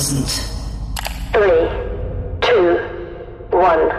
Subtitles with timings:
[0.00, 0.26] 1000.
[1.34, 1.68] Three,
[2.40, 2.78] two,
[3.52, 3.90] one.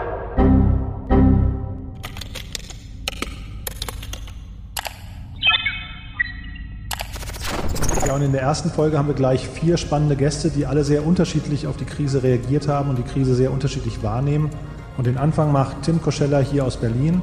[8.04, 11.06] Ja, und in der ersten Folge haben wir gleich vier spannende Gäste, die alle sehr
[11.06, 14.50] unterschiedlich auf die Krise reagiert haben und die Krise sehr unterschiedlich wahrnehmen.
[14.96, 17.22] Und den Anfang macht Tim Koschella hier aus Berlin.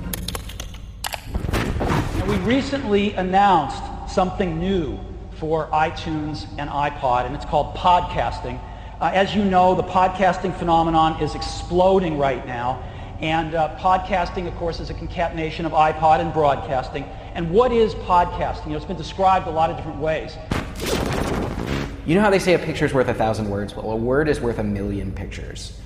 [2.28, 4.98] We recently announced something new
[5.38, 8.58] for iTunes and iPod, and it's called podcasting.
[9.00, 12.84] Uh, as you know, the podcasting phenomenon is exploding right now.
[13.22, 17.06] And uh, podcasting, of course, is a concatenation of iPod and broadcasting.
[17.34, 18.66] And what is podcasting?
[18.66, 20.36] You know, it's been described a lot of different ways.
[22.06, 23.74] You know how they say a picture's worth a thousand words?
[23.74, 25.80] Well, a word is worth a million pictures.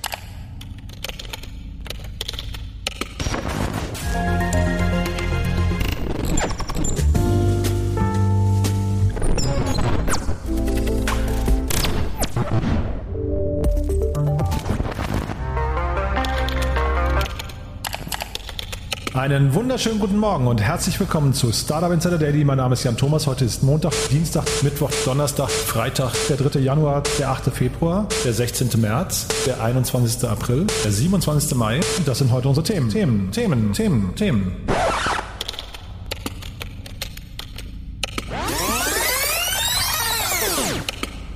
[19.33, 22.43] Einen wunderschönen guten Morgen und herzlich willkommen zu Startup Insider Daily.
[22.43, 23.25] Mein Name ist Jan Thomas.
[23.25, 26.59] Heute ist Montag, Dienstag, Mittwoch, Donnerstag, Freitag, der 3.
[26.59, 27.45] Januar, der 8.
[27.45, 28.79] Februar, der 16.
[28.79, 30.29] März, der 21.
[30.29, 31.57] April, der 27.
[31.57, 31.79] Mai.
[31.97, 32.89] Und das sind heute unsere Themen.
[32.89, 34.55] Themen, Themen, Themen, Themen.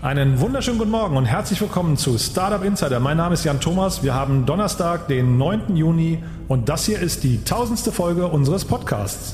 [0.08, 3.02] Einen wunderschönen guten Morgen und herzlich willkommen zu Startup Insider.
[3.02, 4.04] Mein Name ist Jan Thomas.
[4.04, 5.76] Wir haben Donnerstag, den 9.
[5.76, 9.34] Juni und das hier ist die tausendste Folge unseres Podcasts.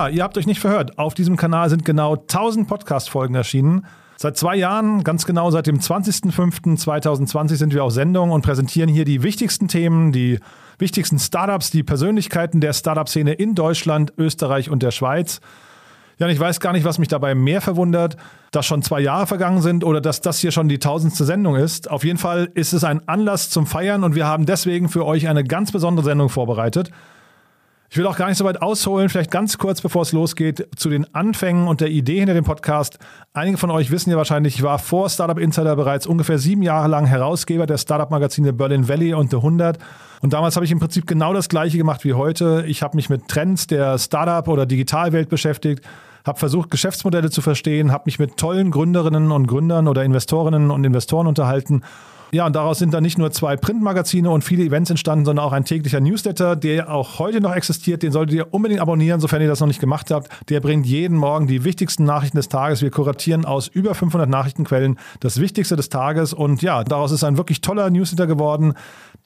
[0.00, 0.98] Ja, ihr habt euch nicht verhört.
[0.98, 3.84] Auf diesem Kanal sind genau 1000 Podcast-Folgen erschienen.
[4.16, 9.04] Seit zwei Jahren, ganz genau seit dem 20.05.2020 sind wir auf Sendung und präsentieren hier
[9.04, 10.38] die wichtigsten Themen, die
[10.78, 15.42] wichtigsten Startups, die Persönlichkeiten der Startup-Szene in Deutschland, Österreich und der Schweiz.
[16.16, 18.16] Ja, ich weiß gar nicht, was mich dabei mehr verwundert,
[18.52, 21.90] dass schon zwei Jahre vergangen sind oder dass das hier schon die tausendste Sendung ist.
[21.90, 25.28] Auf jeden Fall ist es ein Anlass zum Feiern und wir haben deswegen für euch
[25.28, 26.90] eine ganz besondere Sendung vorbereitet.
[27.92, 30.90] Ich will auch gar nicht so weit ausholen, vielleicht ganz kurz, bevor es losgeht, zu
[30.90, 33.00] den Anfängen und der Idee hinter dem Podcast.
[33.34, 36.86] Einige von euch wissen ja wahrscheinlich, ich war vor Startup Insider bereits ungefähr sieben Jahre
[36.86, 39.80] lang Herausgeber der Startup-Magazine Berlin Valley und The 100.
[40.20, 42.62] Und damals habe ich im Prinzip genau das Gleiche gemacht wie heute.
[42.68, 45.84] Ich habe mich mit Trends der Startup- oder Digitalwelt beschäftigt,
[46.24, 50.84] habe versucht, Geschäftsmodelle zu verstehen, habe mich mit tollen Gründerinnen und Gründern oder Investorinnen und
[50.84, 51.82] Investoren unterhalten
[52.32, 55.52] ja, und daraus sind dann nicht nur zwei Printmagazine und viele Events entstanden, sondern auch
[55.52, 58.02] ein täglicher Newsletter, der auch heute noch existiert.
[58.02, 60.28] Den solltet ihr unbedingt abonnieren, sofern ihr das noch nicht gemacht habt.
[60.48, 62.82] Der bringt jeden Morgen die wichtigsten Nachrichten des Tages.
[62.82, 66.32] Wir kuratieren aus über 500 Nachrichtenquellen das Wichtigste des Tages.
[66.32, 68.74] Und ja, daraus ist ein wirklich toller Newsletter geworden.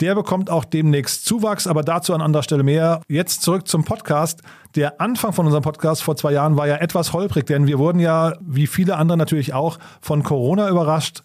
[0.01, 3.03] Der bekommt auch demnächst Zuwachs, aber dazu an anderer Stelle mehr.
[3.09, 4.43] Jetzt zurück zum Podcast.
[4.75, 8.01] Der Anfang von unserem Podcast vor zwei Jahren war ja etwas holprig, denn wir wurden
[8.01, 11.23] ja, wie viele andere natürlich auch, von Corona überrascht.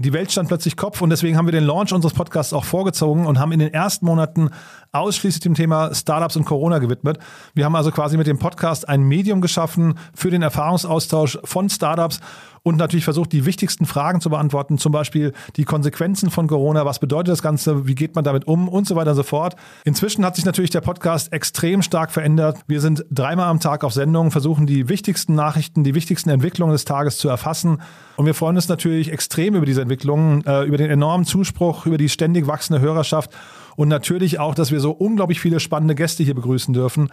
[0.00, 3.26] Die Welt stand plötzlich Kopf und deswegen haben wir den Launch unseres Podcasts auch vorgezogen
[3.26, 4.50] und haben in den ersten Monaten
[4.92, 7.18] ausschließlich dem Thema Startups und Corona gewidmet.
[7.52, 12.20] Wir haben also quasi mit dem Podcast ein Medium geschaffen für den Erfahrungsaustausch von Startups
[12.68, 16.98] und natürlich versucht, die wichtigsten Fragen zu beantworten, zum Beispiel die Konsequenzen von Corona, was
[16.98, 19.56] bedeutet das Ganze, wie geht man damit um und so weiter und so fort.
[19.84, 22.58] Inzwischen hat sich natürlich der Podcast extrem stark verändert.
[22.66, 26.84] Wir sind dreimal am Tag auf Sendung, versuchen die wichtigsten Nachrichten, die wichtigsten Entwicklungen des
[26.84, 27.78] Tages zu erfassen
[28.18, 31.98] und wir freuen uns natürlich extrem über diese Entwicklungen, äh, über den enormen Zuspruch, über
[31.98, 33.30] die ständig wachsende Hörerschaft
[33.78, 37.12] und natürlich auch, dass wir so unglaublich viele spannende Gäste hier begrüßen dürfen,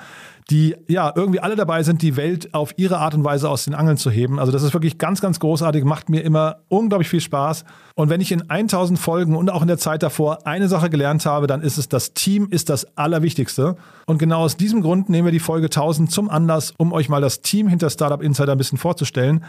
[0.50, 3.76] die ja irgendwie alle dabei sind, die Welt auf ihre Art und Weise aus den
[3.76, 4.40] Angeln zu heben.
[4.40, 7.66] Also das ist wirklich ganz, ganz großartig, macht mir immer unglaublich viel Spaß.
[7.94, 11.28] Und wenn ich in 1000 Folgen und auch in der Zeit davor eine Sache gelernt
[11.28, 13.76] habe, dann ist es, das Team ist das Allerwichtigste.
[14.08, 17.22] Und genau aus diesem Grund nehmen wir die Folge 1000 zum Anlass, um euch mal
[17.22, 19.46] das Team hinter Startup Insider ein bisschen vorzustellen.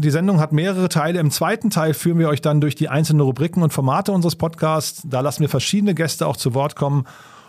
[0.00, 1.18] Die Sendung hat mehrere Teile.
[1.18, 5.02] Im zweiten Teil führen wir euch dann durch die einzelnen Rubriken und Formate unseres Podcasts.
[5.04, 7.04] Da lassen wir verschiedene Gäste auch zu Wort kommen.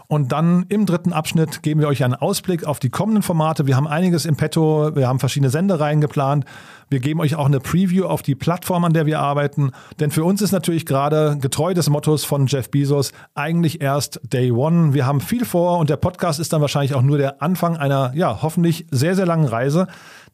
[0.08, 3.68] Und dann im dritten Abschnitt geben wir euch einen Ausblick auf die kommenden Formate.
[3.68, 6.46] Wir haben einiges im Petto, wir haben verschiedene Sendereien geplant.
[6.90, 9.70] Wir geben euch auch eine Preview auf die Plattform, an der wir arbeiten.
[10.00, 14.52] Denn für uns ist natürlich gerade getreu des Mottos von Jeff Bezos eigentlich erst Day
[14.52, 14.96] One.
[14.96, 18.12] Wir haben viel vor und der Podcast ist dann wahrscheinlich auch nur der Anfang einer,
[18.16, 19.88] ja, hoffentlich sehr, sehr langen Reise.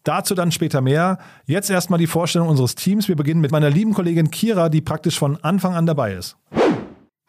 [0.05, 1.17] Dazu dann später mehr.
[1.45, 3.07] Jetzt erstmal die Vorstellung unseres Teams.
[3.07, 6.37] Wir beginnen mit meiner lieben Kollegin Kira, die praktisch von Anfang an dabei ist.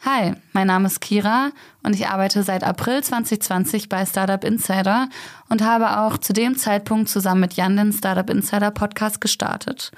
[0.05, 1.53] Hi, mein Name ist Kira
[1.83, 5.09] und ich arbeite seit April 2020 bei Startup Insider
[5.49, 9.91] und habe auch zu dem Zeitpunkt zusammen mit Jan den Startup Insider Podcast gestartet.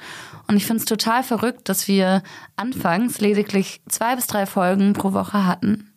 [0.46, 2.22] Und ich finde es total verrückt, dass wir
[2.54, 5.92] anfangs lediglich zwei bis drei Folgen pro Woche hatten.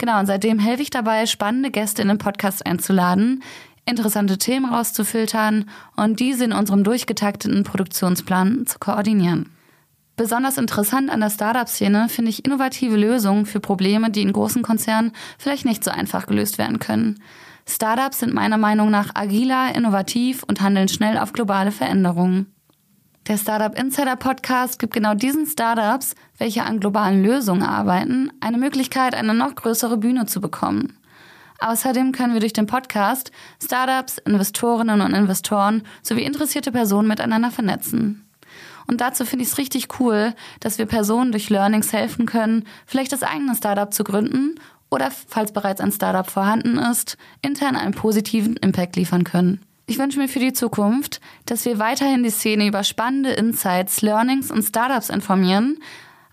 [0.00, 3.42] Genau, und seitdem helfe ich dabei, spannende Gäste in den Podcast einzuladen,
[3.90, 5.66] interessante Themen rauszufiltern
[5.96, 9.50] und diese in unserem durchgetakteten Produktionsplan zu koordinieren.
[10.16, 15.12] Besonders interessant an der Startup-Szene finde ich innovative Lösungen für Probleme, die in großen Konzernen
[15.38, 17.22] vielleicht nicht so einfach gelöst werden können.
[17.66, 22.52] Startups sind meiner Meinung nach agiler, innovativ und handeln schnell auf globale Veränderungen.
[23.28, 29.14] Der Startup Insider Podcast gibt genau diesen Startups, welche an globalen Lösungen arbeiten, eine Möglichkeit,
[29.14, 30.99] eine noch größere Bühne zu bekommen.
[31.60, 33.30] Außerdem können wir durch den Podcast
[33.62, 38.26] Startups, Investorinnen und Investoren sowie interessierte Personen miteinander vernetzen.
[38.86, 43.12] Und dazu finde ich es richtig cool, dass wir Personen durch Learnings helfen können, vielleicht
[43.12, 44.56] das eigene Startup zu gründen
[44.90, 49.60] oder, falls bereits ein Startup vorhanden ist, intern einen positiven Impact liefern können.
[49.86, 54.50] Ich wünsche mir für die Zukunft, dass wir weiterhin die Szene über spannende Insights, Learnings
[54.50, 55.78] und Startups informieren,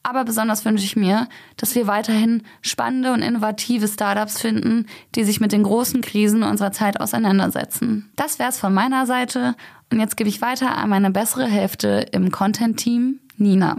[0.07, 1.27] aber besonders wünsche ich mir,
[1.57, 6.71] dass wir weiterhin spannende und innovative Startups finden, die sich mit den großen Krisen unserer
[6.71, 8.09] Zeit auseinandersetzen.
[8.15, 9.55] Das wäre es von meiner Seite
[9.91, 13.77] und jetzt gebe ich weiter an meine bessere Hälfte im Content-Team, Nina.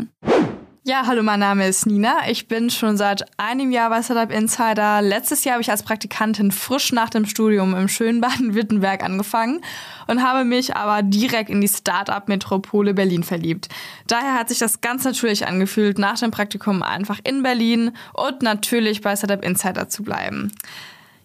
[0.89, 2.31] Ja, hallo, mein Name ist Nina.
[2.31, 5.03] Ich bin schon seit einem Jahr bei Startup Insider.
[5.03, 9.61] Letztes Jahr habe ich als Praktikantin frisch nach dem Studium im schönen Baden-Württemberg angefangen
[10.07, 13.69] und habe mich aber direkt in die Startup-Metropole Berlin verliebt.
[14.07, 19.03] Daher hat sich das ganz natürlich angefühlt, nach dem Praktikum einfach in Berlin und natürlich
[19.03, 20.53] bei Startup Insider zu bleiben.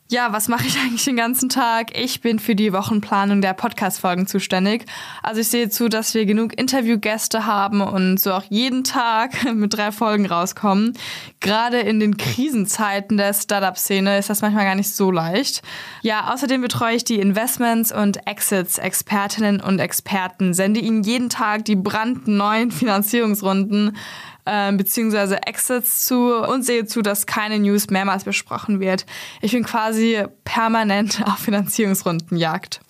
[0.09, 1.97] Ja, was mache ich eigentlich den ganzen Tag?
[1.97, 4.85] Ich bin für die Wochenplanung der Podcast-Folgen zuständig.
[5.21, 9.75] Also ich sehe zu, dass wir genug Interviewgäste haben und so auch jeden Tag mit
[9.75, 10.93] drei Folgen rauskommen.
[11.39, 15.61] Gerade in den Krisenzeiten der Startup-Szene ist das manchmal gar nicht so leicht.
[16.01, 21.65] Ja, außerdem betreue ich die Investments und Exits Expertinnen und Experten, sende ihnen jeden Tag
[21.65, 23.97] die brandneuen Finanzierungsrunden
[24.45, 29.05] äh, beziehungsweise Exits zu und sehe zu, dass keine News mehrmals besprochen wird.
[29.41, 32.81] Ich bin quasi permanent auf Finanzierungsrundenjagd.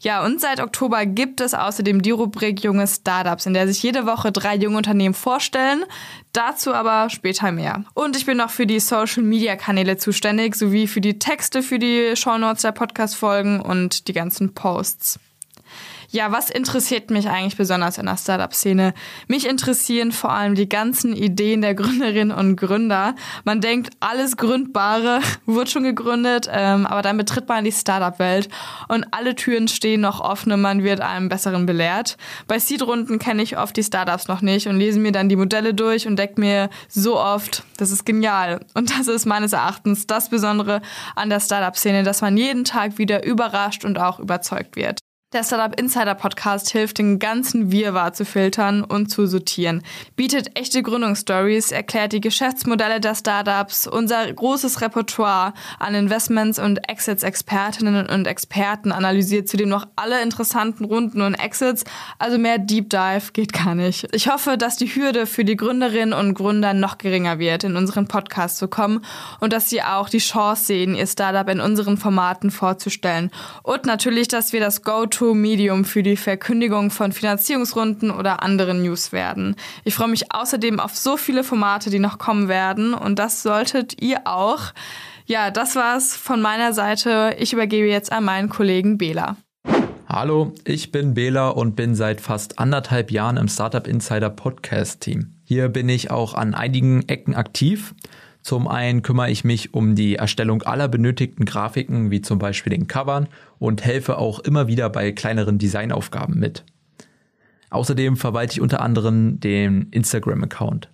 [0.00, 4.06] Ja, und seit Oktober gibt es außerdem die Rubrik Junge Startups, in der sich jede
[4.06, 5.84] Woche drei junge Unternehmen vorstellen.
[6.32, 7.84] Dazu aber später mehr.
[7.94, 11.78] Und ich bin noch für die Social Media Kanäle zuständig, sowie für die Texte für
[11.78, 15.18] die Shownotes der Podcast-Folgen und die ganzen Posts.
[16.10, 18.94] Ja, was interessiert mich eigentlich besonders in der Startup-Szene?
[19.26, 23.14] Mich interessieren vor allem die ganzen Ideen der Gründerinnen und Gründer.
[23.44, 28.48] Man denkt, alles Gründbare wird schon gegründet, ähm, aber dann betritt man die Startup-Welt
[28.88, 32.16] und alle Türen stehen noch offen und man wird einem Besseren belehrt.
[32.46, 35.74] Bei Seed-Runden kenne ich oft die Startups noch nicht und lese mir dann die Modelle
[35.74, 38.60] durch und decke mir so oft, das ist genial.
[38.74, 40.82] Und das ist meines Erachtens das Besondere
[41.14, 45.00] an der Startup-Szene, dass man jeden Tag wieder überrascht und auch überzeugt wird.
[45.36, 49.82] Der Startup Insider Podcast hilft, den ganzen Wirrwarr zu filtern und zu sortieren,
[50.16, 57.22] bietet echte Gründungsstories, erklärt die Geschäftsmodelle der Startups, unser großes Repertoire an Investments und Exits
[57.22, 61.84] Expertinnen und Experten analysiert zudem noch alle interessanten Runden und Exits,
[62.18, 64.08] also mehr Deep Dive geht gar nicht.
[64.14, 68.08] Ich hoffe, dass die Hürde für die Gründerinnen und Gründer noch geringer wird, in unseren
[68.08, 69.04] Podcast zu kommen
[69.40, 73.30] und dass sie auch die Chance sehen, ihr Startup in unseren Formaten vorzustellen.
[73.62, 79.10] Und natürlich, dass wir das Go Go-To-Medium für die Verkündigung von Finanzierungsrunden oder anderen News
[79.10, 79.56] werden.
[79.82, 84.00] Ich freue mich außerdem auf so viele Formate, die noch kommen werden und das solltet
[84.00, 84.72] ihr auch.
[85.26, 87.34] Ja, das war's von meiner Seite.
[87.40, 89.36] Ich übergebe jetzt an meinen Kollegen Bela.
[90.08, 95.34] Hallo, ich bin Bela und bin seit fast anderthalb Jahren im Startup Insider Podcast Team.
[95.42, 97.94] Hier bin ich auch an einigen Ecken aktiv.
[98.46, 102.86] Zum einen kümmere ich mich um die Erstellung aller benötigten Grafiken, wie zum Beispiel den
[102.86, 103.26] Covern,
[103.58, 106.62] und helfe auch immer wieder bei kleineren Designaufgaben mit.
[107.70, 110.88] Außerdem verwalte ich unter anderem den Instagram-Account.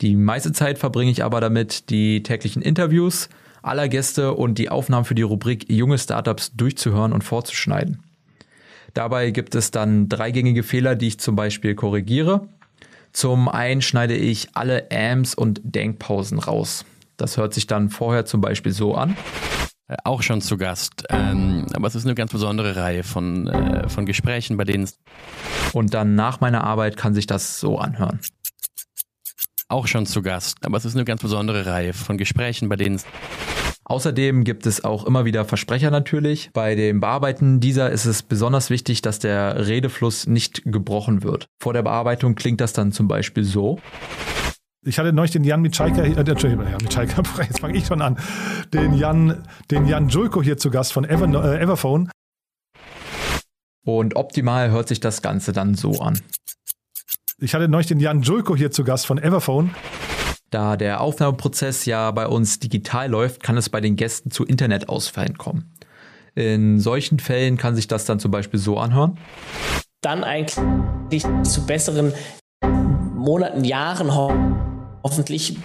[0.00, 3.30] Die meiste Zeit verbringe ich aber damit, die täglichen Interviews
[3.62, 7.98] aller Gäste und die Aufnahmen für die Rubrik Junge Startups durchzuhören und vorzuschneiden.
[8.94, 12.46] Dabei gibt es dann dreigängige Fehler, die ich zum Beispiel korrigiere
[13.16, 16.84] zum einen schneide ich alle Ams und Denkpausen raus.
[17.16, 19.16] Das hört sich dann vorher zum Beispiel so an.
[19.88, 21.04] Äh, auch schon zu Gast.
[21.08, 24.90] Ähm, aber es ist eine ganz besondere Reihe von, äh, von Gesprächen, bei denen.
[25.72, 28.20] Und dann nach meiner Arbeit kann sich das so anhören.
[29.68, 30.58] Auch schon zu Gast.
[30.66, 33.00] Aber es ist eine ganz besondere Reihe von Gesprächen, bei denen.
[33.88, 36.50] Außerdem gibt es auch immer wieder Versprecher natürlich.
[36.52, 41.46] Bei dem Bearbeiten dieser ist es besonders wichtig, dass der Redefluss nicht gebrochen wird.
[41.62, 43.78] Vor der Bearbeitung klingt das dann zum Beispiel so.
[44.84, 48.18] Ich hatte neulich den Jan Mitschaika, äh, Entschuldigung, Jan Mitschaika, jetzt fange ich schon an,
[48.72, 52.10] den Jan, den Jan Julko hier zu Gast von Ever, äh, Everphone.
[53.84, 56.20] Und optimal hört sich das Ganze dann so an.
[57.38, 59.70] Ich hatte neulich den Jan Julko hier zu Gast von Everphone.
[60.50, 65.36] Da der Aufnahmeprozess ja bei uns digital läuft, kann es bei den Gästen zu Internetausfällen
[65.38, 65.72] kommen.
[66.34, 69.18] In solchen Fällen kann sich das dann zum Beispiel so anhören.
[70.02, 72.12] Dann eigentlich zu besseren
[72.62, 74.32] Monaten, Jahren ho
[75.02, 75.58] hoffentlich.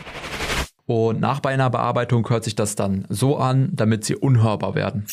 [0.88, 5.06] Und nach bei einer Bearbeitung hört sich das dann so an, damit sie unhörbar werden.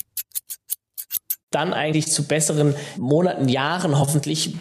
[1.51, 4.55] Dann eigentlich zu besseren Monaten, Jahren hoffentlich.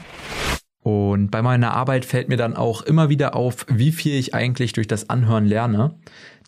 [0.88, 4.72] Und bei meiner Arbeit fällt mir dann auch immer wieder auf, wie viel ich eigentlich
[4.72, 5.96] durch das Anhören lerne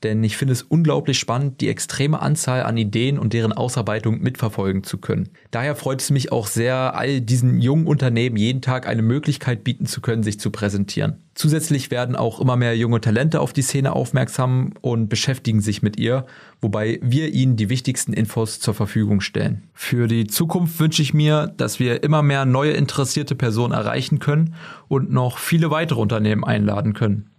[0.04, 4.84] denn ich finde es unglaublich spannend, die extreme Anzahl an Ideen und deren Ausarbeitung mitverfolgen
[4.84, 5.30] zu können.
[5.52, 9.86] Daher freut es mich auch sehr, all diesen jungen Unternehmen jeden Tag eine Möglichkeit bieten
[9.86, 11.18] zu können, sich zu präsentieren.
[11.36, 15.98] Zusätzlich werden auch immer mehr junge Talente auf die Szene aufmerksam und beschäftigen sich mit
[15.98, 16.26] ihr,
[16.60, 19.64] wobei wir ihnen die wichtigsten Infos zur Verfügung stellen.
[19.74, 24.56] Für die Zukunft wünsche ich mir, dass wir immer mehr neue interessierte Personen erreichen können
[24.90, 27.30] und noch viele weitere Unternehmen einladen können.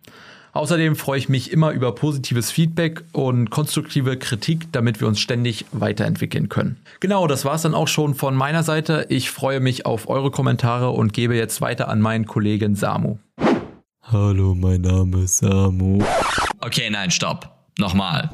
[0.53, 5.65] Außerdem freue ich mich immer über positives Feedback und konstruktive Kritik, damit wir uns ständig
[5.73, 6.77] weiterentwickeln können.
[6.99, 9.07] Genau, das war es dann auch schon von meiner Seite.
[9.11, 13.19] Ich freue mich auf eure Kommentare und gebe jetzt weiter an meinen Kollegen Samu.
[14.03, 16.03] Hallo, mein Name ist Samu.
[16.61, 17.49] Okay, nein, stopp.
[17.79, 18.29] Nochmal.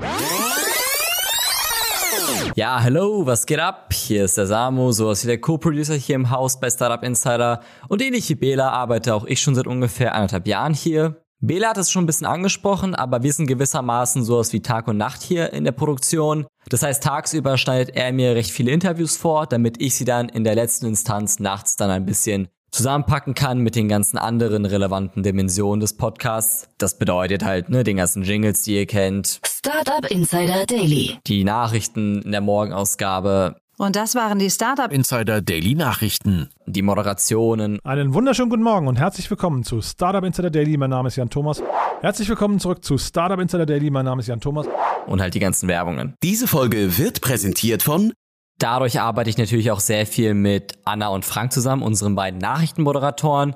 [2.54, 3.92] Ja, hallo, was geht ab?
[3.92, 7.60] Hier ist der Samu, sowas wie der Co-Producer hier im Haus bei Startup Insider.
[7.88, 11.20] Und ähnlich wie Bela arbeite auch ich schon seit ungefähr anderthalb Jahren hier.
[11.40, 14.96] Bela hat es schon ein bisschen angesprochen, aber wir sind gewissermaßen sowas wie Tag und
[14.96, 16.46] Nacht hier in der Produktion.
[16.68, 20.44] Das heißt, tagsüber schneidet er mir recht viele Interviews vor, damit ich sie dann in
[20.44, 25.80] der letzten Instanz nachts dann ein bisschen zusammenpacken kann mit den ganzen anderen relevanten Dimensionen
[25.80, 26.68] des Podcasts.
[26.78, 29.40] Das bedeutet halt, ne, den ganzen Jingles, die ihr kennt.
[29.46, 31.18] Startup Insider Daily.
[31.26, 36.48] Die Nachrichten in der Morgenausgabe, und das waren die Startup Insider Daily Nachrichten.
[36.68, 37.78] Die Moderationen.
[37.84, 40.76] Einen wunderschönen guten Morgen und herzlich willkommen zu Startup Insider Daily.
[40.76, 41.62] Mein Name ist Jan Thomas.
[42.00, 43.88] Herzlich willkommen zurück zu Startup Insider Daily.
[43.88, 44.66] Mein Name ist Jan Thomas.
[45.06, 46.16] Und halt die ganzen Werbungen.
[46.24, 48.12] Diese Folge wird präsentiert von
[48.58, 53.54] Dadurch arbeite ich natürlich auch sehr viel mit Anna und Frank zusammen, unseren beiden Nachrichtenmoderatoren.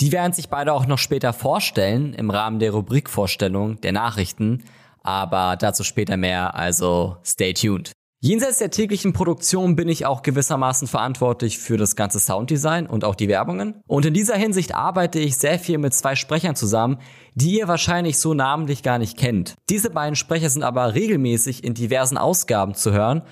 [0.00, 4.64] Die werden sich beide auch noch später vorstellen im Rahmen der Rubrikvorstellung der Nachrichten.
[5.02, 7.92] Aber dazu später mehr, also stay tuned.
[8.20, 13.14] Jenseits der täglichen Produktion bin ich auch gewissermaßen verantwortlich für das ganze Sounddesign und auch
[13.14, 13.80] die Werbungen.
[13.86, 16.98] Und in dieser Hinsicht arbeite ich sehr viel mit zwei Sprechern zusammen,
[17.36, 19.54] die ihr wahrscheinlich so namentlich gar nicht kennt.
[19.68, 23.22] Diese beiden Sprecher sind aber regelmäßig in diversen Ausgaben zu hören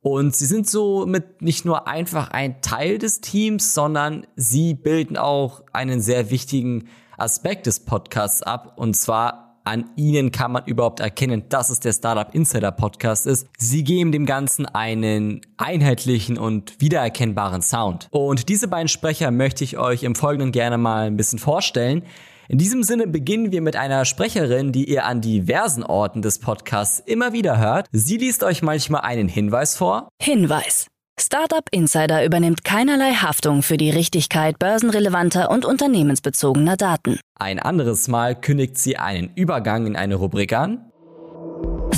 [0.00, 5.64] und sie sind somit nicht nur einfach ein Teil des Teams, sondern sie bilden auch
[5.74, 11.44] einen sehr wichtigen Aspekt des Podcasts ab und zwar an ihnen kann man überhaupt erkennen,
[11.48, 13.46] dass es der Startup Insider Podcast ist.
[13.56, 18.08] Sie geben dem Ganzen einen einheitlichen und wiedererkennbaren Sound.
[18.10, 22.02] Und diese beiden Sprecher möchte ich euch im Folgenden gerne mal ein bisschen vorstellen.
[22.48, 26.98] In diesem Sinne beginnen wir mit einer Sprecherin, die ihr an diversen Orten des Podcasts
[26.98, 27.86] immer wieder hört.
[27.92, 30.08] Sie liest euch manchmal einen Hinweis vor.
[30.20, 30.88] Hinweis.
[31.22, 37.20] Startup Insider übernimmt keinerlei Haftung für die Richtigkeit börsenrelevanter und unternehmensbezogener Daten.
[37.38, 40.90] Ein anderes Mal kündigt sie einen Übergang in eine Rubrik an.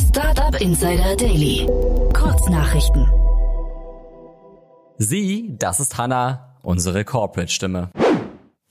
[0.09, 1.69] Startup Insider Daily.
[2.13, 3.09] Kurznachrichten.
[4.99, 7.91] Sie, das ist Hannah, unsere Corporate-Stimme.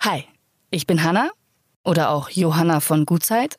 [0.02, 0.26] Hi,
[0.70, 1.30] ich bin Hannah
[1.86, 3.58] oder auch Johanna von Gutzeit.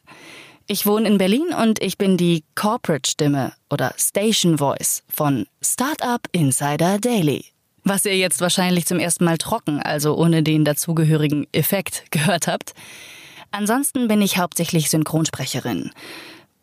[0.67, 6.99] Ich wohne in Berlin und ich bin die Corporate-Stimme oder Station Voice von Startup Insider
[6.99, 7.45] Daily.
[7.85, 12.75] Was ihr jetzt wahrscheinlich zum ersten Mal trocken, also ohne den dazugehörigen Effekt gehört habt.
[13.51, 15.91] Ansonsten bin ich hauptsächlich Synchronsprecherin.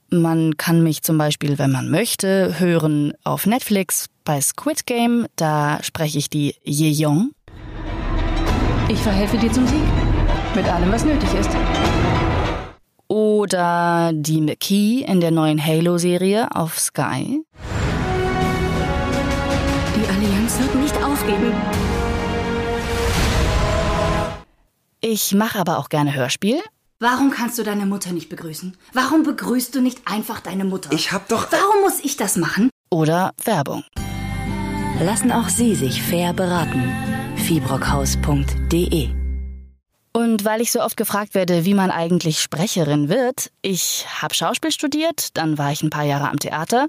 [0.09, 5.27] Man kann mich zum Beispiel, wenn man möchte, hören auf Netflix bei Squid Game.
[5.35, 7.31] Da spreche ich die Yejong.
[8.87, 9.83] Ich verhelfe dir zum Sieg.
[10.55, 11.51] Mit allem, was nötig ist.
[13.09, 17.41] Oder die McKee in der neuen Halo-Serie auf Sky.
[19.95, 21.51] Die Allianz wird nicht aufgeben.
[25.01, 26.59] Ich mache aber auch gerne Hörspiel.
[26.99, 28.77] Warum kannst du deine Mutter nicht begrüßen?
[28.93, 30.91] Warum begrüßt du nicht einfach deine Mutter?
[30.91, 31.51] Ich hab doch.
[31.51, 32.69] Warum muss ich das machen?
[32.91, 33.83] Oder Werbung.
[35.01, 36.83] Lassen auch Sie sich fair beraten.
[37.37, 39.18] Fibrockhaus.de
[40.11, 44.71] Und weil ich so oft gefragt werde, wie man eigentlich Sprecherin wird, ich habe Schauspiel
[44.71, 46.87] studiert, dann war ich ein paar Jahre am Theater,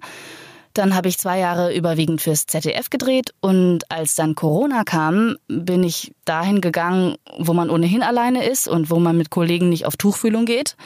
[0.73, 5.83] dann habe ich zwei Jahre überwiegend fürs ZDF gedreht und als dann Corona kam, bin
[5.83, 9.97] ich dahin gegangen, wo man ohnehin alleine ist und wo man mit Kollegen nicht auf
[9.97, 10.77] Tuchfühlung geht,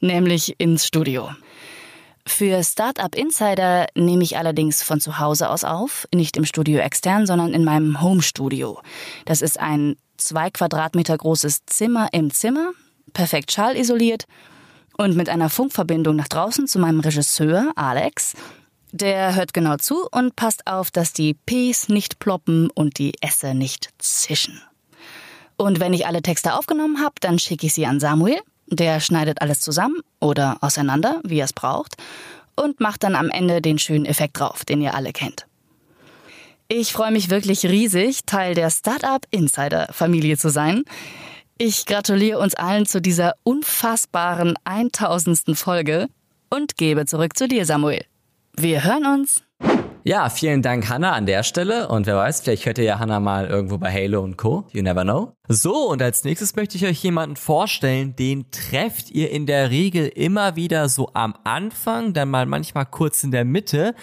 [0.00, 1.30] nämlich ins Studio.
[2.26, 7.26] Für Startup Insider nehme ich allerdings von zu Hause aus auf, nicht im Studio extern,
[7.26, 8.80] sondern in meinem Home-Studio.
[9.26, 12.72] Das ist ein zwei Quadratmeter großes Zimmer im Zimmer,
[13.12, 14.26] perfekt schallisoliert
[14.96, 18.34] und mit einer Funkverbindung nach draußen zu meinem Regisseur Alex.
[18.92, 23.54] Der hört genau zu und passt auf, dass die Ps nicht ploppen und die Esse
[23.54, 24.62] nicht zischen.
[25.56, 28.38] Und wenn ich alle Texte aufgenommen habe, dann schicke ich sie an Samuel.
[28.66, 31.96] Der schneidet alles zusammen oder auseinander, wie er es braucht,
[32.56, 35.46] und macht dann am Ende den schönen Effekt drauf, den ihr alle kennt.
[36.68, 40.84] Ich freue mich wirklich riesig, Teil der Startup Insider Familie zu sein.
[41.58, 45.58] Ich gratuliere uns allen zu dieser unfassbaren 1000.
[45.58, 46.08] Folge
[46.48, 48.06] und gebe zurück zu dir, Samuel.
[48.56, 49.42] Wir hören uns.
[50.04, 51.88] Ja, vielen Dank, Hannah, an der Stelle.
[51.88, 54.66] Und wer weiß, vielleicht hört ihr ja Hannah mal irgendwo bei Halo und Co.
[54.72, 55.32] You never know.
[55.48, 60.08] So, und als nächstes möchte ich euch jemanden vorstellen, den trefft ihr in der Regel
[60.08, 63.94] immer wieder so am Anfang, dann mal manchmal kurz in der Mitte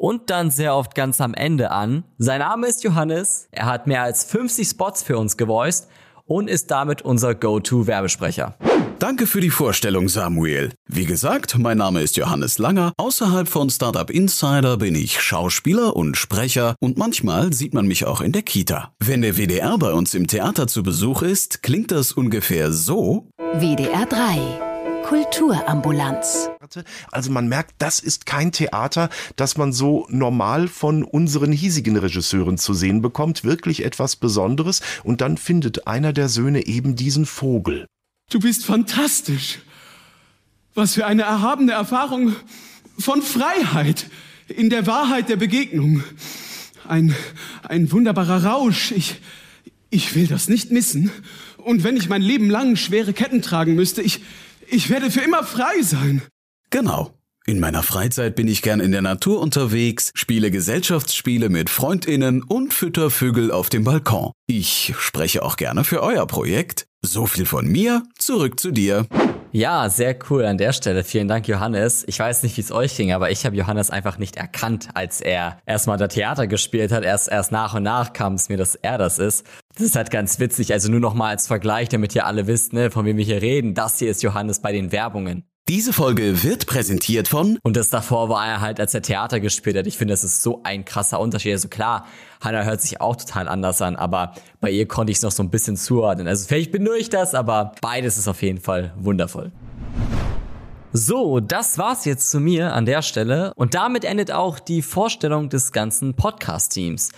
[0.00, 2.04] und dann sehr oft ganz am Ende an.
[2.16, 3.48] Sein Name ist Johannes.
[3.52, 5.88] Er hat mehr als 50 Spots für uns gevoiced
[6.24, 8.56] und ist damit unser Go-To-Werbesprecher.
[8.98, 10.72] Danke für die Vorstellung, Samuel.
[10.86, 12.92] Wie gesagt, mein Name ist Johannes Langer.
[12.96, 18.22] Außerhalb von Startup Insider bin ich Schauspieler und Sprecher und manchmal sieht man mich auch
[18.22, 18.92] in der Kita.
[19.00, 23.26] Wenn der WDR bei uns im Theater zu Besuch ist, klingt das ungefähr so.
[23.54, 24.69] WDR 3
[25.10, 26.50] Kulturambulanz.
[27.10, 32.58] Also man merkt, das ist kein Theater, das man so normal von unseren hiesigen Regisseuren
[32.58, 33.42] zu sehen bekommt.
[33.42, 34.82] Wirklich etwas Besonderes.
[35.02, 37.86] Und dann findet einer der Söhne eben diesen Vogel.
[38.30, 39.58] Du bist fantastisch.
[40.76, 42.36] Was für eine erhabene Erfahrung
[42.96, 44.08] von Freiheit
[44.46, 46.04] in der Wahrheit der Begegnung.
[46.86, 47.16] Ein,
[47.64, 48.92] ein wunderbarer Rausch.
[48.92, 49.20] Ich,
[49.90, 51.10] ich will das nicht missen.
[51.56, 54.20] Und wenn ich mein Leben lang schwere Ketten tragen müsste, ich,
[54.70, 56.22] ich werde für immer frei sein.
[56.70, 57.14] Genau.
[57.46, 62.72] In meiner Freizeit bin ich gern in der Natur unterwegs, spiele Gesellschaftsspiele mit Freundinnen und
[62.72, 64.32] fütter Vögel auf dem Balkon.
[64.46, 66.86] Ich spreche auch gerne für euer Projekt.
[67.02, 69.06] So viel von mir, zurück zu dir.
[69.52, 71.02] Ja, sehr cool an der Stelle.
[71.02, 72.04] Vielen Dank, Johannes.
[72.06, 75.20] Ich weiß nicht, wie es euch ging, aber ich habe Johannes einfach nicht erkannt, als
[75.20, 77.02] er erstmal da Theater gespielt hat.
[77.02, 79.44] Erst, erst nach und nach kam es mir, dass er das ist.
[79.74, 80.72] Das ist halt ganz witzig.
[80.72, 83.42] Also nur noch mal als Vergleich, damit ihr alle wisst, ne, von wem wir hier
[83.42, 83.74] reden.
[83.74, 85.49] Das hier ist Johannes bei den Werbungen.
[85.70, 87.56] Diese Folge wird präsentiert von.
[87.62, 89.86] Und das davor war er halt, als er Theater gespielt hat.
[89.86, 91.52] Ich finde, das ist so ein krasser Unterschied.
[91.52, 92.06] Also klar,
[92.40, 95.44] Hannah hört sich auch total anders an, aber bei ihr konnte ich es noch so
[95.44, 96.26] ein bisschen zuordnen.
[96.26, 99.52] Also vielleicht bin nur ich das, aber beides ist auf jeden Fall wundervoll.
[100.92, 105.50] So, das war's jetzt zu mir an der Stelle und damit endet auch die Vorstellung
[105.50, 107.10] des ganzen Podcast-Teams.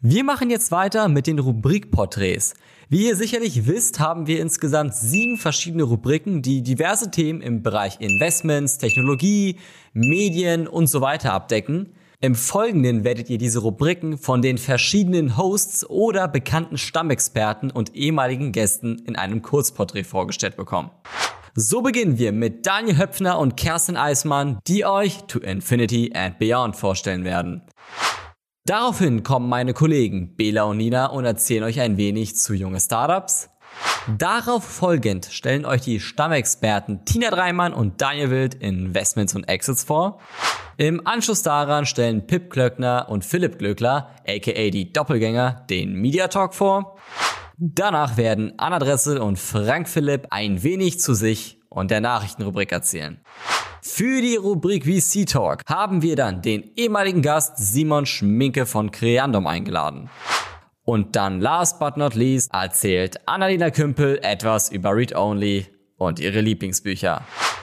[0.00, 2.54] Wir machen jetzt weiter mit den Rubrikporträts.
[2.90, 8.00] Wie ihr sicherlich wisst, haben wir insgesamt sieben verschiedene Rubriken, die diverse Themen im Bereich
[8.00, 9.56] Investments, Technologie,
[9.92, 11.92] Medien und so weiter abdecken.
[12.22, 18.52] Im Folgenden werdet ihr diese Rubriken von den verschiedenen Hosts oder bekannten Stammexperten und ehemaligen
[18.52, 20.90] Gästen in einem Kurzporträt vorgestellt bekommen.
[21.54, 26.74] So beginnen wir mit Daniel Höpfner und Kerstin Eismann, die euch To Infinity and Beyond
[26.74, 27.60] vorstellen werden.
[28.68, 33.48] Daraufhin kommen meine Kollegen Bela und Nina und erzählen euch ein wenig zu junge Startups.
[34.18, 40.20] Darauf folgend stellen euch die Stammexperten Tina Dreimann und Daniel Wild Investments und Exits vor.
[40.76, 46.54] Im Anschluss daran stellen Pip Klöckner und Philipp Glöckler, aka die Doppelgänger, den Media Talk
[46.54, 46.98] vor.
[47.56, 53.20] Danach werden Anna Dressel und Frank Philipp ein wenig zu sich und der Nachrichtenrubrik erzählen.
[53.82, 59.46] Für die Rubrik VC Talk haben wir dann den ehemaligen Gast Simon Schminke von Creandum
[59.46, 60.10] eingeladen.
[60.84, 66.40] Und dann last but not least erzählt Annalena Kümpel etwas über Read Only und ihre
[66.40, 67.22] Lieblingsbücher.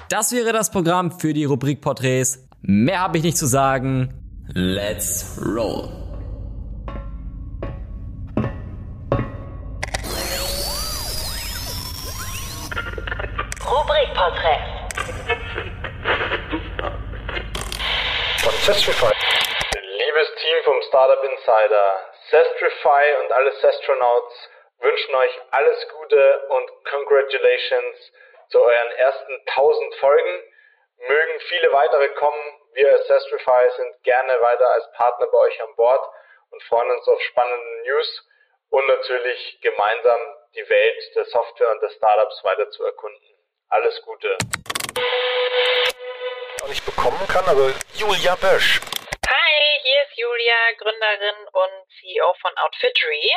[0.10, 2.48] Das wäre das Programm für die Rubrik Porträts.
[2.62, 4.14] Mehr habe ich nicht zu sagen.
[4.54, 6.05] Let's roll.
[14.16, 14.60] Rubrikporträt.
[18.44, 19.12] Von Sestrify.
[19.82, 22.00] Liebes Team vom Startup Insider,
[22.30, 24.50] Sestrify und alle Sestronauts
[24.80, 28.12] wünschen euch alles Gute und Congratulations
[28.50, 30.44] zu euren ersten 1000 Folgen.
[31.08, 32.62] Mögen viele weitere kommen.
[32.74, 36.10] Wir als Sestrify sind gerne weiter als Partner bei euch an Bord
[36.52, 38.30] und freuen uns auf spannende News
[38.70, 40.20] und natürlich gemeinsam
[40.56, 43.35] die Welt der Software und der Startups weiter zu erkunden.
[43.70, 44.38] Alles Gute.
[46.64, 48.80] Und ich bekommen kann, also Julia Bösch.
[49.28, 53.34] Hi, hier ist Julia, Gründerin und CEO von Outfittery.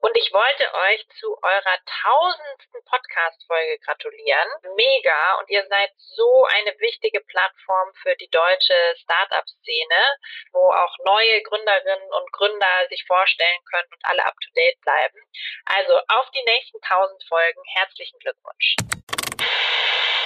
[0.00, 4.48] Und ich wollte euch zu eurer tausendsten Podcast-Folge gratulieren.
[4.76, 5.34] Mega.
[5.40, 10.16] Und ihr seid so eine wichtige Plattform für die deutsche Startup-Szene,
[10.52, 15.18] wo auch neue Gründerinnen und Gründer sich vorstellen können und alle up to date bleiben.
[15.66, 17.60] Also auf die nächsten tausend Folgen.
[17.74, 18.76] Herzlichen Glückwunsch.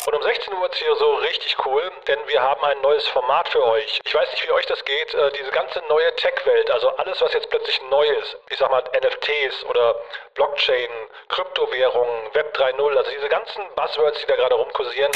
[0.05, 3.48] Und um 16 Uhr ist hier so richtig cool, denn wir haben ein neues Format
[3.48, 4.01] für euch.
[4.05, 7.33] Ich weiß nicht, wie euch das geht, äh, diese ganze neue Tech-Welt, also alles, was
[7.35, 9.94] jetzt plötzlich neu ist, ich sag mal NFTs oder
[10.35, 10.90] Blockchain,
[11.29, 15.12] Kryptowährungen, Web 3.0, also diese ganzen Buzzwords, die da gerade rumkursieren.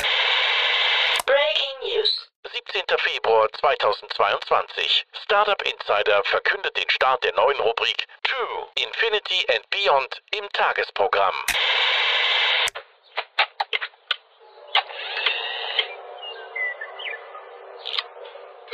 [1.27, 2.31] Breaking News.
[2.53, 2.85] 17.
[2.99, 5.05] Februar 2022.
[5.25, 11.35] Startup Insider verkündet den Start der neuen Rubrik True, Infinity and Beyond im Tagesprogramm.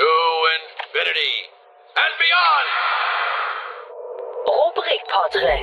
[0.03, 1.33] To infinity
[1.97, 2.69] and beyond!
[4.47, 5.63] Rubrikporträt.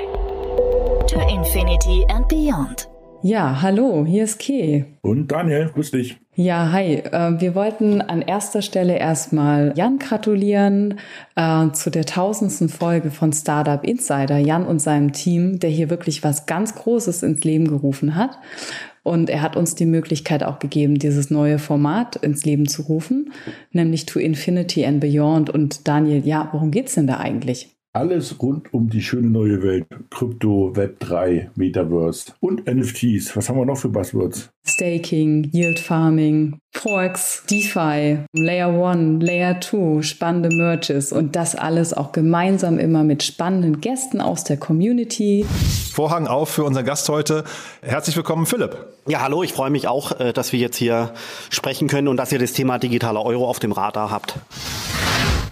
[1.07, 2.87] To Infinity and Beyond.
[3.21, 4.85] Ja, hallo, hier ist Kay.
[5.01, 6.17] Und Daniel, grüß dich.
[6.35, 6.95] Ja, hi.
[6.95, 10.99] Äh, wir wollten an erster Stelle erstmal Jan gratulieren
[11.35, 14.37] äh, zu der tausendsten Folge von Startup Insider.
[14.37, 18.39] Jan und seinem Team, der hier wirklich was ganz Großes ins Leben gerufen hat.
[19.09, 23.33] Und er hat uns die Möglichkeit auch gegeben, dieses neue Format ins Leben zu rufen,
[23.71, 25.49] nämlich To Infinity and Beyond.
[25.49, 27.78] Und Daniel, ja, worum geht's denn da eigentlich?
[27.91, 29.87] Alles rund um die schöne neue Welt.
[30.11, 33.35] Krypto, Web 3, Metaverse und NFTs.
[33.35, 34.51] Was haben wir noch für Buzzwords?
[34.67, 42.11] Staking, Yield Farming, Forks, DeFi, Layer 1, Layer 2, spannende Merges und das alles auch
[42.11, 45.43] gemeinsam immer mit spannenden Gästen aus der Community.
[45.91, 47.43] Vorhang auf für unseren Gast heute.
[47.81, 48.77] Herzlich willkommen, Philipp.
[49.07, 51.11] Ja, hallo, ich freue mich auch, äh, dass wir jetzt hier
[51.49, 54.35] sprechen können und dass ihr das Thema digitaler Euro auf dem Radar habt.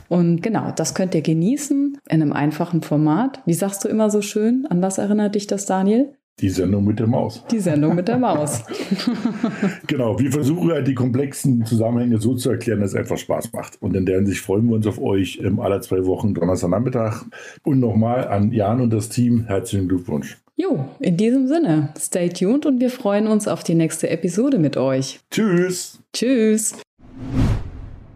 [0.09, 3.41] Und genau, das könnt ihr genießen in einem einfachen Format.
[3.45, 4.65] Wie sagst du immer so schön?
[4.69, 6.13] An was erinnert dich das, Daniel?
[6.39, 7.43] Die Sendung mit der Maus.
[7.49, 8.63] Die Sendung mit der Maus.
[9.87, 13.81] genau, wir versuchen halt die komplexen Zusammenhänge so zu erklären, dass es einfach Spaß macht.
[13.81, 17.25] Und in der Hinsicht freuen wir uns auf euch ähm, alle zwei Wochen Donnerstagnachmittag.
[17.63, 20.37] Und nochmal an Jan und das Team herzlichen Glückwunsch.
[20.55, 24.77] Jo, in diesem Sinne, stay tuned und wir freuen uns auf die nächste Episode mit
[24.77, 25.19] euch.
[25.31, 25.99] Tschüss.
[26.13, 26.77] Tschüss.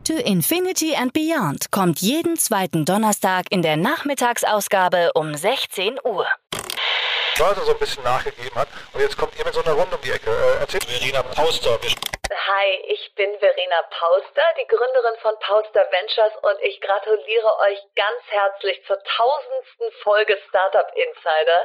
[0.06, 6.26] To Infinity and Beyond kommt jeden zweiten Donnerstag in der Nachmittagsausgabe um 16 Uhr.
[7.38, 8.68] Börse so ein bisschen nachgegeben hat.
[8.94, 10.32] Und jetzt kommt ihr mit so einer Runde um die Ecke.
[10.32, 11.78] Äh, erzählt Verena Pauster.
[11.84, 18.22] Hi, ich bin Verena Pauster, die Gründerin von Pauster Ventures und ich gratuliere euch ganz
[18.30, 21.62] herzlich zur tausendsten Folge Startup Insider.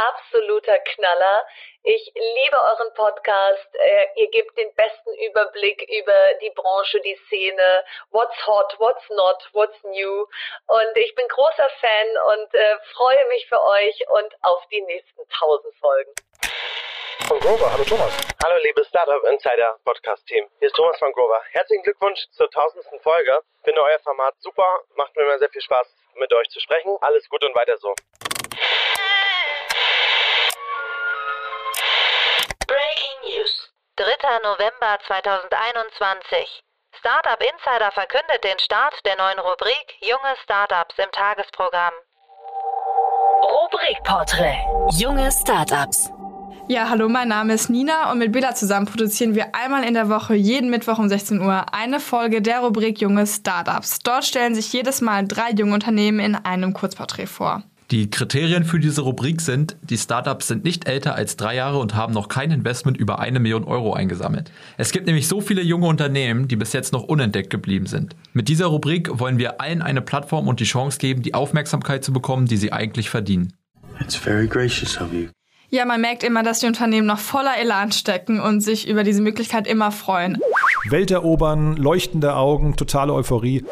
[0.00, 1.46] Absoluter Knaller.
[1.82, 3.68] Ich liebe euren Podcast.
[3.74, 9.36] Äh, ihr gebt den besten Überblick über die Branche, die Szene, what's hot, what's not,
[9.52, 10.26] what's new.
[10.68, 15.20] Und ich bin großer Fan und äh, freue mich für euch und auf die nächsten
[15.38, 16.14] tausend Folgen.
[17.28, 18.12] Von Grover, hallo Thomas.
[18.42, 20.48] Hallo liebes Startup Insider Podcast Team.
[20.60, 21.42] Hier ist Thomas von Grover.
[21.50, 23.38] Herzlichen Glückwunsch zur tausendsten Folge.
[23.64, 26.96] Finde euer Format super, macht mir immer sehr viel Spaß mit euch zu sprechen.
[27.02, 27.94] Alles gut und weiter so.
[33.96, 34.04] 3.
[34.42, 36.62] November 2021.
[36.98, 41.92] Startup Insider verkündet den Start der neuen Rubrik Junge Startups im Tagesprogramm.
[43.42, 44.58] Rubrikporträt.
[44.98, 46.10] Junge Startups.
[46.68, 50.08] Ja, hallo, mein Name ist Nina und mit Bela zusammen produzieren wir einmal in der
[50.08, 53.98] Woche jeden Mittwoch um 16 Uhr eine Folge der Rubrik Junge Startups.
[53.98, 57.64] Dort stellen sich jedes Mal drei junge Unternehmen in einem Kurzporträt vor.
[57.90, 61.96] Die Kriterien für diese Rubrik sind, die Startups sind nicht älter als drei Jahre und
[61.96, 64.52] haben noch kein Investment über eine Million Euro eingesammelt.
[64.76, 68.14] Es gibt nämlich so viele junge Unternehmen, die bis jetzt noch unentdeckt geblieben sind.
[68.32, 72.12] Mit dieser Rubrik wollen wir allen eine Plattform und die Chance geben, die Aufmerksamkeit zu
[72.12, 73.54] bekommen, die sie eigentlich verdienen.
[74.00, 75.26] It's very gracious of you.
[75.70, 79.22] Ja, man merkt immer, dass die Unternehmen noch voller Elan stecken und sich über diese
[79.22, 80.38] Möglichkeit immer freuen.
[80.88, 83.64] Welt erobern, leuchtende Augen, totale Euphorie.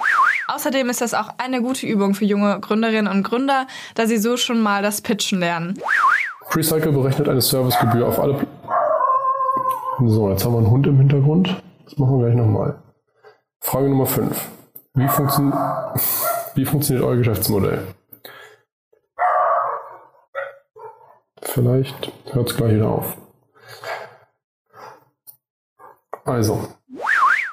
[0.48, 4.38] Außerdem ist das auch eine gute Übung für junge Gründerinnen und Gründer, da sie so
[4.38, 5.78] schon mal das Pitchen lernen.
[6.48, 8.46] Precycle berechnet eine Servicegebühr auf alle.
[10.06, 11.62] So, jetzt haben wir einen Hund im Hintergrund.
[11.84, 12.82] Das machen wir gleich nochmal.
[13.60, 14.48] Frage Nummer 5.
[14.94, 15.52] Wie, funktio
[16.54, 17.86] wie funktioniert euer Geschäftsmodell?
[21.42, 23.16] Vielleicht hört es gleich wieder auf.
[26.24, 26.68] Also,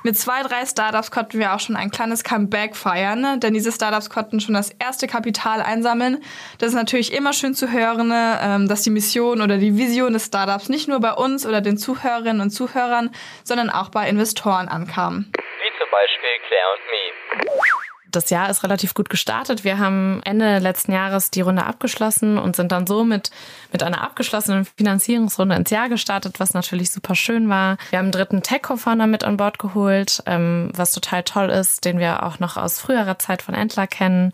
[0.05, 3.39] Mit zwei, drei Startups konnten wir auch schon ein kleines Comeback feiern, ne?
[3.39, 6.23] denn diese Startups konnten schon das erste Kapital einsammeln.
[6.59, 8.39] Das ist natürlich immer schön zu hören, ne?
[8.39, 11.79] ähm, dass die Mission oder die Vision des Startups nicht nur bei uns oder den
[11.79, 13.09] Zuhörerinnen und Zuhörern,
[13.43, 15.25] sondern auch bei Investoren ankam.
[15.33, 17.84] Wie zum Beispiel Claire und Me
[18.15, 19.63] das Jahr ist relativ gut gestartet.
[19.63, 23.31] Wir haben Ende letzten Jahres die Runde abgeschlossen und sind dann so mit,
[23.71, 27.77] mit einer abgeschlossenen Finanzierungsrunde ins Jahr gestartet, was natürlich super schön war.
[27.89, 31.99] Wir haben einen dritten Tech-Co-Founder mit an Bord geholt, ähm, was total toll ist, den
[31.99, 34.31] wir auch noch aus früherer Zeit von Entler kennen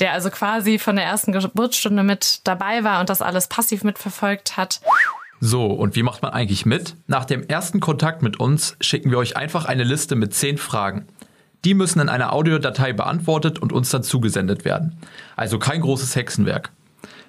[0.00, 4.56] der also quasi von der ersten Geburtsstunde mit dabei war und das alles passiv mitverfolgt
[4.56, 4.80] hat.
[5.40, 6.96] So, und wie macht man eigentlich mit?
[7.06, 11.06] Nach dem ersten Kontakt mit uns schicken wir euch einfach eine Liste mit zehn Fragen.
[11.64, 14.98] Die müssen in einer Audiodatei beantwortet und uns dann zugesendet werden.
[15.36, 16.70] Also kein großes Hexenwerk.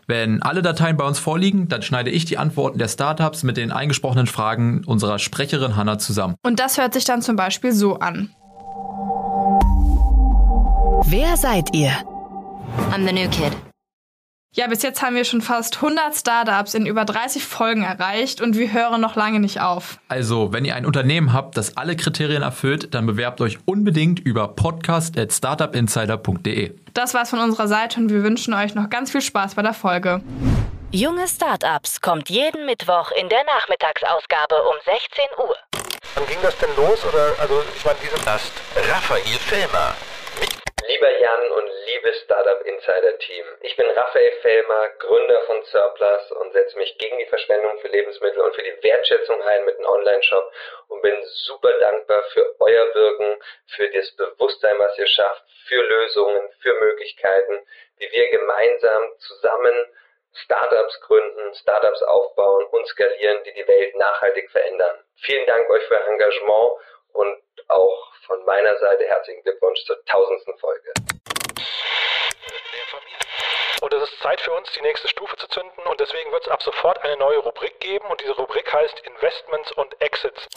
[0.07, 3.71] Wenn alle Dateien bei uns vorliegen, dann schneide ich die Antworten der Startups mit den
[3.71, 6.35] eingesprochenen Fragen unserer Sprecherin Hanna zusammen.
[6.43, 8.29] Und das hört sich dann zum Beispiel so an.
[11.07, 11.91] Wer seid ihr?
[12.91, 13.51] I'm the new kid.
[14.57, 18.57] Ja, bis jetzt haben wir schon fast 100 Startups in über 30 Folgen erreicht und
[18.57, 19.99] wir hören noch lange nicht auf.
[20.07, 24.47] Also, wenn ihr ein Unternehmen habt, das alle Kriterien erfüllt, dann bewerbt euch unbedingt über
[24.47, 26.73] podcast@startupinsider.de.
[26.93, 29.73] Das war's von unserer Seite und wir wünschen euch noch ganz viel Spaß bei der
[29.73, 30.21] Folge.
[30.91, 35.57] Junge Startups kommt jeden Mittwoch in der Nachmittagsausgabe um 16 Uhr.
[36.15, 37.03] Wann ging das denn los?
[37.03, 38.53] Oder also ich meine, diese Gast
[38.89, 39.93] Raphael Fellmer.
[40.87, 46.53] Lieber Jan und liebes Startup Insider Team, ich bin Raphael Fellmer, Gründer von Surplus und
[46.53, 50.51] setze mich gegen die Verschwendung für Lebensmittel und für die Wertschätzung ein mit einem Online-Shop
[50.89, 53.41] und bin super dankbar für euer Wirken,
[53.75, 57.65] für das Bewusstsein, was ihr schafft, für Lösungen, für Möglichkeiten,
[57.97, 59.73] wie wir gemeinsam zusammen
[60.33, 65.03] Startups gründen, Startups aufbauen und skalieren, die die Welt nachhaltig verändern.
[65.15, 66.71] Vielen Dank euch für euer Engagement
[67.13, 70.93] und auch von meiner Seite herzlichen Glückwunsch zur tausendsten Folge.
[73.81, 76.49] Und es ist Zeit für uns, die nächste Stufe zu zünden und deswegen wird es
[76.49, 80.47] ab sofort eine neue Rubrik geben und diese Rubrik heißt Investments und Exits.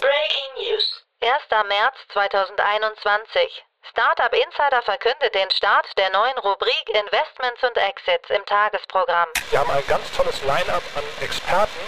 [0.00, 1.04] Breaking News.
[1.20, 1.66] 1.
[1.66, 3.64] März 2021.
[3.90, 9.28] Startup Insider verkündet den Start der neuen Rubrik Investments und Exits im Tagesprogramm.
[9.50, 11.80] Wir haben ein ganz tolles Line-up an Experten.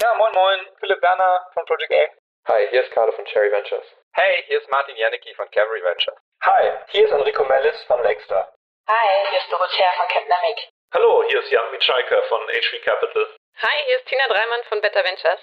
[0.00, 2.52] Ja, moin moin, Philipp Werner von Project A.
[2.52, 3.86] Hi, hier ist Carlo von Cherry Ventures.
[4.14, 6.18] Hey, hier ist Martin Janicki von Cavalry Ventures.
[6.42, 8.52] Hi, hier ist Enrico Mellis von Lakestar.
[8.86, 10.68] Hi, hier ist Dorothea von Capnamic.
[10.92, 13.26] Hallo, hier ist Jan Mitschaiker von HV Capital.
[13.62, 15.40] Hi, hier ist Tina Dreimann von Better Ventures.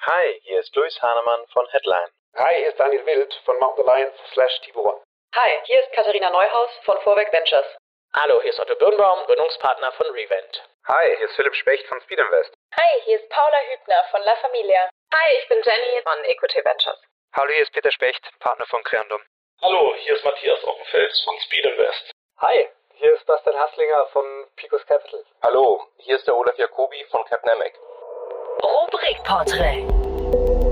[0.00, 2.10] Hi, hier ist Luis Hahnemann von Headline.
[2.36, 5.00] Hi, hier ist Daniel Wild von Mountain Alliance slash Tiburon.
[5.36, 7.66] Hi, hier ist Katharina Neuhaus von Vorwerk Ventures.
[8.16, 10.64] Hallo, hier ist Otto Birnbaum, Gründungspartner von Revent.
[10.88, 12.52] Hi, hier ist Philipp Specht von Speed Invest.
[12.76, 14.90] Hi, hier ist Paula Hübner von La Familia.
[15.14, 17.00] Hi, ich bin Jenny von Equity Ventures.
[17.32, 19.20] Hallo, hier ist Peter Specht, Partner von Creandum.
[19.60, 22.10] Hallo, hier ist Matthias Ockenfels von Speed Invest.
[22.38, 22.64] Hi,
[22.94, 24.24] hier ist Bastian Hasslinger von
[24.56, 25.20] Picos Capital.
[25.42, 27.74] Hallo, hier ist der Olaf Jacobi von Capnamic.
[28.64, 29.84] Rubrikporträt.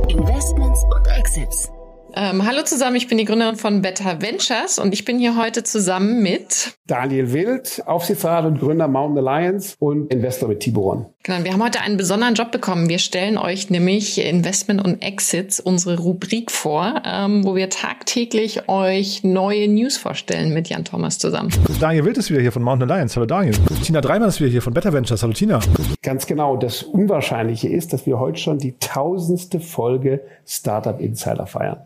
[0.09, 1.71] Investments und Exits.
[2.14, 5.62] Ähm, hallo zusammen, ich bin die Gründerin von Better Ventures und ich bin hier heute
[5.62, 11.12] zusammen mit Daniel Wild, Aufsichtsrat und Gründer Mountain Alliance und Investor mit Tiburon.
[11.27, 12.89] Genau, wir haben heute einen besonderen Job bekommen.
[12.89, 19.25] Wir stellen euch nämlich Investment und Exits, unsere Rubrik vor, ähm, wo wir tagtäglich euch
[19.25, 21.51] neue News vorstellen mit Jan Thomas zusammen.
[21.81, 23.17] Daniel Wild ist wieder hier von Mountain Alliance.
[23.17, 23.57] Hallo Daniel.
[23.83, 25.21] Tina Dreimann ist wieder hier von Better Ventures.
[25.25, 25.59] Hallo Tina.
[26.01, 26.57] Ganz genau.
[26.57, 31.79] Das Unwahrscheinliche ist, dass wir heute schon die tausendste Folge Startup Insider feiern.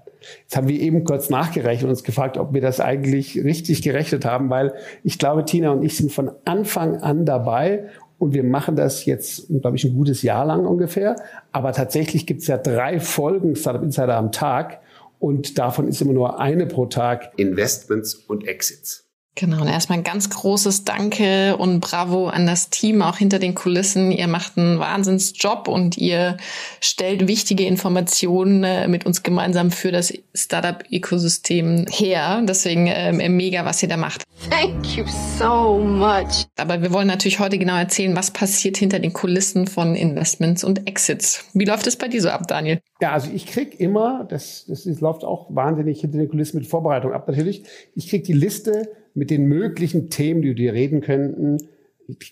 [0.42, 4.24] Jetzt haben wir eben kurz nachgerechnet und uns gefragt, ob wir das eigentlich richtig gerechnet
[4.24, 7.88] haben, weil ich glaube, Tina und ich sind von Anfang an dabei
[8.20, 11.16] und wir machen das jetzt, glaube ich, ein gutes Jahr lang ungefähr.
[11.52, 14.82] Aber tatsächlich gibt es ja drei Folgen Startup Insider am Tag
[15.18, 19.09] und davon ist immer nur eine pro Tag Investments und Exits.
[19.36, 23.54] Genau, und erstmal ein ganz großes Danke und Bravo an das Team auch hinter den
[23.54, 24.10] Kulissen.
[24.10, 26.36] Ihr macht einen Wahnsinnsjob und ihr
[26.80, 32.42] stellt wichtige Informationen äh, mit uns gemeinsam für das Startup-Ökosystem her.
[32.44, 34.24] Deswegen äh, mega, was ihr da macht.
[34.50, 35.04] Thank you
[35.38, 36.46] so much.
[36.58, 40.88] Aber wir wollen natürlich heute genau erzählen, was passiert hinter den Kulissen von Investments und
[40.88, 41.44] Exits.
[41.54, 42.80] Wie läuft es bei dir so ab, Daniel?
[43.00, 46.66] Ja, also ich krieg immer, das, das, das läuft auch wahnsinnig hinter den Kulissen mit
[46.66, 47.62] Vorbereitung ab natürlich,
[47.94, 51.58] ich krieg die Liste mit den möglichen Themen, die wir reden könnten,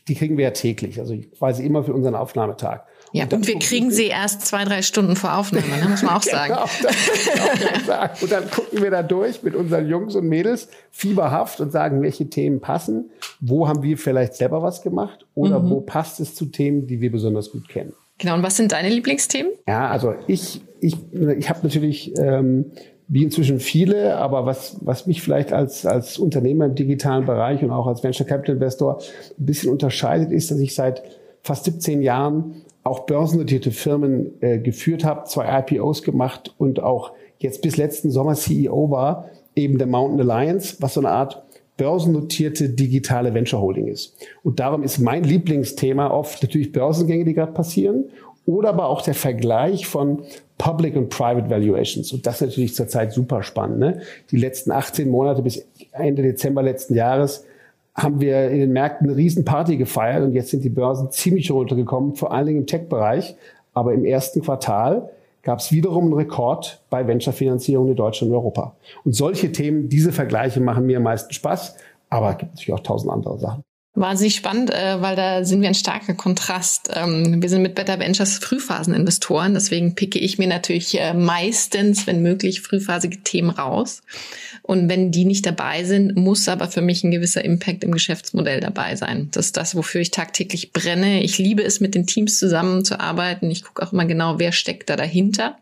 [0.09, 2.83] die kriegen wir ja täglich, also quasi immer für unseren Aufnahmetag.
[3.12, 6.14] Ja, und, und wir kriegen sie erst zwei, drei Stunden vor Aufnahme, ne, muss man
[6.14, 6.53] auch sagen.
[6.53, 8.12] genau, das sagen.
[8.21, 12.29] Und dann gucken wir da durch mit unseren Jungs und Mädels fieberhaft und sagen, welche
[12.29, 13.11] Themen passen,
[13.41, 15.71] wo haben wir vielleicht selber was gemacht oder mhm.
[15.71, 17.93] wo passt es zu Themen, die wir besonders gut kennen.
[18.19, 19.53] Genau, und was sind deine Lieblingsthemen?
[19.67, 22.73] Ja, also ich, ich, ich habe natürlich ähm,
[23.09, 27.71] wie inzwischen viele, aber was, was mich vielleicht als, als Unternehmer im digitalen Bereich und
[27.71, 28.99] auch als Venture Capital Investor
[29.38, 31.03] ein bisschen unterscheidet, ist, dass ich seit
[31.42, 37.62] fast 17 Jahren auch börsennotierte Firmen äh, geführt habe, zwei IPOs gemacht und auch jetzt
[37.62, 41.42] bis letzten Sommer CEO war, eben der Mountain Alliance, was so eine Art
[41.79, 44.16] börsennotierte digitale Venture Holding ist.
[44.42, 48.05] Und darum ist mein Lieblingsthema oft natürlich Börsengänge, die gerade passieren,
[48.44, 50.23] oder aber auch der Vergleich von
[50.59, 52.12] Public und Private Valuations.
[52.12, 53.79] Und das ist natürlich zurzeit super spannend.
[53.79, 54.01] Ne?
[54.31, 57.44] Die letzten 18 Monate bis Ende Dezember letzten Jahres
[57.94, 62.14] haben wir in den Märkten eine Riesenparty gefeiert und jetzt sind die Börsen ziemlich runtergekommen,
[62.14, 63.35] vor allen Dingen im Tech-Bereich.
[63.75, 65.11] Aber im ersten Quartal
[65.42, 68.77] gab es wiederum einen Rekord bei Venture-Finanzierung in Deutschland und Europa.
[69.05, 71.77] Und solche Themen, diese Vergleiche machen mir am meisten Spaß,
[72.11, 73.62] aber es gibt natürlich auch tausend andere Sachen.
[73.98, 76.88] Wahnsinnig spannend, äh, weil da sind wir ein starker Kontrast.
[76.94, 82.22] Ähm, wir sind mit Better Ventures Frühphaseninvestoren, deswegen picke ich mir natürlich äh, meistens, wenn
[82.22, 84.02] möglich, frühphasige Themen raus.
[84.62, 88.61] Und wenn die nicht dabei sind, muss aber für mich ein gewisser Impact im Geschäftsmodell
[88.61, 89.30] dabei sein.
[89.32, 91.24] Das ist das, wofür ich tagtäglich brenne.
[91.24, 93.50] Ich liebe es, mit den Teams zusammenzuarbeiten.
[93.50, 95.56] Ich gucke auch immer genau, wer steckt da dahinter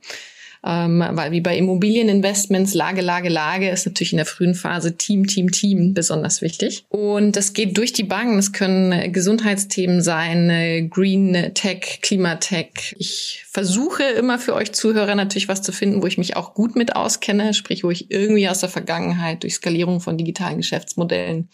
[0.67, 5.27] ähm, weil wie bei Immobilieninvestments Lage, Lage, Lage ist natürlich in der frühen Phase Team,
[5.27, 6.85] Team, Team besonders wichtig.
[6.89, 8.39] Und das geht durch die Banken.
[8.39, 12.97] Es können Gesundheitsthemen sein, äh, Green Tech, Klimatech.
[12.99, 16.75] Ich versuche immer für euch Zuhörer natürlich was zu finden, wo ich mich auch gut
[16.75, 21.49] mit auskenne, sprich, wo ich irgendwie aus der Vergangenheit durch Skalierung von digitalen Geschäftsmodellen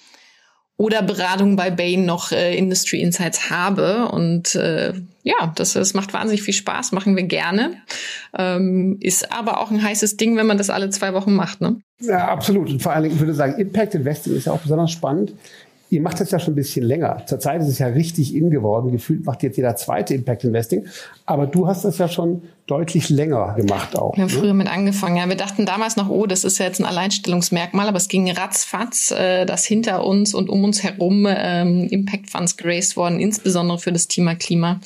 [0.82, 4.08] oder Beratung bei Bain noch äh, Industry Insights habe.
[4.08, 4.92] Und äh,
[5.22, 7.74] ja, das, das macht wahnsinnig viel Spaß, machen wir gerne.
[8.36, 11.60] Ähm, ist aber auch ein heißes Ding, wenn man das alle zwei Wochen macht.
[11.60, 11.76] Ne?
[12.00, 12.68] Ja, absolut.
[12.68, 15.34] Und vor allen Dingen, ich würde sagen, Impact Investing ist ja auch besonders spannend.
[15.92, 17.22] Ihr macht das ja schon ein bisschen länger.
[17.26, 18.90] Zurzeit ist es ja richtig in geworden.
[18.90, 20.87] Gefühlt macht jetzt jeder zweite Impact Investing.
[21.26, 24.16] Aber du hast das ja schon deutlich länger gemacht auch.
[24.16, 24.38] Wir haben ne?
[24.38, 25.18] früher mit angefangen.
[25.18, 28.31] Ja, wir dachten damals noch, oh, das ist ja jetzt ein Alleinstellungsmerkmal, aber es ging
[28.31, 33.78] ratzfatz, äh, dass hinter uns und um uns herum ähm, Impact Funds geraced worden, insbesondere
[33.78, 34.81] für das Thema Klima.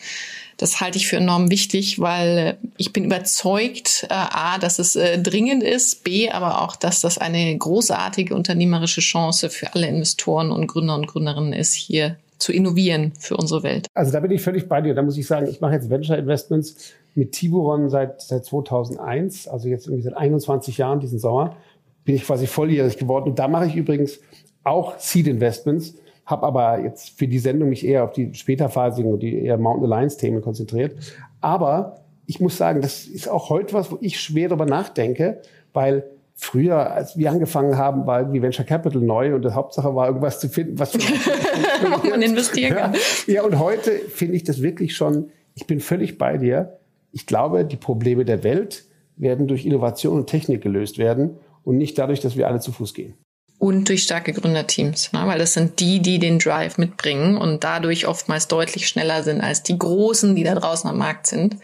[0.56, 5.18] Das halte ich für enorm wichtig, weil ich bin überzeugt, äh, a, dass es äh,
[5.18, 10.66] dringend ist, b, aber auch, dass das eine großartige unternehmerische Chance für alle Investoren und
[10.66, 13.86] Gründer und Gründerinnen ist, hier zu innovieren für unsere Welt.
[13.94, 14.94] Also da bin ich völlig bei dir.
[14.94, 19.68] Da muss ich sagen, ich mache jetzt Venture Investments mit Tiburon seit, seit 2001, also
[19.68, 21.56] jetzt irgendwie seit 21 Jahren diesen Sommer,
[22.04, 23.30] bin ich quasi volljährig geworden.
[23.30, 24.20] Und da mache ich übrigens
[24.64, 25.94] auch Seed Investments
[26.26, 29.90] habe aber jetzt für die Sendung mich eher auf die späterphasigen und die eher Mountain
[29.90, 30.98] Alliance Themen konzentriert.
[31.40, 35.40] Aber ich muss sagen, das ist auch heute was, wo ich schwer darüber nachdenke,
[35.72, 40.08] weil früher, als wir angefangen haben, war irgendwie Venture Capital neu und die Hauptsache war
[40.08, 40.94] irgendwas zu finden, was
[42.10, 42.94] man investieren kann.
[43.26, 46.78] Ja, ja, und heute finde ich das wirklich schon, ich bin völlig bei dir.
[47.12, 48.84] Ich glaube, die Probleme der Welt
[49.16, 52.92] werden durch Innovation und Technik gelöst werden und nicht dadurch, dass wir alle zu Fuß
[52.92, 53.14] gehen
[53.58, 55.22] und durch starke Gründerteams, ne?
[55.24, 59.62] weil das sind die, die den Drive mitbringen und dadurch oftmals deutlich schneller sind als
[59.62, 61.56] die Großen, die da draußen am Markt sind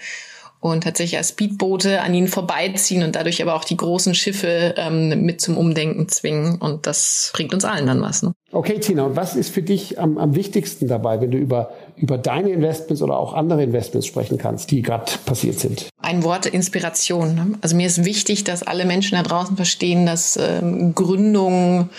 [0.62, 5.24] und tatsächlich als Speedboote an ihnen vorbeiziehen und dadurch aber auch die großen Schiffe ähm,
[5.26, 6.56] mit zum Umdenken zwingen.
[6.60, 8.22] Und das bringt uns allen dann was.
[8.22, 8.32] Ne?
[8.52, 12.16] Okay, Tina, und was ist für dich am, am wichtigsten dabei, wenn du über, über
[12.16, 15.88] deine Investments oder auch andere Investments sprechen kannst, die gerade passiert sind?
[16.02, 17.34] Ein Wort Inspiration.
[17.34, 17.52] Ne?
[17.60, 21.90] Also mir ist wichtig, dass alle Menschen da draußen verstehen, dass ähm, Gründung,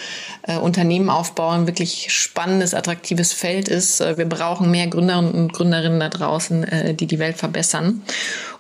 [0.44, 4.02] äh, Unternehmen aufbauen wirklich spannendes, attraktives Feld ist.
[4.02, 8.02] Äh, wir brauchen mehr Gründer und Gründerinnen da draußen, äh, die die Welt verbessern.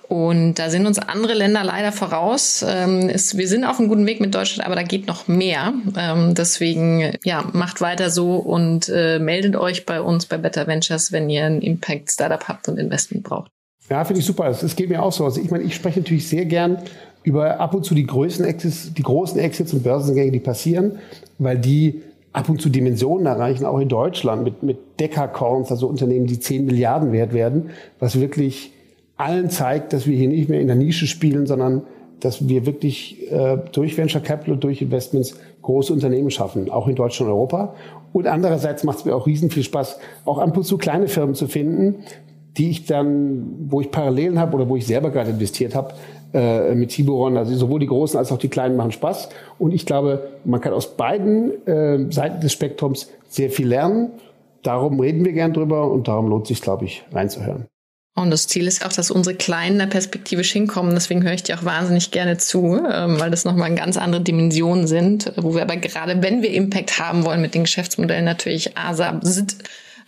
[0.07, 2.63] Und da sind uns andere Länder leider voraus.
[2.67, 5.73] Ähm, wir sind auf einem guten Weg mit Deutschland, aber da geht noch mehr.
[5.97, 11.11] Ähm, deswegen, ja, macht weiter so und äh, meldet euch bei uns bei Better Ventures,
[11.11, 13.51] wenn ihr ein Impact Startup habt und Investment braucht.
[13.89, 14.47] Ja, finde ich super.
[14.47, 15.25] Es geht mir auch so.
[15.25, 16.77] Also ich meine, ich spreche natürlich sehr gern
[17.23, 20.99] über ab und zu die größten Exits, die großen Exits und Börsengänge, die passieren,
[21.37, 22.01] weil die
[22.33, 26.65] ab und zu Dimensionen erreichen, auch in Deutschland mit, mit Deckercorns, also Unternehmen, die 10
[26.65, 27.69] Milliarden wert werden,
[27.99, 28.71] was wirklich
[29.17, 31.83] allen zeigt, dass wir hier nicht mehr in der Nische spielen, sondern
[32.19, 37.29] dass wir wirklich äh, durch Venture Capital, durch Investments große Unternehmen schaffen, auch in Deutschland
[37.29, 37.75] und Europa.
[38.13, 41.35] Und andererseits macht es mir auch riesen viel Spaß, auch ab und zu kleine Firmen
[41.35, 41.95] zu finden,
[42.57, 45.93] die ich dann, wo ich Parallelen habe oder wo ich selber gerade investiert habe,
[46.33, 47.37] äh, mit Tiburon.
[47.37, 49.29] Also sowohl die großen als auch die kleinen machen Spaß.
[49.59, 54.11] Und ich glaube, man kann aus beiden äh, Seiten des Spektrums sehr viel lernen.
[54.61, 57.65] Darum reden wir gern drüber und darum lohnt sich, glaube ich, reinzuhören.
[58.15, 60.93] Und das Ziel ist auch, dass unsere Kleinen da perspektivisch hinkommen.
[60.93, 64.85] Deswegen höre ich dir auch wahnsinnig gerne zu, ähm, weil das nochmal ganz andere Dimensionen
[64.85, 69.23] sind, wo wir aber gerade, wenn wir Impact haben wollen mit den Geschäftsmodellen, natürlich ASAP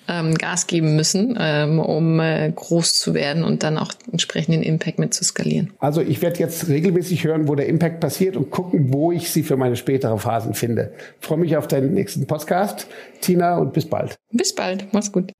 [0.08, 4.99] ähm, Gas geben müssen, ähm, um äh, groß zu werden und dann auch entsprechenden Impact
[4.99, 5.74] mit zu skalieren.
[5.80, 9.43] Also ich werde jetzt regelmäßig hören, wo der Impact passiert und gucken, wo ich sie
[9.43, 10.93] für meine spätere Phasen finde.
[11.22, 12.88] Ich freue mich auf deinen nächsten Podcast,
[13.22, 14.16] Tina, und bis bald.
[14.32, 15.32] Bis bald, mach's gut.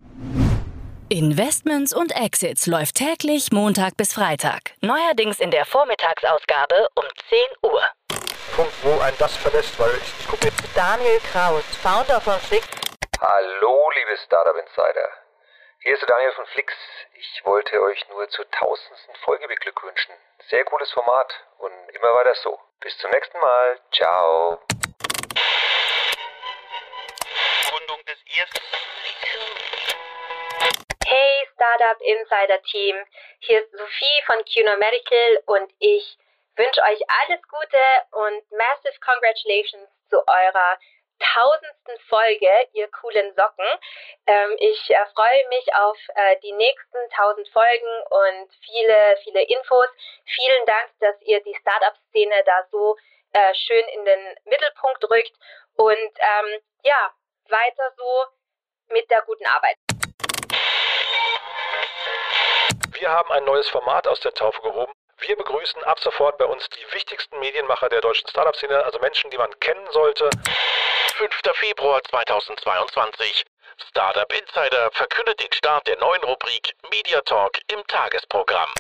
[1.10, 4.72] Investments und Exits läuft täglich Montag bis Freitag.
[4.82, 7.04] Neuerdings in der Vormittagsausgabe um
[7.62, 7.82] 10 Uhr.
[8.56, 10.64] Punkt, wo ein das verlässt, weil ich, ich gucke jetzt.
[10.74, 12.68] Daniel Kraus, Founder von Flix.
[13.28, 15.10] Hallo, liebe Startup Insider.
[15.80, 16.72] Hier ist der Daniel von Flix.
[17.16, 20.14] Ich wollte euch nur zur tausendsten Folge beglückwünschen.
[20.50, 22.60] Sehr cooles Format und immer weiter so.
[22.82, 23.80] Bis zum nächsten Mal.
[23.92, 24.62] Ciao.
[27.68, 28.64] Gründung des ersten.
[31.08, 32.96] Hey Startup Insider Team,
[33.40, 36.20] hier ist Sophie von QNO Medical und ich
[36.58, 40.78] wünsche euch alles Gute und massive congratulations zu eurer
[41.20, 43.66] tausendsten Folge, ihr coolen Socken.
[44.28, 49.88] Ähm, ich äh, freue mich auf äh, die nächsten tausend Folgen und viele, viele Infos.
[50.26, 52.96] Vielen Dank, dass ihr die Startup-Szene da so
[53.34, 55.34] äh, schön in den Mittelpunkt rückt
[55.78, 57.12] und ähm, ja,
[57.50, 58.26] weiter so
[58.88, 59.78] mit der guten Arbeit.
[62.94, 64.94] Wir haben ein neues Format aus der Taufe gehoben.
[65.28, 69.40] Wir begrüßen ab sofort bei uns die wichtigsten Medienmacher der deutschen Startup-Szene, also Menschen, die
[69.40, 70.30] man kennen sollte.
[71.18, 71.32] 5.
[71.54, 73.44] Februar 2022.
[73.90, 78.72] Startup Insider verkündet den Start der neuen Rubrik Media Talk im Tagesprogramm.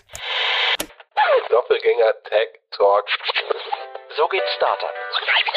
[1.49, 3.07] Doppelgänger Tech Talk.
[4.15, 4.93] So geht Startup.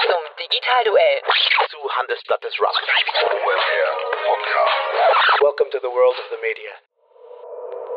[0.06, 1.22] Zum Digitalduell.
[1.70, 2.80] Zu Handelsblatt des Rock.
[4.24, 5.40] Podcast.
[5.42, 6.72] Welcome to the world of the media.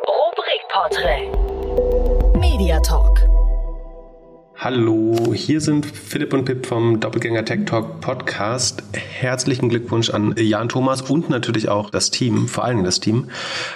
[0.07, 1.50] Rubrikporträt.
[2.41, 3.19] Media Talk.
[4.57, 8.81] Hallo, hier sind Philipp und Pip vom Doppelgänger Tech Talk Podcast.
[8.93, 13.29] Herzlichen Glückwunsch an Jan Thomas und natürlich auch das Team, vor allem das Team,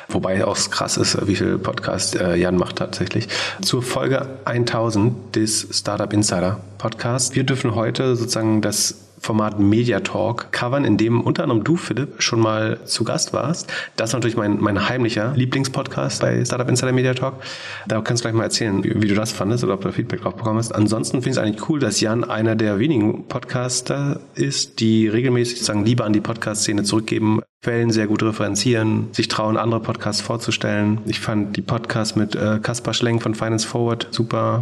[0.10, 3.28] wobei auch krass ist, wie viel Podcast äh, Jan macht tatsächlich,
[3.62, 7.36] zur Folge 1000 des Startup Insider Podcasts.
[7.36, 12.22] Wir dürfen heute sozusagen das Format Media Talk covern, in dem unter anderem du, Philipp,
[12.22, 13.72] schon mal zu Gast warst.
[13.96, 17.42] Das ist natürlich mein, mein heimlicher Lieblingspodcast bei Startup Insider Media Talk.
[17.88, 20.22] Da kannst du gleich mal erzählen, wie, wie du das fandest oder ob du Feedback
[20.22, 20.74] drauf bekommen hast.
[20.74, 25.58] Ansonsten finde ich es eigentlich cool, dass Jan einer der wenigen Podcaster ist, die regelmäßig
[25.58, 31.00] sozusagen Liebe an die Podcast-Szene zurückgeben, Quellen sehr gut referenzieren, sich trauen, andere Podcasts vorzustellen.
[31.08, 34.60] Ich fand die Podcasts mit äh, Kaspar Schlenk von Finance Forward super.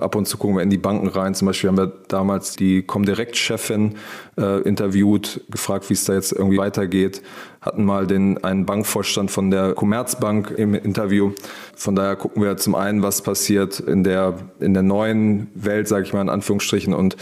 [0.00, 1.34] Ab und zu gucken wir in die Banken rein.
[1.34, 3.96] Zum Beispiel haben wir damals die Comdirect-Chefin
[4.38, 7.20] äh, interviewt, gefragt, wie es da jetzt irgendwie weitergeht.
[7.60, 11.32] Hatten mal den, einen Bankvorstand von der Commerzbank im Interview.
[11.74, 16.06] Von daher gucken wir zum einen, was passiert in der, in der neuen Welt, sage
[16.06, 17.16] ich mal in Anführungsstrichen, und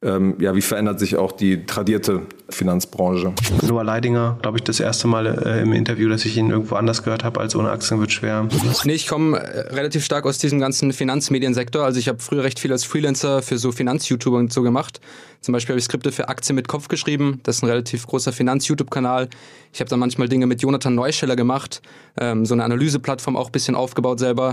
[0.00, 3.32] ähm, ja, wie verändert sich auch die tradierte Finanzbranche?
[3.66, 7.02] Noah Leidinger, glaube ich, das erste Mal äh, im Interview, dass ich ihn irgendwo anders
[7.02, 8.48] gehört habe als ohne Aktien wird schwer.
[8.84, 11.84] Nee, ich komme äh, relativ stark aus diesem ganzen Finanzmediensektor.
[11.84, 15.00] Also ich habe früher recht viel als Freelancer für so Finanz-YouTuber und so gemacht.
[15.40, 17.40] Zum Beispiel habe ich Skripte für Aktien mit Kopf geschrieben.
[17.42, 19.28] Das ist ein relativ großer Finanz-YouTube-Kanal.
[19.72, 21.82] Ich habe dann manchmal Dinge mit Jonathan Neuscheller gemacht,
[22.18, 24.52] ähm, so eine Analyseplattform auch ein bisschen aufgebaut selber.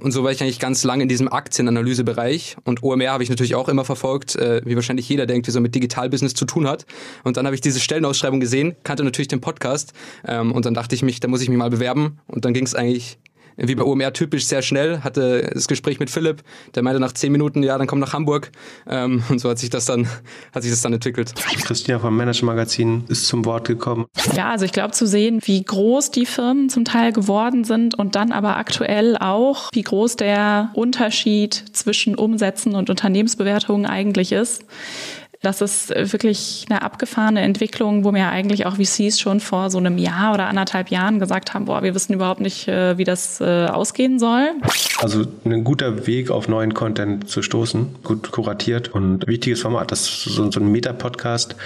[0.00, 2.56] Und so war ich eigentlich ganz lange in diesem Aktienanalysebereich.
[2.64, 5.60] Und OMR habe ich natürlich auch immer verfolgt, äh, wie wahrscheinlich jeder, der irgendwie so
[5.60, 6.86] mit Digitalbusiness zu tun hat.
[7.24, 9.92] Und dann habe ich diese Stellenausschreibung gesehen, kannte natürlich den Podcast.
[10.26, 12.18] Ähm, und dann dachte ich mich, da muss ich mich mal bewerben.
[12.26, 13.18] Und dann ging es eigentlich
[13.62, 16.42] wie bei OMR typisch sehr schnell, hatte das Gespräch mit Philipp,
[16.74, 18.50] der meinte nach zehn Minuten, ja, dann komm nach Hamburg.
[18.88, 20.08] Ähm, und so hat sich das dann,
[20.52, 21.34] hat sich das dann entwickelt.
[21.64, 24.06] Christina vom Manager Magazin ist zum Wort gekommen.
[24.34, 28.16] Ja, also ich glaube zu sehen, wie groß die Firmen zum Teil geworden sind und
[28.16, 34.64] dann aber aktuell auch, wie groß der Unterschied zwischen Umsätzen und Unternehmensbewertungen eigentlich ist.
[35.42, 39.96] Das ist wirklich eine abgefahrene Entwicklung, wo mir eigentlich auch VCs schon vor so einem
[39.96, 43.66] Jahr oder anderthalb Jahren gesagt haben, boah, wir wissen überhaupt nicht, äh, wie das äh,
[43.66, 44.50] ausgehen soll.
[44.98, 49.90] Also ein guter Weg auf neuen Content zu stoßen, gut kuratiert und wichtiges Format.
[49.90, 51.56] Das so, so ein Meta-Podcast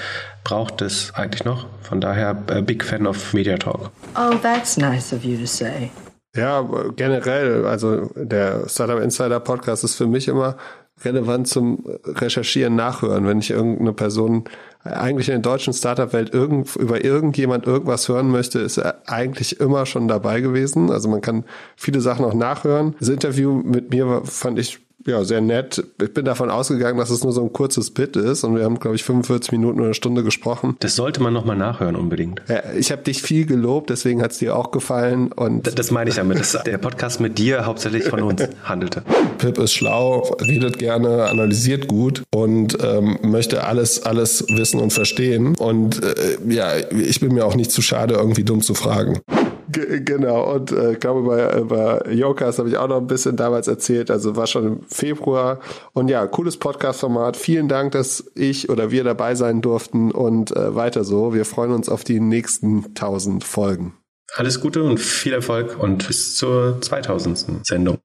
[0.45, 1.67] braucht es eigentlich noch.
[1.83, 3.91] Von daher äh, big fan of Media Talk.
[4.15, 5.91] Oh, that's nice of you to say.
[6.37, 6.63] Ja,
[6.97, 10.57] generell, also der Startup Insider Podcast ist für mich immer
[11.03, 13.27] relevant zum Recherchieren, Nachhören.
[13.27, 14.45] Wenn ich irgendeine Person
[14.85, 19.87] eigentlich in der deutschen Startup-Welt irgend, über irgendjemand irgendwas hören möchte, ist er eigentlich immer
[19.87, 20.91] schon dabei gewesen.
[20.91, 21.45] Also man kann
[21.77, 22.95] viele Sachen auch nachhören.
[23.01, 25.85] Das Interview mit mir fand ich ja, sehr nett.
[26.03, 28.79] Ich bin davon ausgegangen, dass es nur so ein kurzes Bit ist und wir haben,
[28.79, 30.77] glaube ich, 45 Minuten oder eine Stunde gesprochen.
[30.81, 32.41] Das sollte man nochmal nachhören unbedingt.
[32.49, 35.31] Ja, ich habe dich viel gelobt, deswegen hat es dir auch gefallen.
[35.33, 39.03] Und das, das meine ich damit, dass der Podcast mit dir hauptsächlich von uns handelte.
[39.39, 45.55] Pip ist schlau, redet gerne, analysiert gut und ähm, möchte alles, alles wissen und verstehen.
[45.57, 49.21] Und äh, ja, ich bin mir auch nicht zu schade, irgendwie dumm zu fragen.
[49.69, 53.37] G genau, und äh, ich glaube, bei, bei Jokas habe ich auch noch ein bisschen
[53.37, 55.61] damals erzählt, also war schon im Februar.
[55.93, 57.37] Und ja, cooles Podcast-Format.
[57.37, 61.35] Vielen Dank, dass ich oder wir dabei sein durften und äh, weiter so.
[61.35, 63.95] Wir freuen uns auf die nächsten 1000 Folgen.
[64.37, 67.65] Alles Gute und viel Erfolg und bis zur 2000.
[67.67, 67.99] Sendung.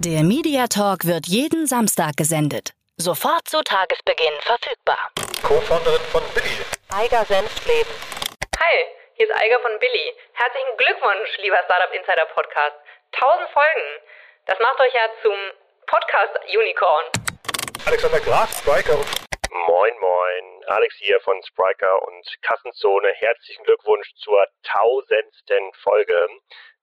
[0.00, 2.74] Der Media Talk wird jeden Samstag gesendet.
[2.98, 4.98] Sofort zu Tagesbeginn verfügbar.
[5.42, 6.46] Co-Founderin von Billy.
[6.90, 7.90] Eiger Senfleben.
[8.58, 10.16] Hi, hier ist Eiger von Billy.
[10.32, 12.74] Herzlichen Glückwunsch, lieber Startup Insider Podcast.
[13.12, 14.02] 1000 Folgen.
[14.46, 15.36] Das macht euch ja zum
[15.86, 17.04] Podcast Unicorn.
[17.86, 18.98] Alexander Graf, Spriker.
[19.68, 20.64] Moin, moin.
[20.66, 23.12] Alex hier von Spriker und Kassenzone.
[23.14, 26.18] Herzlichen Glückwunsch zur tausendsten Folge.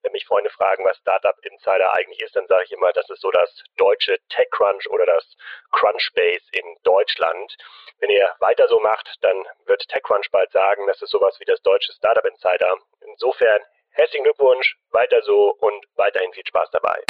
[0.04, 3.20] Wenn mich Freunde fragen, was Startup Insider eigentlich ist, dann sage ich immer, das ist
[3.20, 5.26] so das deutsche TechCrunch oder das
[5.74, 7.58] Crunchbase in Deutschland.
[8.00, 9.36] Wenn ihr weiter so macht, dann
[9.66, 12.76] wird TechCrunch bald sagen, das ist sowas wie das deutsche Startup Insider.
[13.02, 13.60] Insofern
[13.92, 17.04] herzlichen Glückwunsch, weiter so und weiterhin viel Spaß dabei.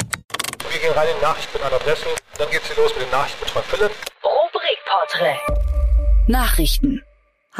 [0.68, 2.08] Wir gehen rein in die Nachricht mit einer Adresse.
[2.38, 3.92] Dann geht's hier los mit den Nachrichten mit Frank Philipp.
[4.24, 5.38] Rubrikporträt.
[6.26, 7.04] Nachrichten.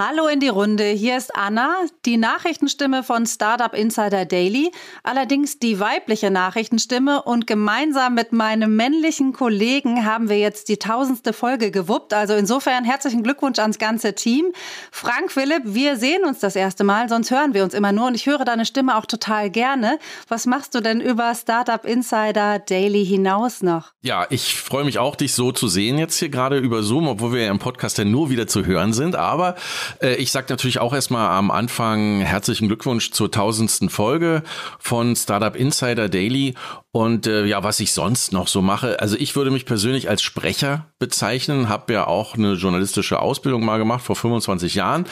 [0.03, 1.75] Hallo in die Runde, hier ist Anna,
[2.07, 4.73] die Nachrichtenstimme von Startup Insider Daily,
[5.03, 11.35] allerdings die weibliche Nachrichtenstimme und gemeinsam mit meinem männlichen Kollegen haben wir jetzt die tausendste
[11.35, 12.15] Folge gewuppt.
[12.15, 14.47] Also insofern herzlichen Glückwunsch ans ganze Team.
[14.91, 18.15] Frank Philipp, wir sehen uns das erste Mal, sonst hören wir uns immer nur und
[18.15, 19.99] ich höre deine Stimme auch total gerne.
[20.29, 23.93] Was machst du denn über Startup Insider Daily hinaus noch?
[24.01, 27.35] Ja, ich freue mich auch, dich so zu sehen jetzt hier gerade über Zoom, obwohl
[27.35, 29.57] wir ja im Podcast ja nur wieder zu hören sind, aber
[30.01, 34.43] ich sage natürlich auch erstmal am Anfang herzlichen Glückwunsch zur tausendsten Folge
[34.79, 36.55] von Startup Insider Daily.
[36.93, 40.23] Und äh, ja, was ich sonst noch so mache, also ich würde mich persönlich als
[40.23, 45.05] Sprecher bezeichnen, habe ja auch eine journalistische Ausbildung mal gemacht vor 25 Jahren,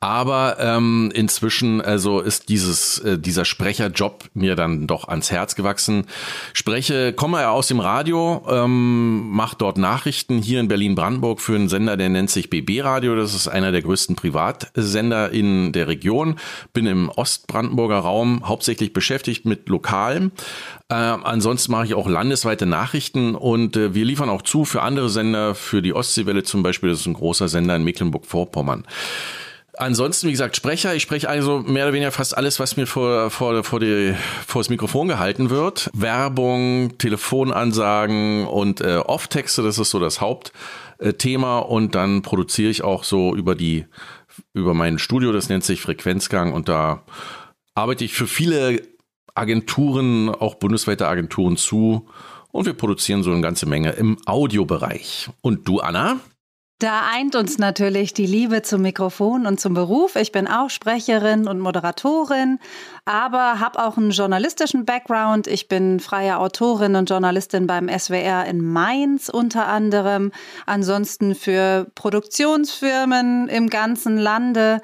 [0.00, 6.06] aber ähm, inzwischen also ist dieses äh, dieser Sprecherjob mir dann doch ans Herz gewachsen.
[6.52, 11.96] Spreche, komme aus dem Radio, ähm, mache dort Nachrichten hier in Berlin-Brandenburg für einen Sender,
[11.96, 13.14] der nennt sich BB Radio.
[13.14, 16.40] Das ist einer der größten Privatsender in der Region.
[16.72, 20.32] Bin im Ostbrandenburger Raum hauptsächlich beschäftigt mit Lokalem.
[20.88, 20.94] Äh,
[21.24, 25.54] ansonsten mache ich auch landesweite Nachrichten und äh, wir liefern auch zu für andere Sender,
[25.54, 26.90] für die Ostseewelle zum Beispiel.
[26.90, 28.84] Das ist ein großer Sender in Mecklenburg-Vorpommern.
[29.80, 30.94] Ansonsten, wie gesagt, Sprecher.
[30.94, 34.14] Ich spreche also mehr oder weniger fast alles, was mir vor, vor, vor, die,
[34.46, 35.90] vor das Mikrofon gehalten wird.
[35.94, 41.60] Werbung, Telefonansagen und äh, Off-Texte, das ist so das Hauptthema.
[41.60, 43.86] Und dann produziere ich auch so über die,
[44.52, 47.02] über mein Studio, das nennt sich Frequenzgang und da
[47.74, 48.82] arbeite ich für viele
[49.34, 52.08] Agenturen, auch bundesweite Agenturen zu.
[52.52, 55.30] Und wir produzieren so eine ganze Menge im Audiobereich.
[55.40, 56.18] Und du, Anna?
[56.80, 60.16] Da eint uns natürlich die Liebe zum Mikrofon und zum Beruf.
[60.16, 62.58] Ich bin auch Sprecherin und Moderatorin,
[63.04, 65.46] aber habe auch einen journalistischen Background.
[65.46, 70.32] Ich bin freie Autorin und Journalistin beim SWR in Mainz unter anderem.
[70.64, 74.80] Ansonsten für Produktionsfirmen im ganzen Lande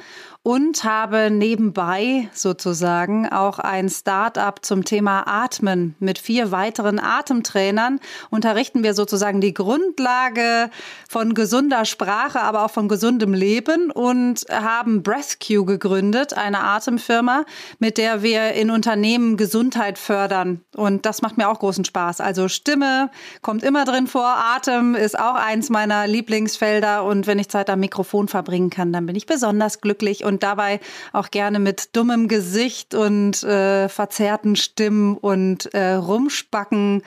[0.47, 7.99] und habe nebenbei sozusagen auch ein Start-up zum Thema Atmen mit vier weiteren Atemtrainern.
[8.31, 10.71] Unterrichten wir sozusagen die Grundlage
[11.09, 17.45] von gesunder Sprache, aber auch von gesundem Leben und haben BreathQ gegründet, eine Atemfirma,
[17.81, 20.61] mit der wir in Unternehmen Gesundheit fördern.
[20.77, 22.21] Und das macht mir auch großen Spaß.
[22.21, 23.11] Also Stimme
[23.43, 27.81] kommt immer drin vor, Atem ist auch eins meiner Lieblingsfelder und wenn ich Zeit am
[27.81, 30.81] Mikrofon verbringen kann, dann bin ich besonders glücklich und und dabei
[31.15, 37.03] auch gerne mit dummem Gesicht und äh, verzerrten Stimmen und äh, Rumspacken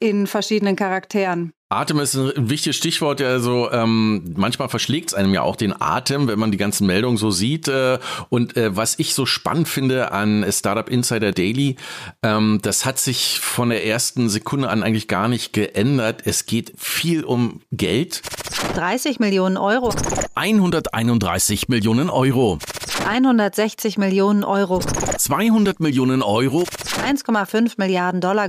[0.00, 1.54] in verschiedenen Charakteren.
[1.70, 3.20] Atem ist ein wichtiges Stichwort.
[3.22, 7.16] Also ähm, manchmal verschlägt es einem ja auch den Atem, wenn man die ganzen Meldungen
[7.16, 7.68] so sieht.
[7.68, 11.76] Äh, und äh, was ich so spannend finde an Startup Insider Daily,
[12.22, 16.22] ähm, das hat sich von der ersten Sekunde an eigentlich gar nicht geändert.
[16.26, 18.22] Es geht viel um Geld.
[18.74, 19.92] 30 Millionen Euro.
[20.34, 22.58] 131 Millionen Euro.
[23.02, 24.80] 160 Millionen Euro.
[25.18, 26.64] 200 Millionen Euro.
[27.06, 28.48] 1,5 Milliarden Dollar.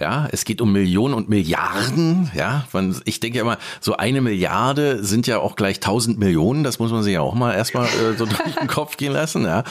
[0.00, 2.30] Ja, es geht um Millionen und Milliarden.
[2.34, 2.64] Ja,
[3.04, 6.64] ich denke immer, so eine Milliarde sind ja auch gleich tausend Millionen.
[6.64, 9.44] Das muss man sich ja auch mal erstmal äh, so durch den Kopf gehen lassen.
[9.44, 9.62] Ja,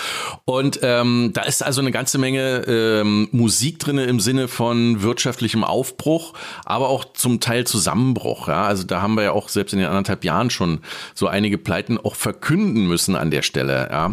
[0.45, 5.63] und ähm, da ist also eine ganze Menge ähm, Musik drinne im Sinne von wirtschaftlichem
[5.63, 8.47] Aufbruch, aber auch zum Teil Zusammenbruch.
[8.49, 10.81] Ja, also da haben wir ja auch selbst in den anderthalb Jahren schon
[11.15, 13.89] so einige Pleiten auch verkünden müssen an der Stelle.
[13.91, 14.11] Ja.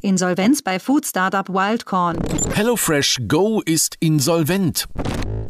[0.00, 2.18] Insolvenz bei Food Startup Wildcorn.
[2.54, 4.86] HelloFresh Go ist insolvent.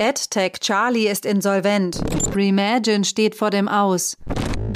[0.06, 2.00] EdTech Charlie ist insolvent.
[2.32, 4.16] Reimagine steht vor dem Aus.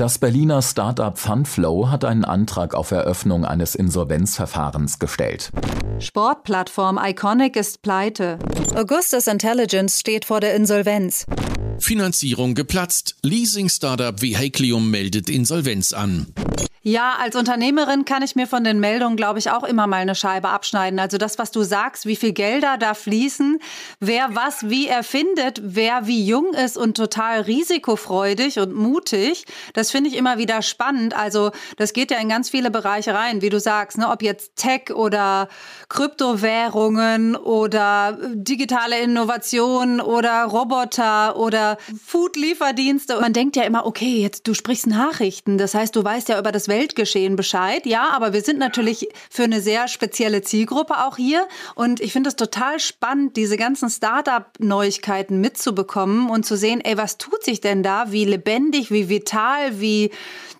[0.00, 5.50] Das Berliner Startup Funflow hat einen Antrag auf Eröffnung eines Insolvenzverfahrens gestellt.
[5.98, 8.38] Sportplattform Iconic ist pleite.
[8.74, 11.26] Augustus Intelligence steht vor der Insolvenz.
[11.80, 13.16] Finanzierung geplatzt.
[13.22, 16.32] Leasing-Startup Vehiclium meldet Insolvenz an.
[16.82, 20.14] Ja, als Unternehmerin kann ich mir von den Meldungen, glaube ich, auch immer mal eine
[20.14, 20.98] Scheibe abschneiden.
[20.98, 23.58] Also das, was du sagst, wie viel Gelder da fließen,
[24.00, 29.44] wer was wie erfindet, wer wie jung ist und total risikofreudig und mutig,
[29.74, 31.16] das finde ich immer wieder spannend.
[31.16, 34.08] Also das geht ja in ganz viele Bereiche rein, wie du sagst, ne?
[34.08, 35.48] ob jetzt Tech oder
[35.88, 43.20] Kryptowährungen oder digitale Innovation oder Roboter oder Food-Lieferdienste.
[43.20, 46.52] Man denkt ja immer, okay, jetzt du sprichst Nachrichten, das heißt, du weißt ja über
[46.52, 47.86] das Weltgeschehen Bescheid.
[47.86, 51.46] Ja, aber wir sind natürlich für eine sehr spezielle Zielgruppe auch hier.
[51.74, 57.18] Und ich finde es total spannend, diese ganzen Startup-Neuigkeiten mitzubekommen und zu sehen, ey, was
[57.18, 58.12] tut sich denn da?
[58.12, 60.10] Wie lebendig, wie vital, wie